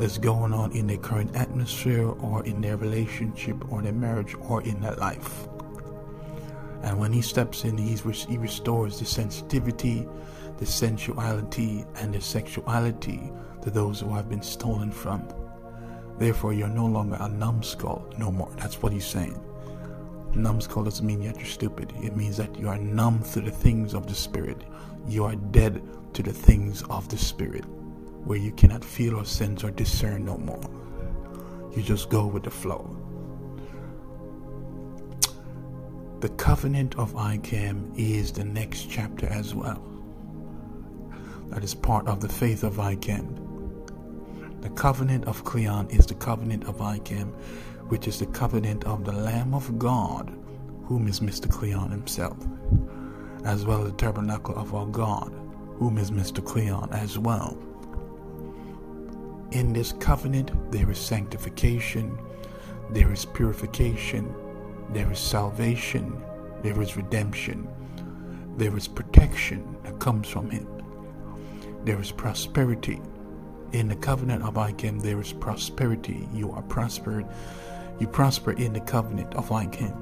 is 0.01 0.17
going 0.17 0.53
on 0.53 0.71
in 0.71 0.87
their 0.87 0.97
current 0.97 1.35
atmosphere 1.35 2.07
or 2.07 2.43
in 2.45 2.61
their 2.61 2.77
relationship 2.77 3.71
or 3.71 3.83
their 3.83 3.93
marriage 3.93 4.35
or 4.49 4.63
in 4.63 4.81
their 4.81 4.95
life. 4.95 5.47
And 6.81 6.99
when 6.99 7.13
he 7.13 7.21
steps 7.21 7.63
in, 7.63 7.77
he's, 7.77 8.01
he 8.25 8.39
restores 8.39 8.97
the 8.97 9.05
sensitivity, 9.05 10.07
the 10.57 10.65
sensuality, 10.65 11.85
and 11.97 12.11
the 12.11 12.21
sexuality 12.21 13.31
to 13.61 13.69
those 13.69 13.99
who 13.99 14.11
have 14.15 14.29
been 14.29 14.41
stolen 14.41 14.91
from. 14.91 15.27
Therefore, 16.17 16.53
you're 16.53 16.67
no 16.67 16.87
longer 16.87 17.17
a 17.19 17.29
numbskull 17.29 18.11
no 18.17 18.31
more. 18.31 18.51
That's 18.57 18.81
what 18.81 18.93
he's 18.93 19.05
saying. 19.05 19.39
Numbskull 20.35 20.83
doesn't 20.83 21.05
mean 21.05 21.23
that 21.25 21.37
you're 21.37 21.45
stupid. 21.45 21.93
It 22.01 22.15
means 22.15 22.37
that 22.37 22.57
you 22.57 22.69
are 22.69 22.77
numb 22.77 23.23
to 23.33 23.41
the 23.41 23.51
things 23.51 23.93
of 23.93 24.07
the 24.07 24.15
spirit. 24.15 24.63
You 25.07 25.25
are 25.25 25.35
dead 25.35 25.81
to 26.13 26.23
the 26.23 26.33
things 26.33 26.83
of 26.89 27.09
the 27.09 27.17
spirit, 27.17 27.65
where 28.25 28.37
you 28.37 28.51
cannot 28.51 28.83
feel 28.83 29.15
or 29.15 29.25
sense 29.25 29.63
or 29.63 29.71
discern 29.71 30.25
no 30.25 30.37
more. 30.37 30.63
You 31.75 31.81
just 31.83 32.09
go 32.09 32.25
with 32.27 32.43
the 32.43 32.51
flow. 32.51 32.97
The 36.21 36.29
covenant 36.29 36.97
of 36.97 37.13
ICAM 37.13 37.97
is 37.97 38.31
the 38.31 38.43
next 38.43 38.89
chapter 38.89 39.25
as 39.27 39.55
well. 39.55 39.83
That 41.49 41.63
is 41.63 41.73
part 41.73 42.07
of 42.07 42.21
the 42.21 42.29
faith 42.29 42.63
of 42.63 42.75
ICAM. 42.75 44.61
The 44.61 44.69
covenant 44.69 45.25
of 45.25 45.43
Cleon 45.43 45.89
is 45.89 46.05
the 46.05 46.13
covenant 46.13 46.65
of 46.65 46.77
ICAM, 46.77 47.33
which 47.91 48.07
is 48.07 48.19
the 48.19 48.25
covenant 48.27 48.85
of 48.85 49.03
the 49.03 49.11
Lamb 49.11 49.53
of 49.53 49.77
God, 49.77 50.31
whom 50.85 51.09
is 51.09 51.19
Mr. 51.19 51.51
Cleon 51.51 51.91
himself, 51.91 52.37
as 53.43 53.65
well 53.65 53.81
as 53.81 53.91
the 53.91 53.97
tabernacle 53.97 54.55
of 54.55 54.73
our 54.73 54.85
God, 54.85 55.33
whom 55.75 55.97
is 55.97 56.09
Mr. 56.09 56.43
Cleon 56.43 56.87
as 56.93 57.19
well. 57.19 57.57
In 59.51 59.73
this 59.73 59.91
covenant, 59.91 60.71
there 60.71 60.89
is 60.89 60.97
sanctification, 60.99 62.17
there 62.91 63.11
is 63.11 63.25
purification, 63.25 64.33
there 64.91 65.11
is 65.11 65.19
salvation, 65.19 66.23
there 66.63 66.81
is 66.81 66.95
redemption, 66.95 67.67
there 68.55 68.77
is 68.77 68.87
protection 68.87 69.75
that 69.83 69.99
comes 69.99 70.29
from 70.29 70.49
Him, 70.49 70.65
there 71.83 71.99
is 71.99 72.09
prosperity. 72.09 73.01
In 73.73 73.89
the 73.89 73.97
covenant 73.97 74.43
of 74.43 74.53
Icam, 74.53 75.01
there 75.01 75.19
is 75.19 75.33
prosperity. 75.33 76.27
You 76.33 76.51
are 76.51 76.61
prospered. 76.61 77.25
You 78.01 78.07
prosper 78.07 78.53
in 78.53 78.73
the 78.73 78.79
covenant 78.79 79.35
of 79.35 79.49
Icam. 79.49 79.95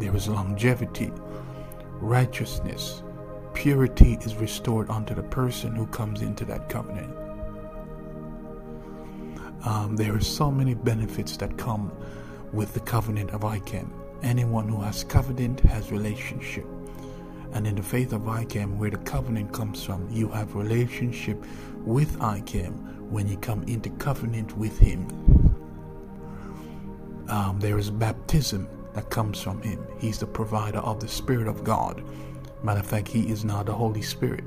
There 0.00 0.16
is 0.16 0.26
longevity, 0.26 1.12
righteousness, 2.00 3.04
purity 3.54 4.18
is 4.22 4.34
restored 4.34 4.90
unto 4.90 5.14
the 5.14 5.22
person 5.22 5.76
who 5.76 5.86
comes 5.86 6.22
into 6.22 6.44
that 6.46 6.68
covenant. 6.68 7.16
Um, 9.64 9.94
there 9.94 10.12
are 10.12 10.20
so 10.20 10.50
many 10.50 10.74
benefits 10.74 11.36
that 11.36 11.56
come 11.56 11.92
with 12.52 12.74
the 12.74 12.80
covenant 12.80 13.30
of 13.30 13.42
Icam. 13.42 13.88
Anyone 14.24 14.68
who 14.68 14.80
has 14.80 15.04
covenant 15.04 15.60
has 15.60 15.92
relationship. 15.92 16.66
And 17.52 17.64
in 17.64 17.76
the 17.76 17.82
faith 17.84 18.12
of 18.12 18.22
Icam, 18.22 18.76
where 18.76 18.90
the 18.90 18.98
covenant 18.98 19.52
comes 19.52 19.84
from, 19.84 20.10
you 20.10 20.26
have 20.30 20.56
relationship 20.56 21.44
with 21.84 22.18
Icam 22.18 22.98
when 23.08 23.28
you 23.28 23.36
come 23.36 23.62
into 23.68 23.90
covenant 23.90 24.56
with 24.58 24.80
him. 24.80 25.31
Um, 27.28 27.58
there 27.60 27.78
is 27.78 27.90
baptism 27.90 28.68
that 28.94 29.10
comes 29.10 29.40
from 29.40 29.62
him. 29.62 29.86
He's 29.98 30.18
the 30.18 30.26
provider 30.26 30.78
of 30.80 31.00
the 31.00 31.08
Spirit 31.08 31.48
of 31.48 31.64
God. 31.64 32.02
Matter 32.62 32.80
of 32.80 32.86
fact, 32.86 33.08
he 33.08 33.28
is 33.28 33.44
now 33.44 33.62
the 33.62 33.72
Holy 33.72 34.02
Spirit. 34.02 34.44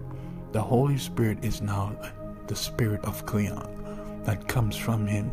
The 0.52 0.62
Holy 0.62 0.98
Spirit 0.98 1.44
is 1.44 1.62
now 1.62 1.96
the 2.48 2.56
Spirit 2.56 3.04
of 3.06 3.26
Cleon 3.26 4.22
that 4.24 4.48
comes 4.48 4.76
from 4.78 5.06
him 5.06 5.32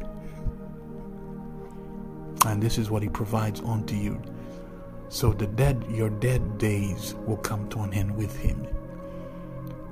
and 2.47 2.63
this 2.63 2.79
is 2.79 2.91
what 2.91 3.03
he 3.03 3.09
provides 3.09 3.61
unto 3.61 3.95
you. 3.95 4.21
So 5.09 5.33
the 5.33 5.47
dead, 5.47 5.85
your 5.89 6.11
dead 6.11 6.59
days 6.59 7.15
will 7.27 7.37
come 7.37 7.69
to 7.71 7.81
an 7.81 7.93
end 7.93 8.17
with 8.17 8.37
him. 8.37 8.57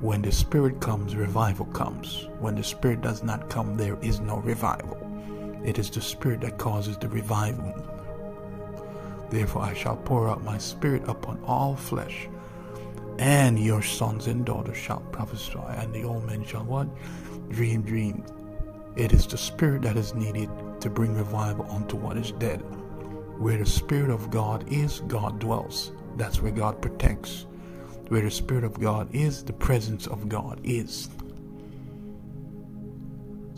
When 0.01 0.21
the 0.21 0.31
Spirit 0.31 0.81
comes, 0.81 1.15
revival 1.15 1.67
comes. 1.67 2.27
When 2.39 2.55
the 2.55 2.63
Spirit 2.63 3.01
does 3.01 3.23
not 3.23 3.49
come, 3.49 3.77
there 3.77 3.97
is 4.01 4.19
no 4.19 4.37
revival. 4.37 4.97
It 5.63 5.77
is 5.77 5.89
the 5.89 6.01
Spirit 6.01 6.41
that 6.41 6.57
causes 6.57 6.97
the 6.97 7.07
revival. 7.07 7.73
Therefore, 9.29 9.61
I 9.61 9.73
shall 9.73 9.95
pour 9.95 10.27
out 10.27 10.43
my 10.43 10.57
Spirit 10.57 11.03
upon 11.07 11.41
all 11.45 11.75
flesh, 11.75 12.27
and 13.19 13.59
your 13.59 13.81
sons 13.81 14.27
and 14.27 14.43
daughters 14.43 14.77
shall 14.77 15.01
prophesy, 15.11 15.59
and 15.67 15.93
the 15.93 16.03
old 16.03 16.25
men 16.25 16.43
shall 16.43 16.63
what? 16.63 16.87
Dream 17.49 17.83
dreams. 17.83 18.29
It 18.95 19.13
is 19.13 19.27
the 19.27 19.37
Spirit 19.37 19.83
that 19.83 19.97
is 19.97 20.13
needed 20.15 20.49
to 20.81 20.89
bring 20.89 21.15
revival 21.15 21.65
unto 21.69 21.95
what 21.95 22.17
is 22.17 22.31
dead. 22.33 22.57
Where 23.37 23.57
the 23.57 23.65
Spirit 23.65 24.09
of 24.09 24.29
God 24.29 24.65
is, 24.71 25.01
God 25.07 25.39
dwells. 25.39 25.91
That's 26.17 26.41
where 26.41 26.51
God 26.51 26.81
protects. 26.81 27.45
Where 28.09 28.23
the 28.23 28.31
Spirit 28.31 28.63
of 28.63 28.79
God 28.79 29.07
is, 29.15 29.43
the 29.43 29.53
presence 29.53 30.07
of 30.07 30.27
God 30.27 30.59
is. 30.63 31.09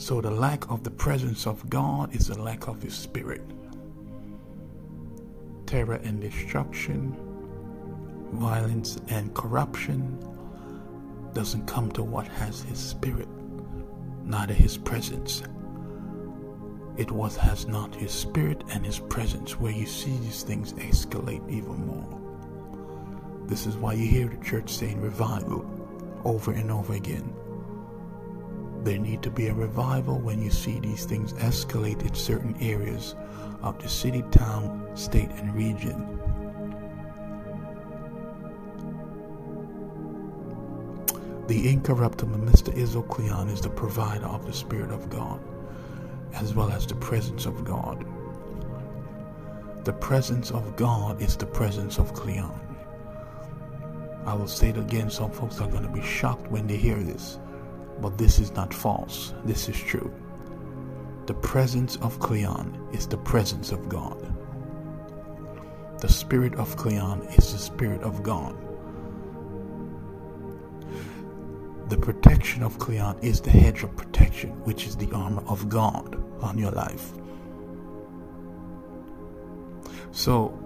So 0.04 0.20
the 0.20 0.32
lack 0.32 0.70
of 0.70 0.84
the 0.84 0.92
presence 0.92 1.48
of 1.48 1.70
God 1.70 2.14
is 2.14 2.28
the 2.28 2.38
lack 2.38 2.68
of 2.68 2.82
His 2.82 2.94
Spirit. 2.94 3.42
Terror 5.66 6.02
and 6.04 6.20
destruction, 6.20 7.16
violence 8.34 8.98
and 9.08 9.34
corruption 9.34 10.20
doesn't 11.32 11.68
come 11.68 11.90
to 11.94 12.04
what 12.04 12.28
has 12.28 12.64
His 12.64 12.80
Spirit, 12.80 13.30
neither 14.26 14.54
His 14.54 14.76
presence 14.76 15.42
it 16.98 17.10
was 17.10 17.36
has 17.38 17.66
not 17.66 17.96
his 17.96 18.12
spirit 18.12 18.64
and 18.70 18.86
his 18.86 19.00
presence 19.00 19.60
where 19.60 19.72
you 19.72 19.88
see 19.88 20.16
these 20.18 20.44
things 20.44 20.74
escalate 20.74 21.42
even 21.50 21.88
more. 21.88 23.48
This 23.48 23.66
is 23.66 23.78
why 23.78 23.94
you 23.94 24.06
hear 24.06 24.28
the 24.28 24.46
church 24.46 24.70
saying 24.70 25.02
revival 25.02 25.66
over 26.24 26.52
and 26.52 26.70
over 26.70 26.94
again. 26.94 27.34
There 28.84 28.98
need 28.98 29.22
to 29.24 29.32
be 29.32 29.48
a 29.48 29.54
revival 29.54 30.20
when 30.20 30.42
you 30.42 30.52
see 30.52 30.80
these 30.80 31.06
things 31.06 31.34
escalate 31.34 32.02
in 32.06 32.14
certain 32.14 32.56
areas 32.62 33.16
of 33.62 33.82
the 33.82 33.90
city, 33.90 34.24
town, 34.32 34.88
state, 34.96 35.30
and 35.32 35.56
region. 35.56 36.20
The 41.48 41.70
incorruptible 41.70 42.38
Mr. 42.40 42.74
Izzo 42.76 43.08
Cleon 43.08 43.50
is 43.50 43.62
the 43.62 43.70
provider 43.70 44.26
of 44.26 44.46
the 44.46 44.54
Spirit 44.54 44.92
of 44.92 45.10
God 45.10 45.40
as 46.36 46.54
well 46.54 46.72
as 46.72 46.86
the 46.86 46.96
presence 46.96 47.46
of 47.46 47.64
God. 47.64 48.06
The 49.86 49.94
presence 49.94 50.52
of 50.52 50.76
God 50.76 51.22
is 51.22 51.36
the 51.36 51.46
presence 51.46 52.00
of 52.00 52.14
Cleon. 52.14 52.52
I 54.26 54.34
will 54.34 54.48
say 54.48 54.70
it 54.70 54.78
again, 54.78 55.10
some 55.10 55.32
folks 55.32 55.60
are 55.60 55.68
going 55.68 55.84
to 55.84 55.90
be 55.90 56.02
shocked 56.02 56.50
when 56.50 56.66
they 56.66 56.78
hear 56.78 56.98
this, 56.98 57.40
but 58.04 58.18
this 58.18 58.38
is 58.38 58.52
not 58.52 58.74
false. 58.74 59.34
This 59.46 59.70
is 59.70 59.80
true. 59.80 60.14
The 61.26 61.34
presence 61.34 61.96
of 62.02 62.20
Cleon 62.20 62.78
is 62.92 63.08
the 63.08 63.18
presence 63.18 63.72
of 63.72 63.88
God. 63.88 64.20
The 66.02 66.10
spirit 66.10 66.54
of 66.56 66.76
Cleon 66.76 67.22
is 67.38 67.54
the 67.54 67.58
spirit 67.58 68.02
of 68.02 68.22
God. 68.22 68.58
The 71.88 71.98
protection 71.98 72.62
of 72.62 72.78
Cleon 72.78 73.18
is 73.22 73.40
the 73.40 73.52
hedge 73.52 73.84
of 73.84 73.96
protection, 73.96 74.50
which 74.66 74.86
is 74.86 74.98
the 74.98 75.10
armor 75.14 75.44
of 75.48 75.70
God 75.70 76.22
on 76.42 76.58
your 76.58 76.72
life. 76.72 77.14
So, 80.12 80.60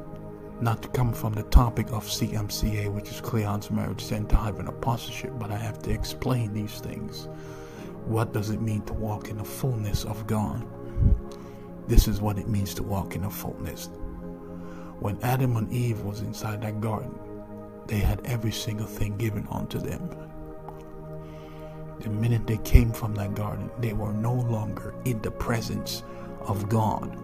not 0.59 0.81
to 0.81 0.87
come 0.89 1.13
from 1.13 1.33
the 1.33 1.43
topic 1.43 1.87
of 1.91 2.05
CMCA, 2.05 2.91
which 2.91 3.09
is 3.09 3.21
Cleon's 3.21 3.69
Marriage 3.69 4.03
Center 4.03 4.35
Hybrid 4.35 4.67
Apostleship, 4.67 5.33
but 5.37 5.51
I 5.51 5.57
have 5.57 5.81
to 5.83 5.91
explain 5.91 6.53
these 6.53 6.79
things. 6.79 7.27
What 8.05 8.33
does 8.33 8.49
it 8.49 8.61
mean 8.61 8.81
to 8.83 8.93
walk 8.93 9.29
in 9.29 9.37
the 9.37 9.43
fullness 9.43 10.05
of 10.05 10.25
God? 10.25 10.65
This 11.87 12.07
is 12.07 12.21
what 12.21 12.37
it 12.37 12.47
means 12.47 12.73
to 12.75 12.83
walk 12.83 13.15
in 13.15 13.21
the 13.21 13.29
fullness. 13.29 13.89
When 14.99 15.21
Adam 15.21 15.57
and 15.57 15.71
Eve 15.71 16.01
was 16.01 16.21
inside 16.21 16.61
that 16.63 16.81
garden, 16.81 17.17
they 17.85 17.99
had 17.99 18.25
every 18.25 18.51
single 18.51 18.87
thing 18.87 19.15
given 19.17 19.47
unto 19.51 19.77
them. 19.77 20.09
The 21.99 22.09
minute 22.09 22.47
they 22.47 22.57
came 22.57 22.91
from 22.91 23.13
that 23.15 23.35
garden, 23.35 23.69
they 23.79 23.93
were 23.93 24.13
no 24.13 24.33
longer 24.33 24.95
in 25.05 25.21
the 25.21 25.31
presence 25.31 26.03
of 26.41 26.67
God. 26.67 27.15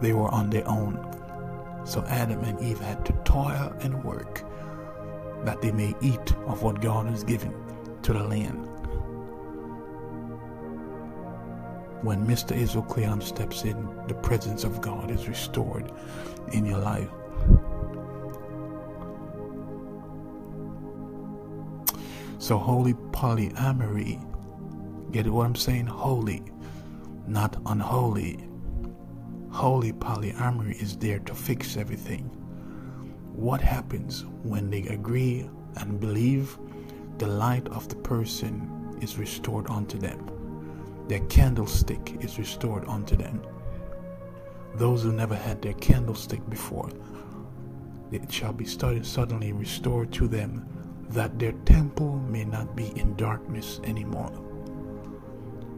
They 0.00 0.12
were 0.12 0.28
on 0.28 0.50
their 0.50 0.66
own. 0.68 0.98
So 1.84 2.04
Adam 2.08 2.40
and 2.44 2.60
Eve 2.60 2.80
had 2.80 3.04
to 3.06 3.12
toil 3.24 3.74
and 3.80 4.02
work 4.04 4.44
that 5.44 5.60
they 5.60 5.72
may 5.72 5.94
eat 6.00 6.34
of 6.46 6.62
what 6.62 6.80
God 6.80 7.06
has 7.06 7.24
given 7.24 7.54
to 8.02 8.12
the 8.12 8.22
land. 8.22 8.68
When 12.02 12.26
Mr. 12.26 12.56
Israel 12.56 12.84
Cleon 12.84 13.20
steps 13.20 13.64
in, 13.64 13.88
the 14.08 14.14
presence 14.14 14.64
of 14.64 14.80
God 14.80 15.10
is 15.10 15.28
restored 15.28 15.92
in 16.52 16.66
your 16.66 16.78
life. 16.78 17.08
So, 22.38 22.58
holy 22.58 22.94
polyamory, 22.94 24.20
get 25.12 25.28
what 25.28 25.46
I'm 25.46 25.54
saying? 25.54 25.86
Holy, 25.86 26.42
not 27.28 27.56
unholy. 27.66 28.48
Holy 29.52 29.92
polyamory 29.92 30.80
is 30.80 30.96
there 30.96 31.18
to 31.20 31.34
fix 31.34 31.76
everything. 31.76 32.24
What 33.34 33.60
happens 33.60 34.24
when 34.42 34.70
they 34.70 34.82
agree 34.88 35.48
and 35.76 36.00
believe 36.00 36.58
the 37.18 37.26
light 37.26 37.68
of 37.68 37.86
the 37.88 37.96
person 37.96 38.96
is 39.02 39.18
restored 39.18 39.68
unto 39.68 39.98
them? 39.98 40.26
Their 41.06 41.20
candlestick 41.26 42.16
is 42.24 42.38
restored 42.38 42.88
unto 42.88 43.14
them. 43.14 43.42
Those 44.76 45.02
who 45.02 45.12
never 45.12 45.34
had 45.34 45.60
their 45.60 45.74
candlestick 45.74 46.48
before, 46.48 46.88
it 48.10 48.32
shall 48.32 48.54
be 48.54 48.64
suddenly 48.64 49.52
restored 49.52 50.12
to 50.12 50.28
them, 50.28 50.66
that 51.10 51.38
their 51.38 51.52
temple 51.66 52.16
may 52.26 52.44
not 52.46 52.74
be 52.74 52.86
in 52.98 53.14
darkness 53.16 53.80
anymore. 53.84 54.32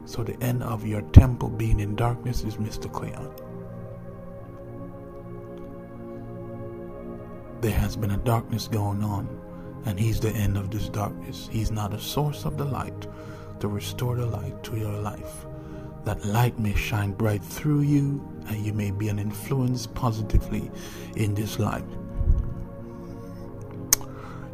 So 0.05 0.23
the 0.23 0.41
end 0.41 0.63
of 0.63 0.87
your 0.87 1.01
temple 1.01 1.49
being 1.49 1.81
in 1.81 1.97
darkness 1.97 2.43
is 2.43 2.55
Mr. 2.55 2.89
Cleon. 2.91 3.29
There 7.61 7.71
has 7.71 7.95
been 7.95 8.11
a 8.11 8.17
darkness 8.17 8.67
going 8.67 9.03
on, 9.03 9.27
and 9.85 9.99
He's 9.99 10.19
the 10.19 10.29
end 10.29 10.57
of 10.57 10.71
this 10.71 10.89
darkness. 10.89 11.49
He's 11.51 11.71
not 11.71 11.93
a 11.93 11.99
source 11.99 12.45
of 12.45 12.57
the 12.57 12.65
light 12.65 13.07
to 13.59 13.67
restore 13.67 14.15
the 14.15 14.25
light 14.25 14.63
to 14.63 14.77
your 14.77 14.97
life. 14.99 15.45
That 16.03 16.23
light 16.25 16.59
may 16.59 16.75
shine 16.75 17.13
bright 17.13 17.43
through 17.43 17.81
you, 17.81 18.23
and 18.47 18.63
you 18.63 18.73
may 18.73 18.91
be 18.91 19.09
an 19.09 19.17
influence 19.17 19.87
positively 19.87 20.69
in 21.15 21.33
this 21.33 21.57
life. 21.57 21.83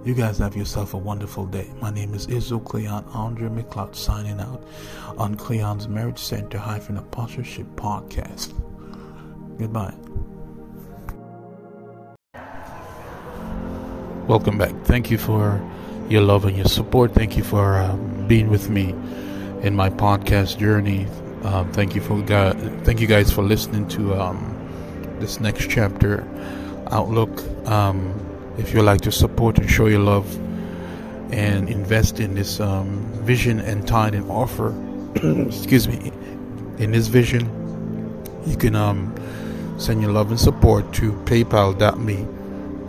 You 0.04 0.16
guys 0.16 0.40
have 0.40 0.56
yourself 0.56 0.96
a 0.96 0.98
wonderful 0.98 1.46
day. 1.46 1.70
My 1.80 1.92
name 1.92 2.16
is 2.16 2.26
Israel 2.26 2.62
Cleon 2.62 3.04
Andre 3.14 3.50
McLeod 3.50 3.94
signing 3.94 4.40
out 4.40 4.64
on 5.18 5.36
Cleon's 5.36 5.88
Marriage 5.88 6.18
Center 6.18 6.58
hyphen 6.58 6.98
apostleship 6.98 7.68
podcast. 7.76 8.54
Goodbye. 9.60 9.94
Welcome 14.32 14.58
back. 14.58 14.72
Thank 14.86 15.12
you 15.12 15.18
for 15.18 15.62
your 16.08 16.22
love 16.22 16.46
and 16.46 16.56
your 16.56 16.68
support. 16.68 17.14
Thank 17.14 17.36
you 17.36 17.44
for 17.44 17.76
uh, 17.76 17.98
being 18.30 18.50
with 18.50 18.70
me 18.70 18.92
in 19.62 19.76
my 19.76 19.90
podcast 19.90 20.58
journey. 20.58 21.06
Um, 21.44 21.70
thank 21.74 21.96
you 21.96 22.02
for. 22.02 22.26
Thank 22.86 23.02
you 23.02 23.08
guys 23.08 23.30
for 23.30 23.42
listening 23.42 23.90
to 23.90 24.14
um, 24.14 24.56
this 25.20 25.42
next 25.42 25.70
chapter 25.70 26.26
outlook. 26.92 27.44
Um, 27.68 28.16
if 28.58 28.74
you'd 28.74 28.84
like 28.84 29.02
to 29.02 29.12
support 29.12 29.60
and 29.60 29.70
show 29.70 29.88
your 29.88 30.00
love 30.00 30.34
and 31.34 31.68
invest 31.68 32.22
in 32.22 32.34
this 32.34 32.62
um, 32.62 33.04
vision 33.26 33.60
and 33.60 33.86
tithe 33.86 34.16
and 34.16 34.32
offer, 34.32 34.74
excuse 35.46 35.90
me, 35.90 36.10
in 36.78 36.94
this 36.94 37.08
vision, 37.08 37.44
you 38.46 38.56
can 38.56 38.78
um, 38.78 39.14
send 39.78 40.02
your 40.02 40.14
love 40.14 40.30
and 40.30 40.40
support 40.40 40.94
to 40.94 41.12
paypal.me 41.26 42.41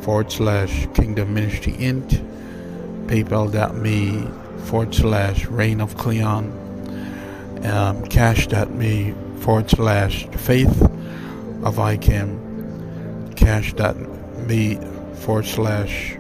forward 0.03 0.30
slash 0.30 0.86
kingdom 0.94 1.32
ministry 1.32 1.74
int, 1.78 2.11
paypal.me 3.07 4.28
forward 4.66 4.94
slash 4.94 5.46
reign 5.46 5.80
of 5.80 5.96
Cleon, 5.96 6.53
um, 7.64 8.05
cash.me 8.07 9.14
forward 9.40 9.70
slash 9.70 10.26
faith 10.28 10.82
of 11.62 11.76
ICAM, 11.76 13.36
cash.me 13.36 14.78
forward 15.20 15.46
slash 15.46 16.16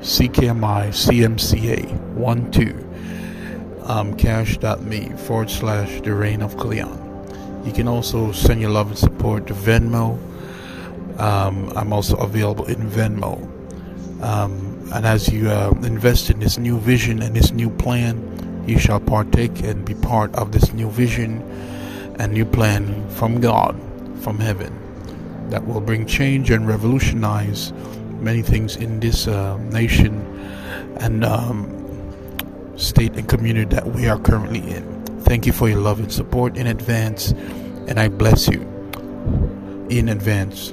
CKMI 0.00 0.88
CMCA 0.88 1.90
1 2.14 2.50
2, 2.50 3.82
um, 3.84 4.16
cash.me 4.16 5.08
forward 5.16 5.50
slash 5.50 6.00
the 6.02 6.14
reign 6.14 6.40
of 6.40 6.56
Cleon. 6.56 6.98
You 7.64 7.72
can 7.72 7.88
also 7.88 8.32
send 8.32 8.60
your 8.60 8.70
love 8.70 8.88
and 8.88 8.98
support 8.98 9.46
to 9.48 9.54
Venmo. 9.54 10.18
Um, 11.18 11.72
I'm 11.76 11.92
also 11.92 12.16
available 12.16 12.64
in 12.66 12.88
Venmo. 12.88 13.48
Um, 14.22 14.88
and 14.94 15.06
as 15.06 15.28
you 15.28 15.50
uh, 15.50 15.70
invest 15.82 16.30
in 16.30 16.38
this 16.38 16.58
new 16.58 16.78
vision 16.78 17.22
and 17.22 17.34
this 17.34 17.50
new 17.50 17.70
plan, 17.70 18.64
you 18.66 18.78
shall 18.78 19.00
partake 19.00 19.62
and 19.62 19.84
be 19.84 19.94
part 19.94 20.34
of 20.34 20.52
this 20.52 20.72
new 20.72 20.88
vision 20.90 21.42
and 22.18 22.32
new 22.32 22.44
plan 22.44 23.08
from 23.10 23.40
God, 23.40 23.78
from 24.20 24.38
heaven, 24.38 24.72
that 25.50 25.66
will 25.66 25.80
bring 25.80 26.06
change 26.06 26.50
and 26.50 26.68
revolutionize 26.68 27.72
many 28.20 28.42
things 28.42 28.76
in 28.76 29.00
this 29.00 29.26
uh, 29.26 29.56
nation 29.58 30.14
and 31.00 31.24
um, 31.24 31.68
state 32.76 33.14
and 33.16 33.28
community 33.28 33.74
that 33.74 33.86
we 33.86 34.08
are 34.08 34.18
currently 34.18 34.60
in. 34.60 35.04
Thank 35.22 35.46
you 35.46 35.52
for 35.52 35.68
your 35.68 35.80
love 35.80 35.98
and 35.98 36.12
support 36.12 36.56
in 36.56 36.66
advance, 36.66 37.32
and 37.88 37.98
I 37.98 38.08
bless 38.08 38.48
you 38.48 38.60
in 39.90 40.08
advance. 40.08 40.72